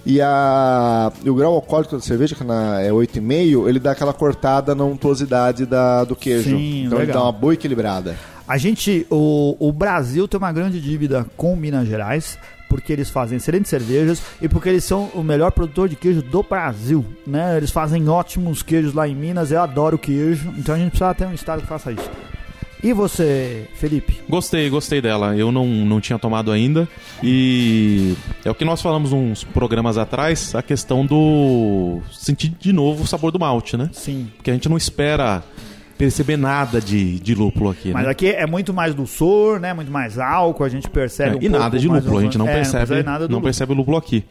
E, 0.06 0.20
a, 0.20 1.10
e 1.24 1.28
o 1.28 1.34
grau 1.34 1.54
alcoólico 1.54 1.96
da 1.96 2.00
cerveja, 2.00 2.36
que 2.36 2.44
na, 2.44 2.80
é 2.80 2.90
8,5, 2.90 3.68
ele 3.68 3.80
dá 3.80 3.90
aquela 3.90 4.12
cortada 4.12 4.76
na 4.76 4.84
untuosidade 4.84 5.66
da, 5.66 6.04
do 6.04 6.14
queijo. 6.14 6.50
Sim, 6.50 6.84
então 6.84 6.98
ele 6.98 7.06
legal. 7.06 7.16
dá 7.16 7.22
uma 7.24 7.32
boa 7.32 7.52
equilibrada. 7.52 8.14
A 8.46 8.56
gente, 8.56 9.04
o, 9.10 9.56
o 9.58 9.72
Brasil 9.72 10.28
tem 10.28 10.38
uma 10.38 10.52
grande 10.52 10.80
dívida 10.80 11.26
com 11.36 11.56
Minas 11.56 11.88
Gerais, 11.88 12.38
porque 12.68 12.92
eles 12.92 13.10
fazem 13.10 13.38
excelentes 13.38 13.70
cervejas 13.70 14.22
e 14.40 14.48
porque 14.48 14.68
eles 14.68 14.84
são 14.84 15.10
o 15.14 15.24
melhor 15.24 15.50
produtor 15.50 15.88
de 15.88 15.96
queijo 15.96 16.22
do 16.22 16.44
Brasil, 16.44 17.04
né? 17.26 17.56
Eles 17.56 17.72
fazem 17.72 18.08
ótimos 18.08 18.62
queijos 18.62 18.94
lá 18.94 19.08
em 19.08 19.16
Minas, 19.16 19.50
eu 19.50 19.60
adoro 19.60 19.98
queijo, 19.98 20.54
então 20.56 20.76
a 20.76 20.78
gente 20.78 20.90
precisa 20.90 21.12
ter 21.12 21.26
um 21.26 21.34
estado 21.34 21.62
que 21.62 21.66
faça 21.66 21.90
isso. 21.90 22.08
E 22.82 22.92
você, 22.92 23.66
Felipe? 23.74 24.20
Gostei, 24.28 24.68
gostei 24.68 25.00
dela. 25.00 25.36
Eu 25.36 25.50
não, 25.50 25.66
não 25.66 26.00
tinha 26.00 26.18
tomado 26.18 26.52
ainda. 26.52 26.86
E 27.22 28.14
é 28.44 28.50
o 28.50 28.54
que 28.54 28.64
nós 28.64 28.80
falamos 28.82 29.12
uns 29.12 29.42
programas 29.44 29.96
atrás, 29.98 30.54
a 30.54 30.62
questão 30.62 31.04
do 31.04 32.00
sentir 32.12 32.50
de 32.60 32.72
novo 32.72 33.04
o 33.04 33.06
sabor 33.06 33.32
do 33.32 33.38
malte, 33.38 33.76
né? 33.76 33.88
Sim. 33.92 34.30
Porque 34.36 34.50
a 34.50 34.54
gente 34.54 34.68
não 34.68 34.76
espera 34.76 35.42
perceber 35.96 36.36
nada 36.36 36.78
de, 36.80 37.18
de 37.20 37.34
lúpulo 37.34 37.70
aqui, 37.70 37.90
Mas 37.90 38.04
né? 38.04 38.10
aqui 38.10 38.28
é 38.28 38.46
muito 38.46 38.74
mais 38.74 38.94
dulçor, 38.94 39.58
né? 39.58 39.72
Muito 39.72 39.90
mais 39.90 40.18
álcool, 40.18 40.62
a 40.64 40.68
gente 40.68 40.90
percebe 40.90 41.36
É, 41.36 41.38
um 41.38 41.42
e 41.42 41.48
nada 41.48 41.78
de 41.78 41.88
lúpulo, 41.88 42.18
a 42.18 42.22
gente 42.22 42.36
não 42.36 42.46
é, 42.46 42.52
percebe, 42.56 43.02
do 43.02 43.04
não 43.04 43.18
lúpulo. 43.22 43.42
percebe 43.42 43.72
o 43.72 43.74
lúpulo 43.74 43.96
aqui. 43.96 44.22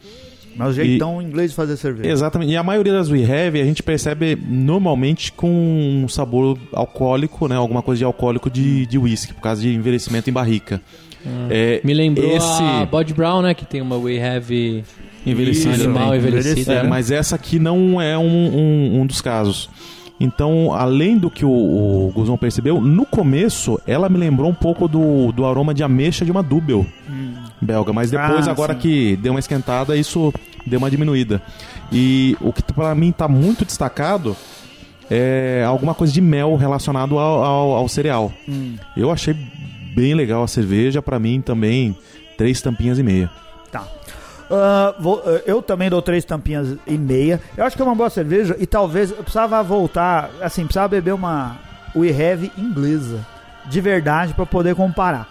Mas 0.56 0.70
o 0.70 0.72
jeitão 0.72 1.20
inglês 1.20 1.50
de 1.50 1.56
fazer 1.56 1.76
cerveja. 1.76 2.10
Exatamente. 2.10 2.52
E 2.52 2.56
a 2.56 2.62
maioria 2.62 2.92
das 2.92 3.10
We 3.10 3.24
Have 3.24 3.60
a 3.60 3.64
gente 3.64 3.82
percebe 3.82 4.36
normalmente 4.48 5.32
com 5.32 5.50
um 5.50 6.08
sabor 6.08 6.58
alcoólico, 6.72 7.46
né? 7.48 7.56
Alguma 7.56 7.82
coisa 7.82 7.98
de 7.98 8.04
alcoólico 8.04 8.50
de, 8.50 8.86
de 8.86 8.98
whisky, 8.98 9.34
por 9.34 9.42
causa 9.42 9.60
de 9.62 9.74
envelhecimento 9.74 10.30
em 10.30 10.32
barrica. 10.32 10.80
É, 11.50 11.80
Me 11.82 11.92
lembrou 11.92 12.30
esse 12.36 12.62
a 12.62 12.86
Bod 12.86 13.12
Brown, 13.12 13.42
né? 13.42 13.52
Que 13.54 13.66
tem 13.66 13.80
uma 13.80 13.96
We 13.96 14.18
Have 14.22 14.84
envelhecido 15.26 15.74
animal 15.74 16.04
também. 16.06 16.18
envelhecido. 16.18 16.72
É, 16.72 16.82
né? 16.82 16.88
mas 16.88 17.10
essa 17.10 17.34
aqui 17.34 17.58
não 17.58 18.00
é 18.00 18.16
um, 18.16 18.24
um, 18.24 19.00
um 19.00 19.06
dos 19.06 19.20
casos. 19.20 19.68
Então, 20.18 20.72
além 20.72 21.18
do 21.18 21.30
que 21.30 21.44
o, 21.44 21.50
o 21.50 22.12
Guzão 22.14 22.38
percebeu, 22.38 22.80
no 22.80 23.04
começo 23.04 23.78
ela 23.86 24.08
me 24.08 24.16
lembrou 24.16 24.48
um 24.48 24.54
pouco 24.54 24.88
do, 24.88 25.30
do 25.32 25.44
aroma 25.44 25.74
de 25.74 25.82
ameixa 25.82 26.24
de 26.24 26.30
uma 26.30 26.42
Dubel 26.42 26.86
belga, 27.60 27.92
mas 27.92 28.10
depois, 28.10 28.46
Ah, 28.46 28.50
agora 28.50 28.74
sim. 28.74 28.80
que 28.80 29.16
deu 29.16 29.32
uma 29.32 29.40
esquentada, 29.40 29.96
isso 29.96 30.32
deu 30.66 30.78
uma 30.78 30.90
diminuída. 30.90 31.40
E 31.92 32.36
o 32.40 32.52
que 32.52 32.62
pra 32.62 32.94
mim 32.94 33.12
tá 33.12 33.28
muito 33.28 33.64
destacado 33.64 34.36
é 35.10 35.64
alguma 35.66 35.94
coisa 35.94 36.12
de 36.12 36.20
mel 36.20 36.56
relacionado 36.56 37.18
ao, 37.18 37.44
ao, 37.44 37.72
ao 37.76 37.88
cereal. 37.88 38.32
Eu 38.96 39.10
achei 39.10 39.34
bem 39.94 40.14
legal 40.14 40.42
a 40.42 40.48
cerveja, 40.48 41.00
pra 41.00 41.18
mim 41.18 41.40
também, 41.40 41.96
três 42.36 42.60
tampinhas 42.60 42.98
e 42.98 43.02
meia. 43.02 43.30
Tá. 43.70 43.84
Ah, 44.50 44.94
vou- 44.98 45.22
ah, 45.24 45.40
eu 45.46 45.62
também 45.62 45.88
dou 45.88 46.02
três 46.02 46.24
tampinhas 46.24 46.76
e 46.86 46.98
meia. 46.98 47.40
Eu 47.56 47.64
acho 47.64 47.76
que 47.76 47.82
é 47.82 47.84
uma 47.84 47.94
boa 47.94 48.10
cerveja 48.10 48.56
e 48.58 48.66
talvez 48.66 49.10
eu 49.10 49.16
precisava 49.18 49.62
voltar, 49.62 50.30
assim, 50.42 50.64
precisava 50.64 50.88
beber 50.88 51.14
uma 51.14 51.56
We 51.94 52.10
Have 52.10 52.52
inglesa, 52.58 53.24
de 53.66 53.80
verdade, 53.80 54.34
para 54.34 54.44
poder 54.46 54.74
comparar. 54.74 55.28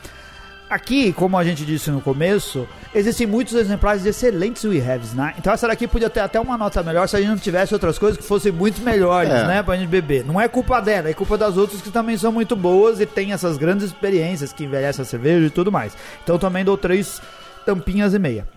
Aqui, 0.68 1.14
como 1.14 1.38
a 1.38 1.44
gente 1.44 1.64
disse 1.64 1.92
no 1.92 2.02
começo, 2.02 2.68
existem 2.94 3.28
muitos 3.28 3.54
exemplares 3.54 4.02
de 4.02 4.10
excelentes 4.10 4.64
We 4.64 4.80
Haves, 4.82 5.14
né? 5.14 5.36
Então 5.38 5.54
essa 5.54 5.68
daqui 5.68 5.88
podia 5.88 6.10
ter 6.10 6.22
até 6.22 6.40
uma 6.40 6.58
nota 6.58 6.82
melhor 6.82 7.08
se 7.08 7.16
a 7.16 7.20
gente 7.20 7.30
não 7.30 7.38
tivesse 7.38 7.72
outras 7.72 8.00
coisas 8.00 8.18
que 8.18 8.24
fossem 8.24 8.52
muito 8.52 8.82
melhores, 8.82 9.32
É. 9.32 9.46
né? 9.46 9.62
Pra 9.64 9.76
gente 9.78 9.88
beber. 9.90 10.26
Não 10.26 10.42
é 10.42 10.48
culpa 10.48 10.80
dela, 10.82 11.08
é 11.08 11.14
culpa 11.14 11.38
das 11.38 11.56
outras 11.56 11.82
que 11.82 11.92
também 11.92 12.18
são 12.18 12.32
muito 12.32 12.56
boas 12.56 13.00
e 13.00 13.06
tem 13.06 13.32
essas 13.32 13.58
grandes 13.58 13.86
experiências 13.86 14.52
que 14.52 14.64
envelhecem 14.64 15.04
a 15.04 15.06
cerveja 15.06 15.46
e 15.46 15.50
tudo 15.52 15.72
mais. 15.72 15.94
Então 16.24 16.40
também 16.40 16.66
dou 16.66 16.78
três 16.78 17.22
tampinhas 17.64 18.16
e 18.16 18.20
meia. 18.20 18.48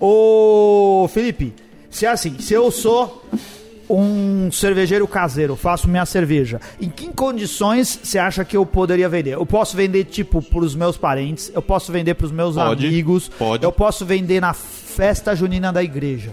Ô, 0.00 1.06
Felipe, 1.12 1.52
se 1.90 2.06
é 2.06 2.08
assim, 2.08 2.38
se 2.38 2.54
eu 2.54 2.70
sou 2.70 3.22
um 3.96 4.50
cervejeiro 4.52 5.06
caseiro, 5.08 5.56
faço 5.56 5.88
minha 5.88 6.06
cerveja, 6.06 6.60
em 6.80 6.88
que 6.88 7.08
condições 7.12 7.98
você 8.02 8.18
acha 8.18 8.44
que 8.44 8.56
eu 8.56 8.64
poderia 8.64 9.08
vender? 9.08 9.34
Eu 9.34 9.44
posso 9.46 9.76
vender, 9.76 10.04
tipo, 10.04 10.40
pros 10.40 10.74
meus 10.74 10.96
parentes, 10.96 11.50
eu 11.54 11.62
posso 11.62 11.90
vender 11.90 12.14
pros 12.14 12.30
meus 12.30 12.54
Pode, 12.54 12.86
amigos, 12.86 13.28
pode. 13.28 13.64
eu 13.64 13.72
posso 13.72 14.04
vender 14.06 14.40
na 14.40 14.52
festa 14.52 15.34
junina 15.34 15.72
da 15.72 15.82
igreja. 15.82 16.30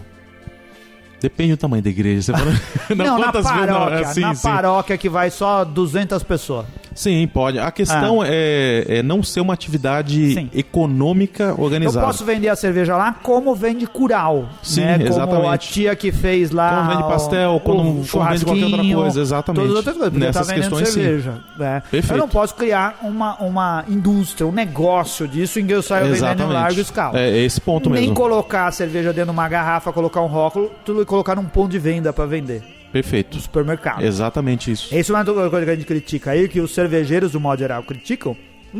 Depende 1.20 1.54
do 1.54 1.58
tamanho 1.58 1.82
da 1.82 1.90
igreja. 1.90 2.22
Você 2.22 2.32
fala... 2.32 2.52
Não, 2.96 3.18
na 3.18 3.26
quantas 3.32 3.46
vezes- 3.52 3.60
paróquia, 3.68 3.96
é, 3.96 4.04
sim, 4.06 4.22
na 4.22 4.36
sim. 4.36 4.48
paróquia 4.48 4.98
que 4.98 5.10
vai 5.10 5.32
só 5.32 5.64
200 5.66 6.22
pessoas. 6.24 6.66
Sim, 6.98 7.28
pode. 7.32 7.60
A 7.60 7.70
questão 7.72 8.24
é, 8.26 8.84
é 8.88 9.04
não 9.04 9.22
ser 9.22 9.40
uma 9.40 9.54
atividade 9.54 10.34
Sim. 10.34 10.50
econômica 10.54 11.44
Eu 11.58 11.64
organizada. 11.64 12.06
posso 12.08 12.26
vender 12.26 12.50
a 12.50 12.56
cerveja 12.56 12.98
lá 12.98 13.14
como 13.22 13.54
vende 13.54 13.86
curau. 13.86 14.50
Sim, 14.64 14.82
né? 14.82 14.94
Como 14.98 15.06
a 15.06 15.10
exatamente. 15.10 15.70
tia 15.72 15.96
que 15.96 16.12
fez 16.12 16.50
lá. 16.50 16.76
Como 16.78 16.90
vende 16.98 17.04
pastel, 17.08 17.52
o- 17.56 17.60
quando- 17.60 17.82
o 18.02 18.08
como 18.08 18.26
vende 18.30 18.46
qualquer 18.46 18.66
outra 18.66 18.94
coisa, 18.96 19.22
exatamente. 19.22 19.62
Todas 19.62 19.72
as 19.72 19.78
outras 19.78 19.96
coisas, 19.96 20.12
porque 20.14 20.26
Nessas 20.26 20.48
tá 20.48 20.54
questões, 20.56 20.90
sim. 20.90 21.02
cerveja. 21.02 21.34
né? 21.58 21.84
Perfeito. 21.92 22.14
Eu 22.14 22.18
não 22.18 22.28
posso 22.30 22.56
criar 22.56 22.98
uma, 23.04 23.36
uma 23.36 23.86
indústria, 23.88 24.48
um 24.48 24.52
negócio 24.52 25.28
disso 25.28 25.60
em 25.60 25.68
que 25.68 25.74
eu 25.74 25.84
saia 25.84 26.06
vendendo 26.06 26.16
em 26.16 26.26
Exatamente. 26.30 26.54
larga 26.54 26.82
escala. 26.82 27.20
É 27.20 27.38
esse 27.38 27.62
ponto 27.62 27.90
Nem 27.92 28.02
mesmo. 28.02 28.16
colocar 28.16 28.66
a 28.68 28.72
cerveja 28.72 29.14
dentro 29.14 29.32
de 29.32 29.38
uma 29.38 29.48
garrafa, 29.48 29.94
colocar 29.94 30.22
um 30.22 30.28
rótulo, 30.28 30.72
tudo 30.84 31.04
e 31.04 31.06
colocar 31.06 31.36
num 31.36 31.46
ponto 31.46 31.70
de 31.70 31.78
venda 31.78 32.12
pra 32.12 32.26
vender 32.26 32.64
Perfeito. 33.02 33.40
supermercado. 33.40 34.04
Exatamente 34.04 34.72
isso. 34.72 34.96
Isso 34.96 35.12
é 35.12 35.16
uma 35.16 35.30
outra 35.30 35.50
coisa 35.50 35.66
que 35.66 35.72
a 35.72 35.76
gente 35.76 35.86
critica 35.86 36.32
aí, 36.32 36.48
que 36.48 36.60
os 36.60 36.74
cervejeiros, 36.74 37.32
do 37.32 37.40
modo 37.40 37.60
geral, 37.60 37.84
criticam, 37.84 38.36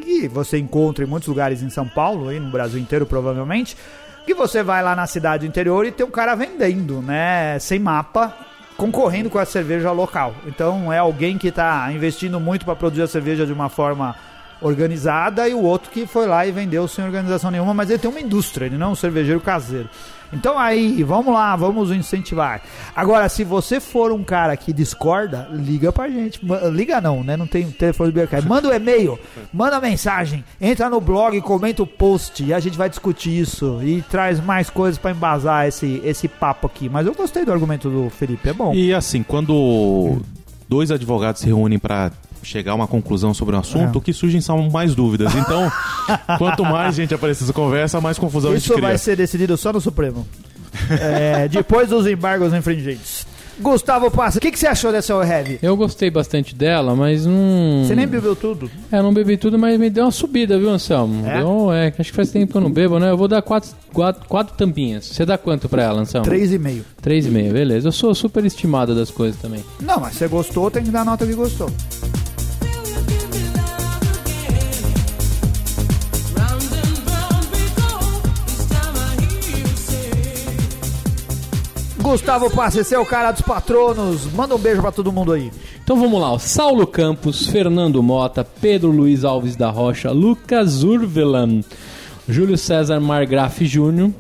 e 0.06 0.28
você 0.28 0.58
encontra 0.58 1.04
em 1.04 1.08
muitos 1.08 1.28
lugares 1.28 1.62
em 1.62 1.70
São 1.70 1.88
Paulo, 1.88 2.30
aí 2.30 2.40
no 2.40 2.52
Brasil 2.52 2.80
inteiro 2.80 3.06
provavelmente, 3.06 3.76
que 4.26 4.34
você 4.34 4.62
vai 4.62 4.84
lá 4.84 4.96
na 4.96 5.08
cidade 5.08 5.48
interior 5.48 5.86
e 5.86 5.92
tem 5.92 6.06
um 6.06 6.12
cara 6.12 6.36
vendendo, 6.36 7.02
né, 7.02 7.58
sem 7.60 7.80
mapa, 7.80 8.36
concorrendo 8.76 9.30
com 9.30 9.40
a 9.40 9.46
cerveja 9.46 9.92
local. 9.92 10.36
Então 10.46 10.92
é 10.92 10.98
alguém 10.98 11.38
que 11.38 11.48
está 11.48 11.92
investindo 11.92 12.40
muito 12.40 12.66
para 12.66 12.76
produzir 12.76 13.04
a 13.04 13.08
cerveja 13.08 13.46
de 13.46 13.54
uma 13.54 13.70
forma 13.70 14.16
organizada 14.62 15.48
e 15.48 15.54
o 15.54 15.62
outro 15.62 15.92
que 15.92 16.06
foi 16.06 16.26
lá 16.26 16.46
e 16.46 16.52
vendeu 16.52 16.88
sem 16.88 17.06
organização 17.06 17.52
nenhuma, 17.52 17.74
mas 17.74 17.90
ele 17.90 18.00
tem 18.00 18.10
uma 18.10 18.20
indústria, 18.20 18.66
ele 18.66 18.78
não 18.78 18.88
é 18.88 18.90
um 18.92 18.96
cervejeiro 18.96 19.40
caseiro. 19.40 19.90
Então 20.32 20.58
aí, 20.58 21.04
vamos 21.04 21.34
lá, 21.34 21.56
vamos 21.56 21.92
incentivar. 21.92 22.62
Agora, 22.96 23.30
se 23.30 23.44
você 23.44 23.80
for 23.80 24.12
um 24.12 24.24
cara 24.24 24.56
que 24.58 24.74
discorda, 24.74 25.48
liga 25.52 25.92
pra 25.92 26.10
gente. 26.10 26.42
Liga 26.72 27.00
não, 27.00 27.24
né? 27.24 27.38
Não 27.38 27.48
tem 27.48 27.70
telefone 27.72 28.12
do 28.12 28.14
Beercast. 28.14 28.48
Manda 28.48 28.68
um 28.68 28.74
e-mail, 28.74 29.20
manda 29.54 29.80
mensagem, 29.80 30.44
entra 30.60 30.90
no 30.90 31.00
blog, 31.00 31.40
comenta 31.42 31.84
o 31.84 31.88
post 31.88 32.44
e 32.44 32.54
a 32.54 32.60
gente 32.60 32.78
vai 32.78 32.90
discutir 32.90 33.40
isso 33.40 33.80
e 33.84 34.02
traz 34.02 34.40
mais 34.40 34.70
coisas 34.70 34.98
pra 34.98 35.12
embasar 35.12 35.68
esse, 35.68 36.02
esse 36.04 36.28
papo 36.28 36.68
aqui. 36.68 36.90
Mas 36.90 37.06
eu 37.08 37.14
gostei 37.14 37.46
do 37.46 37.52
argumento 37.52 37.90
do 37.90 38.10
Felipe, 38.10 38.50
é 38.50 38.54
bom. 38.54 38.74
E 38.74 38.94
assim, 38.94 39.24
quando 39.24 40.20
dois 40.68 40.92
advogados 40.92 41.42
se 41.42 41.48
reúnem 41.48 41.80
para 41.80 42.12
chegar 42.44 42.72
a 42.74 42.76
uma 42.76 42.88
conclusão 42.88 43.34
sobre 43.34 43.56
um 43.56 43.60
assunto, 43.60 43.96
É. 43.96 43.98
o 43.98 44.02
que 44.02 44.14
surgem 44.14 44.42
são 44.42 44.70
mais 44.70 44.94
dúvidas. 44.96 45.34
Então, 45.36 45.72
quanto 46.38 46.64
mais 46.64 46.96
gente 46.96 47.14
aparecer 47.14 47.44
nessa 47.44 47.54
conversa, 47.54 48.02
mais 48.02 48.18
confusão 48.18 48.52
a 48.52 48.56
Isso 48.56 48.68
gente 48.68 48.76
cria. 48.76 48.88
vai 48.90 48.98
ser 48.98 49.16
decidido 49.16 49.56
só 49.58 49.72
no 49.74 49.82
Supremo. 49.82 50.28
É, 50.90 51.48
depois 51.48 51.90
dos 51.90 52.06
embargos 52.08 52.54
infringentes. 52.54 53.26
Gustavo 53.60 54.12
Passa, 54.12 54.38
o 54.38 54.42
que, 54.42 54.52
que 54.52 54.60
você 54.60 54.68
achou 54.68 54.92
dessa 54.92 55.14
Heavy? 55.16 55.58
Eu 55.64 55.76
gostei 55.76 56.12
bastante 56.12 56.54
dela, 56.54 56.96
mas 56.96 57.26
não. 57.26 57.84
Você 57.84 57.96
nem 57.96 58.06
bebeu 58.06 58.36
tudo? 58.36 58.70
É, 58.92 59.00
eu 59.00 59.04
não 59.04 59.12
bebi 59.12 59.36
tudo, 59.36 59.58
mas 59.58 59.80
me 59.80 59.90
deu 59.90 60.06
uma 60.06 60.12
subida, 60.12 60.60
viu, 60.60 60.70
Anselmo? 60.70 61.26
É? 61.28 61.40
Deu, 61.40 61.74
é, 61.74 61.88
acho 61.88 62.12
que 62.12 62.16
faz 62.16 62.30
tempo 62.30 62.52
que 62.52 62.58
eu 62.58 62.62
não 62.62 62.72
bebo, 62.72 63.00
né? 63.00 63.10
Eu 63.10 63.18
vou 63.18 63.28
dar 63.28 63.42
quatro, 63.42 63.72
quatro, 63.92 64.28
quatro 64.28 64.56
tampinhas. 64.56 65.06
Você 65.08 65.26
dá 65.26 65.40
quanto 65.40 65.68
pra 65.68 65.82
ela, 65.82 66.02
Anselmo? 66.02 66.24
Três 66.26 66.54
e 66.54 66.60
meio. 66.60 66.86
Três 67.02 67.26
e 67.26 67.30
meio, 67.32 67.52
beleza. 67.52 67.88
Eu 67.88 67.92
sou 67.92 68.14
super 68.14 68.46
estimado 68.46 68.94
das 68.94 69.10
coisas 69.10 69.42
também. 69.42 69.64
Não, 69.82 70.00
mas 70.00 70.14
você 70.14 70.28
gostou, 70.28 70.70
tem 70.70 70.84
que 70.84 70.92
dar 70.92 71.04
nota 71.04 71.26
que 71.26 71.34
gostou. 71.34 71.72
Gustavo 82.08 82.50
Passa, 82.50 82.80
esse 82.80 82.96
é 82.96 83.00
o 83.00 83.06
cara 83.06 83.34
dos 83.34 83.42
patronos. 83.42 84.32
Manda 84.32 84.56
um 84.56 84.58
beijo 84.58 84.82
pra 84.82 84.94
todo 84.94 85.12
mundo 85.12 85.34
aí. 85.34 85.52
Então 85.84 86.00
vamos 86.00 86.22
lá, 86.22 86.32
ó. 86.32 86.40
Saulo 86.40 86.88
Campos, 86.88 87.48
Fernando 87.48 88.02
Mota, 88.02 88.46
Pedro 88.46 88.90
Luiz 88.92 89.26
Alves 89.26 89.58
da 89.58 89.70
Rocha, 89.70 90.10
Lucas 90.12 90.84
Urvelan, 90.84 91.62
Júlio 92.28 92.58
César 92.58 93.02
Margraf 93.02 93.66
Júnior, 93.66 94.12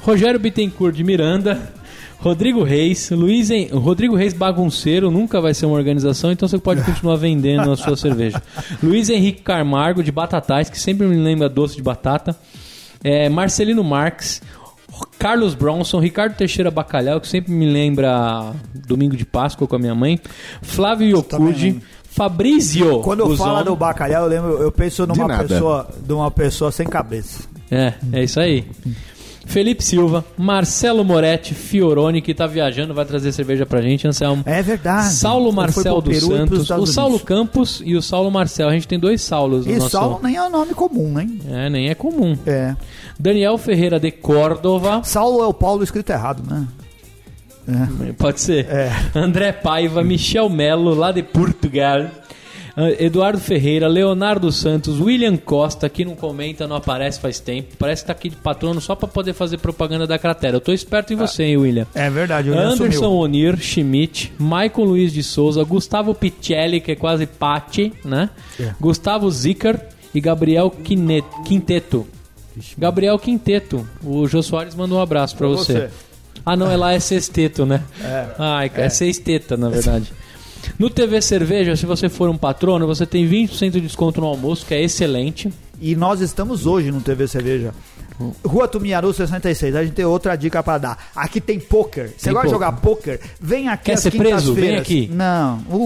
Rogério 0.00 0.40
Bittencourt 0.40 0.94
de 0.96 1.04
Miranda, 1.04 1.70
Rodrigo 2.18 2.64
Reis, 2.64 3.10
Luiz 3.10 3.50
Hen... 3.50 3.68
Rodrigo 3.72 4.16
Reis 4.16 4.32
Bagunceiro, 4.32 5.10
nunca 5.10 5.40
vai 5.40 5.52
ser 5.52 5.66
uma 5.66 5.76
organização, 5.76 6.32
então 6.32 6.48
você 6.48 6.58
pode 6.58 6.82
continuar 6.82 7.16
vendendo 7.20 7.70
a 7.70 7.76
sua 7.76 7.96
cerveja. 7.96 8.42
Luiz 8.82 9.10
Henrique 9.10 9.42
Carmargo 9.42 10.02
de 10.02 10.10
Batatais, 10.10 10.70
que 10.70 10.80
sempre 10.80 11.06
me 11.06 11.16
lembra 11.16 11.48
doce 11.48 11.76
de 11.76 11.82
batata. 11.82 12.34
É, 13.04 13.28
Marcelino 13.28 13.84
Marques, 13.84 14.42
Carlos 15.18 15.54
Bronson, 15.54 16.00
Ricardo 16.00 16.34
Teixeira 16.36 16.70
Bacalhau, 16.70 17.20
que 17.20 17.28
sempre 17.28 17.52
me 17.52 17.66
lembra 17.66 18.52
Domingo 18.74 19.16
de 19.16 19.24
Páscoa 19.24 19.66
com 19.66 19.76
a 19.76 19.78
minha 19.78 19.94
mãe, 19.94 20.20
Flávio 20.62 21.18
Yokuji. 21.18 21.80
Fabrício 22.10 22.98
Quando 23.00 23.20
eu 23.20 23.36
falo 23.36 23.62
do 23.62 23.76
bacalhau, 23.76 24.24
eu 24.24 24.28
lembro, 24.28 24.50
eu 24.60 24.72
penso 24.72 25.06
numa 25.06 25.38
pessoa, 25.38 25.88
de 26.04 26.12
uma 26.12 26.30
pessoa 26.32 26.72
sem 26.72 26.84
cabeça. 26.84 27.44
É, 27.70 27.94
é 28.12 28.24
isso 28.24 28.40
aí. 28.40 28.66
Felipe 29.48 29.82
Silva, 29.82 30.22
Marcelo 30.36 31.02
Moretti, 31.02 31.54
Fioroni, 31.54 32.20
que 32.20 32.34
tá 32.34 32.46
viajando, 32.46 32.92
vai 32.92 33.06
trazer 33.06 33.32
cerveja 33.32 33.64
pra 33.64 33.80
gente, 33.80 34.06
Anselmo. 34.06 34.42
É 34.44 34.62
verdade. 34.62 35.14
Saulo 35.14 35.50
Marcel 35.50 36.02
dos 36.02 36.18
Santos, 36.18 36.70
o 36.70 36.86
Saulo 36.86 37.12
Unidos. 37.12 37.26
Campos 37.26 37.82
e 37.82 37.96
o 37.96 38.02
Saulo 38.02 38.30
Marcel. 38.30 38.68
A 38.68 38.72
gente 38.72 38.86
tem 38.86 38.98
dois 38.98 39.22
Saulos 39.22 39.64
no 39.64 39.72
E 39.72 39.76
nosso... 39.76 39.90
Saulo 39.90 40.20
nem 40.22 40.36
é 40.36 40.42
um 40.42 40.50
nome 40.50 40.74
comum, 40.74 41.18
hein? 41.18 41.40
É, 41.50 41.70
nem 41.70 41.88
é 41.88 41.94
comum. 41.94 42.36
É. 42.46 42.76
Daniel 43.18 43.56
Ferreira 43.56 43.98
de 43.98 44.10
Córdova, 44.10 45.02
Saulo 45.02 45.42
é 45.42 45.46
o 45.46 45.54
Paulo 45.54 45.82
escrito 45.82 46.10
errado, 46.10 46.42
né? 46.46 46.68
pode 48.18 48.40
ser. 48.42 48.66
É. 48.66 48.92
André 49.14 49.52
Paiva, 49.52 50.04
Michel 50.04 50.50
Melo, 50.50 50.94
lá 50.94 51.10
de 51.10 51.22
Portugal. 51.22 52.06
Ah, 52.80 52.92
Eduardo 52.96 53.40
Ferreira, 53.40 53.88
Leonardo 53.88 54.52
Santos, 54.52 55.00
William 55.00 55.36
Costa, 55.36 55.88
que 55.88 56.04
não 56.04 56.14
comenta, 56.14 56.64
não 56.68 56.76
aparece 56.76 57.18
faz 57.18 57.40
tempo. 57.40 57.74
Parece 57.76 58.02
que 58.02 58.06
tá 58.06 58.12
aqui 58.12 58.28
de 58.28 58.36
patrono 58.36 58.80
só 58.80 58.94
pra 58.94 59.08
poder 59.08 59.32
fazer 59.32 59.58
propaganda 59.58 60.06
da 60.06 60.16
cratera. 60.16 60.58
Eu 60.58 60.60
tô 60.60 60.72
esperto 60.72 61.12
em 61.12 61.16
você, 61.16 61.42
hein, 61.42 61.56
William. 61.56 61.88
É 61.92 62.08
verdade, 62.08 62.50
o 62.50 62.56
Anderson 62.56 63.10
Onir, 63.10 63.56
Schmidt, 63.56 64.32
Michael 64.38 64.86
Luiz 64.86 65.12
de 65.12 65.24
Souza, 65.24 65.64
Gustavo 65.64 66.14
Picelli, 66.14 66.80
que 66.80 66.92
é 66.92 66.94
quase 66.94 67.26
Pati, 67.26 67.92
né? 68.04 68.30
É. 68.60 68.70
Gustavo 68.80 69.28
Zicker 69.28 69.80
e 70.14 70.20
Gabriel 70.20 70.70
Quinteto. 70.70 72.06
Gabriel 72.76 73.18
Quinteto, 73.18 73.84
o 74.04 74.28
Jô 74.28 74.40
Soares 74.40 74.76
mandou 74.76 74.98
um 74.98 75.02
abraço 75.02 75.36
pra 75.36 75.48
você. 75.48 75.72
você. 75.72 75.90
Ah, 76.46 76.56
não, 76.56 76.70
é 76.70 76.76
lá 76.76 76.92
é 76.92 77.00
sexteto, 77.00 77.66
né? 77.66 77.82
É. 78.00 78.26
Ai, 78.38 78.70
é, 78.76 78.88
sexteta, 78.88 79.56
na 79.56 79.68
verdade. 79.68 80.12
No 80.78 80.88
TV 80.90 81.20
Cerveja, 81.22 81.76
se 81.76 81.86
você 81.86 82.08
for 82.08 82.28
um 82.28 82.36
patrono, 82.36 82.86
você 82.86 83.04
tem 83.06 83.28
20% 83.28 83.70
de 83.70 83.80
desconto 83.80 84.20
no 84.20 84.26
almoço, 84.26 84.64
que 84.66 84.74
é 84.74 84.82
excelente. 84.82 85.52
E 85.80 85.94
nós 85.94 86.20
estamos 86.20 86.66
hoje 86.66 86.90
no 86.90 87.00
TV 87.00 87.26
Cerveja. 87.28 87.72
Rua 88.44 88.66
Tumiaru 88.66 89.12
66. 89.12 89.76
A 89.76 89.84
gente 89.84 89.94
tem 89.94 90.04
outra 90.04 90.34
dica 90.34 90.60
pra 90.60 90.76
dar. 90.76 91.10
Aqui 91.14 91.40
tem 91.40 91.60
poker. 91.60 92.08
Você 92.16 92.24
Tem 92.24 92.32
gosta 92.32 92.48
de 92.48 92.52
jogar 92.52 92.72
poker? 92.72 93.20
Vem 93.40 93.68
aqui 93.68 93.84
Quer 93.84 93.92
às 93.92 94.00
ser 94.00 94.10
preso? 94.10 94.54
Vem 94.54 94.76
aqui. 94.76 95.08
Não. 95.12 95.58
O, 95.70 95.76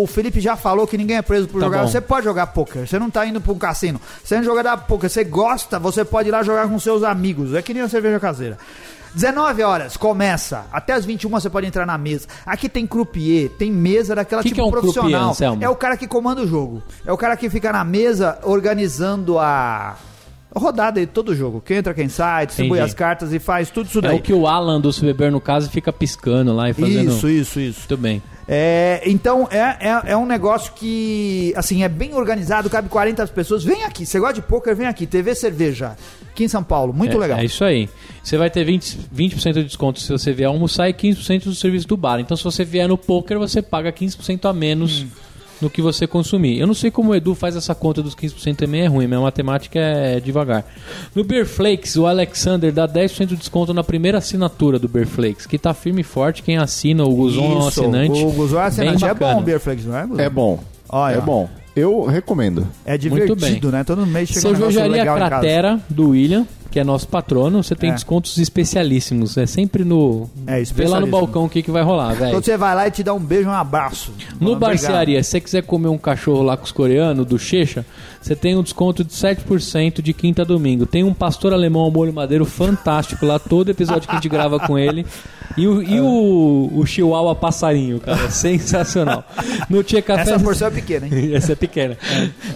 o, 0.00 0.02
o 0.04 0.06
Felipe 0.06 0.40
já 0.40 0.54
falou 0.56 0.86
que 0.86 0.96
ninguém 0.96 1.16
é 1.16 1.22
preso 1.22 1.48
por 1.48 1.58
Tá 1.60 1.66
jogar. 1.66 1.82
bom. 1.82 1.88
Você 1.88 2.00
pode 2.00 2.24
jogar 2.24 2.46
poker. 2.48 2.86
Você 2.86 2.96
não 2.96 3.10
tá 3.10 3.26
indo 3.26 3.40
pra 3.40 3.52
um 3.52 3.58
cassino. 3.58 4.00
Você 4.22 4.36
não 4.36 4.44
joga 4.44 4.76
poker. 4.76 5.10
Você 5.10 5.24
gosta, 5.24 5.80
você 5.80 6.04
pode 6.04 6.28
ir 6.28 6.32
lá 6.32 6.44
jogar 6.44 6.68
com 6.68 6.78
seus 6.78 7.02
amigos. 7.02 7.54
É 7.54 7.60
que 7.60 7.74
nem 7.74 7.82
a 7.82 7.88
cerveja 7.88 8.20
caseira. 8.20 8.56
19 9.14 9.62
horas, 9.62 9.96
começa. 9.96 10.66
Até 10.72 10.92
as 10.92 11.04
21 11.04 11.30
você 11.30 11.48
pode 11.48 11.66
entrar 11.66 11.86
na 11.86 11.96
mesa. 11.96 12.26
Aqui 12.44 12.68
tem 12.68 12.86
croupier, 12.86 13.48
tem 13.50 13.70
mesa 13.70 14.14
daquela 14.14 14.42
Que 14.42 14.48
tipo 14.48 14.56
que 14.56 14.60
é 14.60 14.64
um 14.64 14.70
croupier, 14.70 14.92
profissional. 14.94 15.30
Anselmo? 15.30 15.62
é 15.64 15.68
o 15.68 15.76
cara 15.76 15.96
que 15.96 16.06
comanda 16.08 16.42
o 16.42 16.46
jogo. 16.46 16.82
É 17.06 17.12
o 17.12 17.16
cara 17.16 17.36
que 17.36 17.48
fica 17.48 17.72
na 17.72 17.84
mesa 17.84 18.38
organizando 18.42 19.38
a 19.38 19.96
rodada 20.54 21.00
de 21.00 21.06
todo 21.06 21.30
o 21.30 21.34
jogo. 21.34 21.60
Quem 21.60 21.76
entra, 21.78 21.94
quem 21.94 22.08
sai, 22.08 22.46
distribui 22.46 22.78
Entendi. 22.78 22.90
as 22.90 22.94
cartas 22.94 23.32
e 23.32 23.38
faz 23.38 23.70
tudo 23.70 23.86
isso 23.86 23.98
É 23.98 24.02
daí. 24.02 24.18
o 24.18 24.22
que 24.22 24.32
o 24.32 24.46
Alan 24.46 24.80
do 24.80 24.92
Se 24.92 25.00
Beber, 25.04 25.30
no 25.32 25.40
caso, 25.40 25.68
fica 25.70 25.92
piscando 25.92 26.52
lá 26.54 26.70
e 26.70 26.72
fazendo... 26.72 27.10
Isso, 27.10 27.28
isso, 27.28 27.60
isso. 27.60 27.80
Muito 27.88 27.96
bem. 27.96 28.22
É, 28.46 29.02
então 29.06 29.48
é, 29.50 29.58
é, 29.58 30.12
é 30.12 30.16
um 30.16 30.26
negócio 30.26 30.72
que 30.74 31.52
assim 31.56 31.82
é 31.82 31.88
bem 31.88 32.14
organizado, 32.14 32.68
cabe 32.68 32.88
40 32.88 33.26
pessoas. 33.28 33.64
Vem 33.64 33.84
aqui, 33.84 34.04
você 34.04 34.18
gosta 34.18 34.34
de 34.34 34.42
poker, 34.42 34.76
vem 34.76 34.86
aqui, 34.86 35.06
TV 35.06 35.34
Cerveja, 35.34 35.96
aqui 36.30 36.44
em 36.44 36.48
São 36.48 36.62
Paulo, 36.62 36.92
muito 36.92 37.16
é, 37.16 37.20
legal. 37.20 37.38
É 37.38 37.44
isso 37.44 37.64
aí. 37.64 37.88
Você 38.22 38.36
vai 38.36 38.50
ter 38.50 38.66
20%, 38.66 38.98
20 39.10 39.52
de 39.52 39.64
desconto 39.64 40.00
se 40.00 40.10
você 40.10 40.32
vier 40.32 40.48
almoçar 40.48 40.88
e 40.88 40.94
15% 40.94 41.44
do 41.44 41.54
serviço 41.54 41.86
do 41.86 41.96
bar. 41.96 42.20
Então, 42.20 42.36
se 42.36 42.44
você 42.44 42.64
vier 42.64 42.88
no 42.88 42.98
poker, 42.98 43.38
você 43.38 43.60
paga 43.62 43.92
15% 43.92 44.48
a 44.48 44.52
menos 44.52 45.02
Hum. 45.02 45.08
No 45.60 45.70
que 45.70 45.80
você 45.80 46.06
consumir. 46.06 46.58
Eu 46.58 46.66
não 46.66 46.74
sei 46.74 46.90
como 46.90 47.10
o 47.10 47.14
Edu 47.14 47.34
faz 47.34 47.56
essa 47.56 47.74
conta 47.74 48.02
dos 48.02 48.14
15% 48.14 48.56
também, 48.56 48.82
é 48.82 48.86
ruim. 48.86 49.06
Minha 49.06 49.20
matemática 49.20 49.78
é 49.78 50.20
devagar. 50.20 50.64
No 51.14 51.24
Beer 51.24 51.46
Flakes, 51.46 51.96
o 51.96 52.06
Alexander 52.06 52.72
dá 52.72 52.88
10% 52.88 53.26
de 53.26 53.36
desconto 53.36 53.72
na 53.72 53.84
primeira 53.84 54.18
assinatura 54.18 54.78
do 54.78 54.88
Beer 54.88 55.06
Flakes, 55.06 55.46
que 55.46 55.58
tá 55.58 55.72
firme 55.74 56.00
e 56.00 56.04
forte. 56.04 56.42
Quem 56.42 56.56
assina, 56.56 57.04
o 57.04 57.14
Guzon 57.14 57.44
é 57.44 57.56
um 57.56 57.68
assinante. 57.68 58.22
O 58.22 58.30
Guzon 58.32 58.60
é 58.60 58.64
assinante. 58.64 59.04
É 59.04 59.14
bom 59.14 59.38
o 59.38 59.42
Beer 59.42 59.60
Flakes, 59.60 59.84
não 59.84 59.96
é? 59.96 60.06
Guzon? 60.06 60.22
É 60.22 60.30
bom. 60.30 60.60
Olha. 60.88 61.16
É 61.16 61.20
bom. 61.20 61.48
Eu 61.76 62.04
recomendo. 62.04 62.66
É 62.84 62.92
Muito 62.92 63.34
divertido, 63.34 63.72
né? 63.72 63.82
Todo 63.82 64.06
mês 64.06 64.28
chega 64.28 64.48
um 64.48 64.52
negócio 64.52 64.72
Cervejaria 64.74 65.12
legal. 65.12 65.16
Cratera 65.16 65.80
do 65.88 66.10
William, 66.10 66.46
que 66.74 66.80
é 66.80 66.82
nosso 66.82 67.06
patrono, 67.06 67.62
você 67.62 67.76
tem 67.76 67.90
É. 67.90 67.92
descontos 67.92 68.36
especialíssimos. 68.36 69.36
É 69.38 69.46
sempre 69.46 69.84
no. 69.84 70.28
É, 70.44 70.60
Vê 70.74 70.88
lá 70.88 70.98
no 70.98 71.06
balcão 71.06 71.44
o 71.44 71.48
que, 71.48 71.62
que 71.62 71.70
vai 71.70 71.84
rolar, 71.84 72.14
velho. 72.14 72.30
Então 72.30 72.42
você 72.42 72.56
vai 72.56 72.74
lá 72.74 72.88
e 72.88 72.90
te 72.90 73.00
dá 73.04 73.14
um 73.14 73.20
beijo, 73.20 73.48
um 73.48 73.52
abraço. 73.52 74.12
No. 74.40 74.56
Barcearia, 74.56 75.22
se 75.22 75.30
você 75.30 75.40
quiser 75.40 75.62
comer 75.62 75.86
um 75.86 75.96
cachorro 75.98 76.42
lá 76.42 76.56
com 76.56 76.64
os 76.64 76.72
coreanos, 76.72 77.24
do 77.26 77.38
Checha, 77.38 77.86
você 78.24 78.34
tem 78.34 78.56
um 78.56 78.62
desconto 78.62 79.04
de 79.04 79.12
7% 79.12 80.00
de 80.00 80.14
quinta 80.14 80.40
a 80.42 80.44
domingo. 80.46 80.86
Tem 80.86 81.04
um 81.04 81.12
pastor 81.12 81.52
alemão 81.52 81.82
ao 81.82 81.90
molho 81.90 82.10
madeiro 82.12 82.46
fantástico 82.46 83.26
lá, 83.26 83.38
todo 83.38 83.70
episódio 83.70 84.08
que 84.08 84.12
a 84.12 84.14
gente 84.14 84.28
grava 84.30 84.58
com 84.58 84.78
ele. 84.78 85.04
E 85.58 85.68
o, 85.68 85.82
e 85.82 86.00
o, 86.00 86.70
o 86.74 86.86
Chihuahua 86.86 87.34
passarinho, 87.34 88.00
cara, 88.00 88.30
sensacional. 88.30 89.24
No 89.68 89.82
Tia 89.82 90.00
Café... 90.00 90.22
Essa 90.22 90.40
porção 90.40 90.68
é 90.68 90.70
pequena, 90.70 91.06
hein? 91.06 91.34
Essa 91.34 91.52
é 91.52 91.54
pequena. 91.54 91.98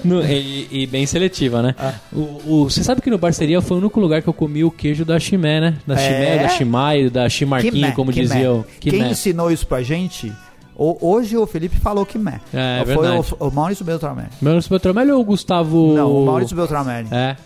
No- 0.02 0.24
e, 0.24 0.66
e 0.70 0.86
bem 0.86 1.04
seletiva, 1.06 1.60
né? 1.62 1.74
Ah. 1.78 1.94
O, 2.12 2.40
o- 2.62 2.70
você 2.70 2.82
sabe 2.82 3.00
que 3.02 3.10
no 3.10 3.18
Barceria 3.18 3.60
foi 3.60 3.76
o 3.76 3.80
único 3.80 4.00
lugar 4.00 4.22
que 4.22 4.28
eu 4.28 4.32
comi 4.32 4.64
o 4.64 4.70
queijo 4.70 5.04
da 5.04 5.20
Chimé, 5.20 5.60
né? 5.60 5.74
Da 5.86 5.94
É? 5.94 5.98
Chimé, 5.98 6.38
da 6.42 6.48
Chimay, 6.48 7.10
da 7.10 7.28
Chimarquinho, 7.28 7.92
como 7.92 8.10
Quimé. 8.10 8.24
dizia 8.26 8.52
o 8.52 8.64
Quem 8.80 9.10
ensinou 9.10 9.52
isso 9.52 9.66
pra 9.66 9.82
gente, 9.82 10.32
o- 10.78 10.96
hoje 11.14 11.36
o 11.36 11.46
Felipe 11.46 11.76
falou 11.76 12.06
que 12.06 12.16
mé. 12.16 12.40
É, 12.54 12.80
é 12.80 12.84
Foi 12.86 12.94
verdade. 12.96 13.34
o, 13.38 13.48
o 13.48 13.50
Maurício 13.52 13.84
Beltramelli. 13.84 14.28
Meu 14.40 14.58
Beltramelli 14.70 15.10
ou 15.12 15.20
o 15.20 15.24
Gustavo... 15.24 15.92
Não, 15.94 16.22
o 16.22 16.24
Maurício 16.24 16.56
Beltramelli. 16.56 17.08
É. 17.10 17.36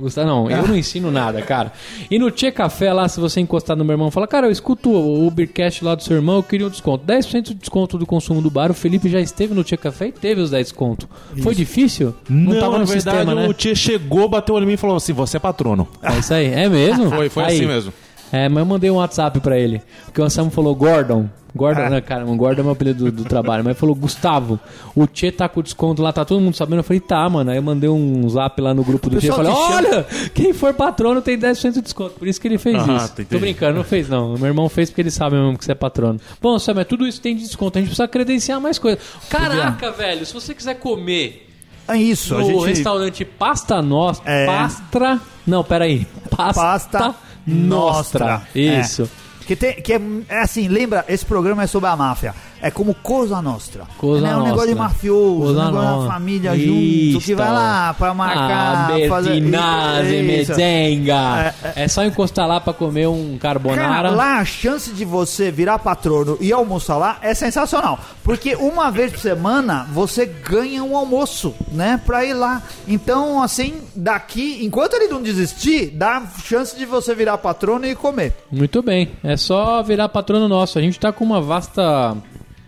Gustavo, 0.00 0.26
não, 0.26 0.50
eu 0.50 0.66
não 0.66 0.76
ensino 0.76 1.10
nada, 1.12 1.40
cara. 1.42 1.70
E 2.10 2.18
no 2.18 2.30
Tchê 2.30 2.50
Café 2.50 2.92
lá, 2.92 3.08
se 3.08 3.20
você 3.20 3.40
encostar 3.40 3.76
no 3.76 3.84
meu 3.84 3.92
irmão 3.94 4.08
e 4.08 4.10
falar, 4.10 4.26
cara, 4.26 4.48
eu 4.48 4.50
escuto 4.50 4.90
o 4.90 5.26
Ubercast 5.26 5.84
lá 5.84 5.94
do 5.94 6.02
seu 6.02 6.16
irmão, 6.16 6.36
eu 6.36 6.42
queria 6.42 6.66
um 6.66 6.70
desconto. 6.70 7.04
10% 7.06 7.42
de 7.42 7.54
desconto 7.54 7.96
do 7.96 8.04
consumo 8.04 8.42
do 8.42 8.50
bar. 8.50 8.70
O 8.70 8.74
Felipe 8.74 9.08
já 9.08 9.20
esteve 9.20 9.54
no 9.54 9.62
Tchê 9.62 9.76
Café 9.76 10.08
e 10.08 10.12
teve 10.12 10.40
os 10.40 10.50
10 10.50 10.66
desconto. 10.68 11.08
Foi 11.42 11.54
difícil? 11.54 12.14
Não, 12.28 12.58
tava 12.58 12.72
na 12.72 12.78
no 12.80 12.86
verdade, 12.86 13.18
sistema, 13.18 13.34
né? 13.34 13.46
o 13.48 13.54
Tia 13.54 13.74
chegou, 13.76 14.28
bateu 14.28 14.58
em 14.58 14.66
mim 14.66 14.72
e 14.72 14.76
falou 14.76 14.96
assim: 14.96 15.12
você 15.12 15.36
é 15.36 15.40
patrono. 15.40 15.86
É 16.02 16.18
isso 16.18 16.34
aí, 16.34 16.46
é 16.46 16.68
mesmo? 16.68 17.08
Foi, 17.10 17.28
foi 17.28 17.44
Aí. 17.44 17.56
assim 17.56 17.66
mesmo. 17.66 17.92
É, 18.32 18.48
mas 18.48 18.58
eu 18.60 18.66
mandei 18.66 18.90
um 18.90 18.94
WhatsApp 18.96 19.38
pra 19.40 19.56
ele. 19.58 19.82
Porque 20.06 20.20
o 20.20 20.24
Anselmo 20.24 20.50
falou 20.50 20.74
Gordon. 20.74 21.28
Gordon, 21.54 21.82
Ah. 21.82 21.90
né, 21.90 22.00
cara? 22.00 22.24
O 22.26 22.34
Gordon 22.36 22.60
é 22.60 22.64
meu 22.64 22.72
apelido 22.72 23.04
do, 23.04 23.12
do 23.12 23.24
trabalho. 23.24 23.62
Mas 23.62 23.72
ele 23.72 23.80
falou, 23.80 23.94
Gustavo, 23.94 24.58
o 24.94 25.06
Tchê 25.06 25.30
tá 25.30 25.48
com 25.48 25.60
desconto 25.62 26.00
lá, 26.02 26.12
tá 26.12 26.24
todo 26.24 26.40
mundo 26.40 26.56
sabendo. 26.56 26.78
Eu 26.78 26.82
falei, 26.84 27.00
tá, 27.00 27.28
mano. 27.28 27.50
Aí 27.50 27.56
eu 27.58 27.62
mandei 27.62 27.88
um 27.90 28.28
zap 28.28 28.60
lá 28.60 28.72
no 28.72 28.82
grupo 28.82 29.10
do 29.10 29.18
Tchê. 29.18 29.28
Eu 29.30 29.34
falei, 29.34 29.52
olha, 29.52 30.06
quem 30.34 30.52
for 30.52 30.72
patrono 30.74 31.20
tem 31.20 31.38
10% 31.38 31.72
de 31.74 31.82
desconto. 31.82 32.14
Por 32.18 32.26
isso 32.26 32.40
que 32.40 32.48
ele 32.48 32.58
fez 32.58 32.76
Ah, 32.76 32.80
isso. 32.96 33.08
tá, 33.08 33.14
Tô 33.16 33.22
entendi. 33.22 33.40
brincando, 33.40 33.76
não 33.76 33.84
fez 33.84 34.08
não. 34.08 34.34
O 34.34 34.38
meu 34.38 34.46
irmão 34.48 34.68
fez 34.68 34.88
porque 34.88 35.02
ele 35.02 35.10
sabe 35.10 35.36
mesmo 35.36 35.58
que 35.58 35.64
você 35.64 35.72
é 35.72 35.74
patrono. 35.74 36.18
Bom, 36.40 36.54
Anselmo, 36.54 36.80
é 36.80 36.84
tudo 36.84 37.06
isso 37.06 37.20
tem 37.20 37.36
de 37.36 37.42
desconto. 37.42 37.76
A 37.78 37.80
gente 37.80 37.88
precisa 37.90 38.08
credenciar 38.08 38.60
mais 38.60 38.78
coisa. 38.78 38.98
Caraca, 39.28 39.90
velho, 39.92 40.24
se 40.24 40.32
você 40.32 40.54
quiser 40.54 40.74
comer 40.76 41.48
É 41.88 41.96
isso, 41.96 42.34
a 42.34 42.38
no 42.38 42.44
gente... 42.44 42.64
restaurante 42.66 43.24
Pasta 43.24 43.82
Nostra. 43.82 44.30
É. 44.30 44.46
Pastra. 44.46 45.20
Não, 45.46 45.62
peraí. 45.62 46.06
Pasta, 46.34 46.60
Pasta 46.60 47.14
Nostra. 47.46 48.26
Nostra. 48.26 48.42
Isso. 48.54 49.10
Que, 49.52 49.56
tem, 49.56 49.74
que 49.74 49.92
é, 49.92 50.00
é 50.28 50.38
assim, 50.40 50.66
lembra, 50.66 51.04
esse 51.06 51.26
programa 51.26 51.62
é 51.62 51.66
sobre 51.66 51.90
a 51.90 51.94
máfia. 51.94 52.34
É 52.62 52.70
como 52.70 52.94
Cosa 52.94 53.42
Nostra. 53.42 53.84
Cosa 53.98 54.26
é 54.26 54.36
um 54.36 54.44
negócio 54.44 54.68
de 54.68 54.74
mafioso, 54.76 55.40
Cosa 55.40 55.60
um 55.62 55.64
negócio 55.66 56.02
da 56.02 56.12
família 56.14 56.54
Isso. 56.56 57.12
junto, 57.12 57.24
que 57.24 57.34
vai 57.34 57.52
lá 57.52 57.92
pra 57.94 58.14
marcar, 58.14 58.90
Ah, 58.92 59.08
fazer... 59.08 59.30
Bertinazzi, 59.30 60.14
Isso. 60.16 60.50
Mezenga. 60.52 61.54
É, 61.74 61.88
só 61.88 62.04
encostar 62.04 62.46
lá 62.46 62.60
pra 62.60 62.72
comer 62.72 63.08
um 63.08 63.36
carbonara. 63.38 63.82
Cara, 63.82 64.10
lá 64.10 64.38
a 64.38 64.44
chance 64.44 64.92
de 64.92 65.04
você 65.04 65.50
virar 65.50 65.78
patrono 65.80 66.38
e 66.40 66.52
almoçar 66.52 66.96
lá 66.96 67.18
é 67.20 67.34
sensacional. 67.34 67.98
Porque 68.22 68.54
uma 68.54 68.90
vez 68.90 69.10
por 69.10 69.18
semana 69.18 69.86
você 69.92 70.24
ganha 70.24 70.84
um 70.84 70.96
almoço, 70.96 71.54
né? 71.72 72.00
Pra 72.06 72.24
ir 72.24 72.34
lá. 72.34 72.62
Então, 72.86 73.42
assim, 73.42 73.80
daqui, 73.96 74.64
enquanto 74.64 74.94
ele 74.94 75.08
não 75.08 75.20
desistir, 75.20 75.90
dá 75.90 76.22
chance 76.44 76.76
de 76.76 76.84
você 76.86 77.14
virar 77.14 77.38
patrono 77.38 77.86
e 77.86 77.94
comer. 77.96 78.32
Muito 78.50 78.82
bem. 78.82 79.10
É 79.24 79.36
só 79.36 79.82
virar 79.82 80.08
patrono 80.08 80.46
nosso. 80.48 80.78
A 80.78 80.82
gente 80.82 81.00
tá 81.00 81.12
com 81.12 81.24
uma 81.24 81.40
vasta. 81.40 82.16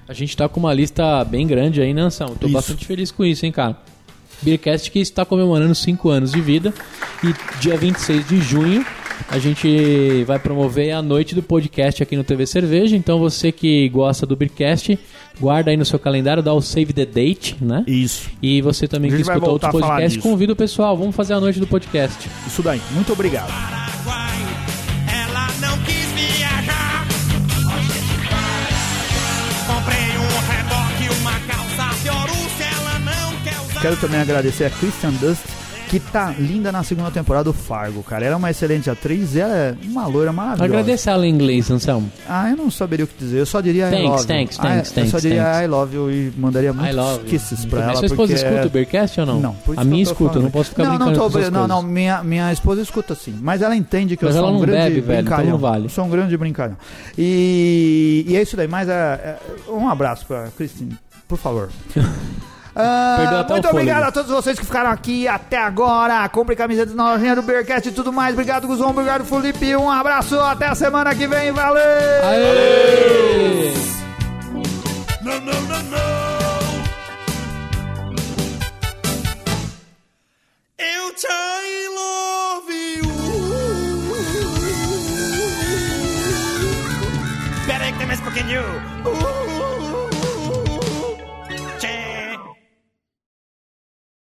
A 0.09 0.13
gente 0.13 0.37
tá 0.37 0.49
com 0.49 0.61
uma 0.61 0.73
lista 0.73 1.25
bem 1.25 1.47
grande 1.47 1.81
aí, 1.81 1.95
né, 1.95 2.03
Anselmo? 2.03 2.37
Tô 2.37 2.47
Isso. 2.47 2.55
bastante 2.55 2.87
feliz 2.87 3.11
com 3.11 3.25
isso, 3.25 3.47
hein, 3.47 3.53
cara. 3.53 3.77
Beercast 4.43 4.91
que 4.91 4.99
está 4.99 5.25
comemorando 5.25 5.75
5 5.75 6.09
anos 6.09 6.33
de 6.33 6.41
vida. 6.41 6.75
E 7.23 7.61
dia 7.61 7.77
26 7.77 8.29
de 8.29 8.41
junho 8.41 8.85
a 9.29 9.39
gente 9.39 10.25
vai 10.25 10.39
promover 10.39 10.93
a 10.93 11.03
noite 11.03 11.35
do 11.35 11.43
podcast 11.43 12.03
aqui 12.03 12.17
no 12.17 12.25
TV 12.25 12.47
Cerveja. 12.47 12.97
Então 12.97 13.19
você 13.19 13.51
que 13.51 13.89
gosta 13.89 14.27
do 14.27 14.37
Beercast, 14.37 14.99
guarda 15.41 15.71
aí 15.71 15.77
no 15.77 15.85
seu 15.85 15.99
calendário, 15.99 16.43
dá 16.43 16.53
o 16.53 16.61
save 16.61 16.93
the 16.93 17.07
date, 17.07 17.57
né? 17.61 17.85
Isso. 17.87 18.31
E 18.43 18.61
você 18.61 18.87
também 18.87 19.11
que 19.11 19.17
outros 19.17 19.73
falar 19.73 19.89
podcasts, 19.89 20.15
disso. 20.15 20.29
convida 20.29 20.53
o 20.53 20.57
pessoal. 20.57 20.97
Vamos 20.97 21.15
fazer 21.15 21.35
a 21.35 21.41
noite 21.41 21.59
do 21.59 21.67
podcast. 21.67 22.29
Isso 22.47 22.63
daí. 22.63 22.81
Muito 22.93 23.13
obrigado. 23.13 23.94
Quero 33.85 33.99
também 33.99 34.19
agradecer 34.19 34.65
a 34.65 34.71
Christian 34.71 35.11
Dust, 35.21 35.43
que 35.91 36.01
tá 36.01 36.35
linda 36.39 36.73
na 36.73 36.83
segunda 36.83 37.11
temporada 37.11 37.45
do 37.45 37.53
Fargo, 37.53 38.03
cara. 38.03 38.25
Ela 38.25 38.35
é 38.35 38.39
uma 38.39 38.51
excelente 38.51 38.89
atriz, 38.89 39.37
ela 39.37 39.55
é 39.55 39.75
uma 39.85 40.07
loira 40.07 40.33
maravilhosa. 40.33 40.65
Agradece 40.65 41.11
ela 41.11 41.27
em 41.27 41.31
inglês, 41.31 41.71
Anselmo. 41.71 42.11
Ah, 42.27 42.49
eu 42.49 42.57
não 42.57 42.71
saberia 42.71 43.05
o 43.05 43.09
que 43.09 43.15
dizer. 43.19 43.41
Eu 43.41 43.45
só 43.45 43.61
diria 43.61 43.89
I 43.89 43.91
Thanks, 43.91 44.09
love 44.09 44.21
you. 44.23 44.27
thanks, 44.27 44.59
Ah, 44.59 44.63
thanks, 44.63 44.79
Eu 44.79 44.85
só 44.87 44.95
thanks, 45.03 45.23
diria 45.23 45.45
thanks. 45.45 45.61
I 45.65 45.67
love 45.67 45.95
you 45.95 46.11
e 46.11 46.33
mandaria 46.39 46.71
I 46.71 46.73
muitos 46.73 47.31
kisses 47.31 47.67
pra 47.67 47.81
Mas 47.81 47.89
ela. 47.91 47.97
sua 47.99 48.07
esposa 48.07 48.33
porque 48.33 48.47
escuta 48.47 48.63
é- 48.63 48.67
o 48.67 48.71
Bearcast 48.71 49.21
ou 49.21 49.27
não? 49.27 49.41
Não, 49.41 49.53
por 49.53 49.73
isso 49.73 49.81
A 49.83 49.85
minha 49.85 50.01
eu 50.03 50.03
escuta, 50.05 50.23
eu 50.23 50.29
falando. 50.31 50.43
não 50.45 50.51
posso 50.51 50.71
ficar 50.71 50.83
não, 50.85 50.91
brincando 50.93 51.11
não, 51.11 51.31
tô, 51.31 51.39
com 51.39 51.51
não, 51.51 51.69
não, 51.69 51.83
minha, 51.83 52.25
minha 52.25 52.51
esposa 52.55 52.81
escuta 52.81 53.15
sim. 53.15 53.39
Mas 53.43 53.61
ela 53.61 53.77
entende 53.77 54.17
que 54.17 54.25
Mas 54.25 54.35
eu 54.35 54.41
sou 54.41 54.51
um 54.51 54.61
grande 54.61 54.79
bebe, 54.95 55.01
velho, 55.03 55.21
então 55.21 55.37
brincalhão. 55.37 55.51
não 55.51 55.59
vale. 55.59 55.91
Sou 55.91 56.07
um 56.07 56.09
grande 56.09 56.35
brincalhão. 56.39 56.79
E, 57.19 58.25
e 58.27 58.35
é 58.35 58.41
isso 58.41 58.57
daí, 58.57 58.67
mas 58.67 58.89
é, 58.89 58.93
é, 58.95 59.71
um 59.71 59.91
abraço 59.91 60.25
pra 60.25 60.49
Cristine, 60.57 60.97
por 61.29 61.37
favor. 61.37 61.69
Ah, 62.77 63.17
Perdeu 63.19 63.39
até 63.39 63.53
o 63.53 63.55
muito 63.55 63.69
fôlego. 63.69 63.89
obrigado 63.91 64.09
a 64.09 64.13
todos 64.13 64.31
vocês 64.31 64.59
que 64.59 64.65
ficaram 64.67 64.91
aqui 64.91 65.29
até 65.29 65.57
agora. 65.59 66.29
Compre 66.29 66.57
camisetas 66.57 66.95
na 66.95 67.13
lojinha 67.13 67.37
do 67.37 67.43
Bearcast 67.43 67.89
e 67.89 67.93
tudo 67.93 68.13
mais. 68.13 68.33
Obrigado, 68.33 68.67
Guzão. 68.67 68.91
Obrigado, 68.91 69.25
Felipe. 69.25 69.77
Um 69.77 69.91
abraço. 69.91 70.39
Até 70.41 70.67
a 70.67 70.75
semana 70.75 71.15
que 71.15 71.27
vem. 71.27 71.53
Valeu! 71.53 71.81
Aê! 72.25 73.73
No, 75.23 75.41
no, 75.41 75.53
no, 75.53 75.83
no. 75.83 76.05
Eu 80.79 81.15
te 81.15 81.29
love 81.95 82.73
you. 82.99 83.15
Pera 87.67 87.85
aí 87.85 87.93
que 87.93 87.99
tem 87.99 88.07
mais 88.07 88.21
um 88.21 88.25
pouquinho. 88.25 88.61
Uh, 89.07 89.44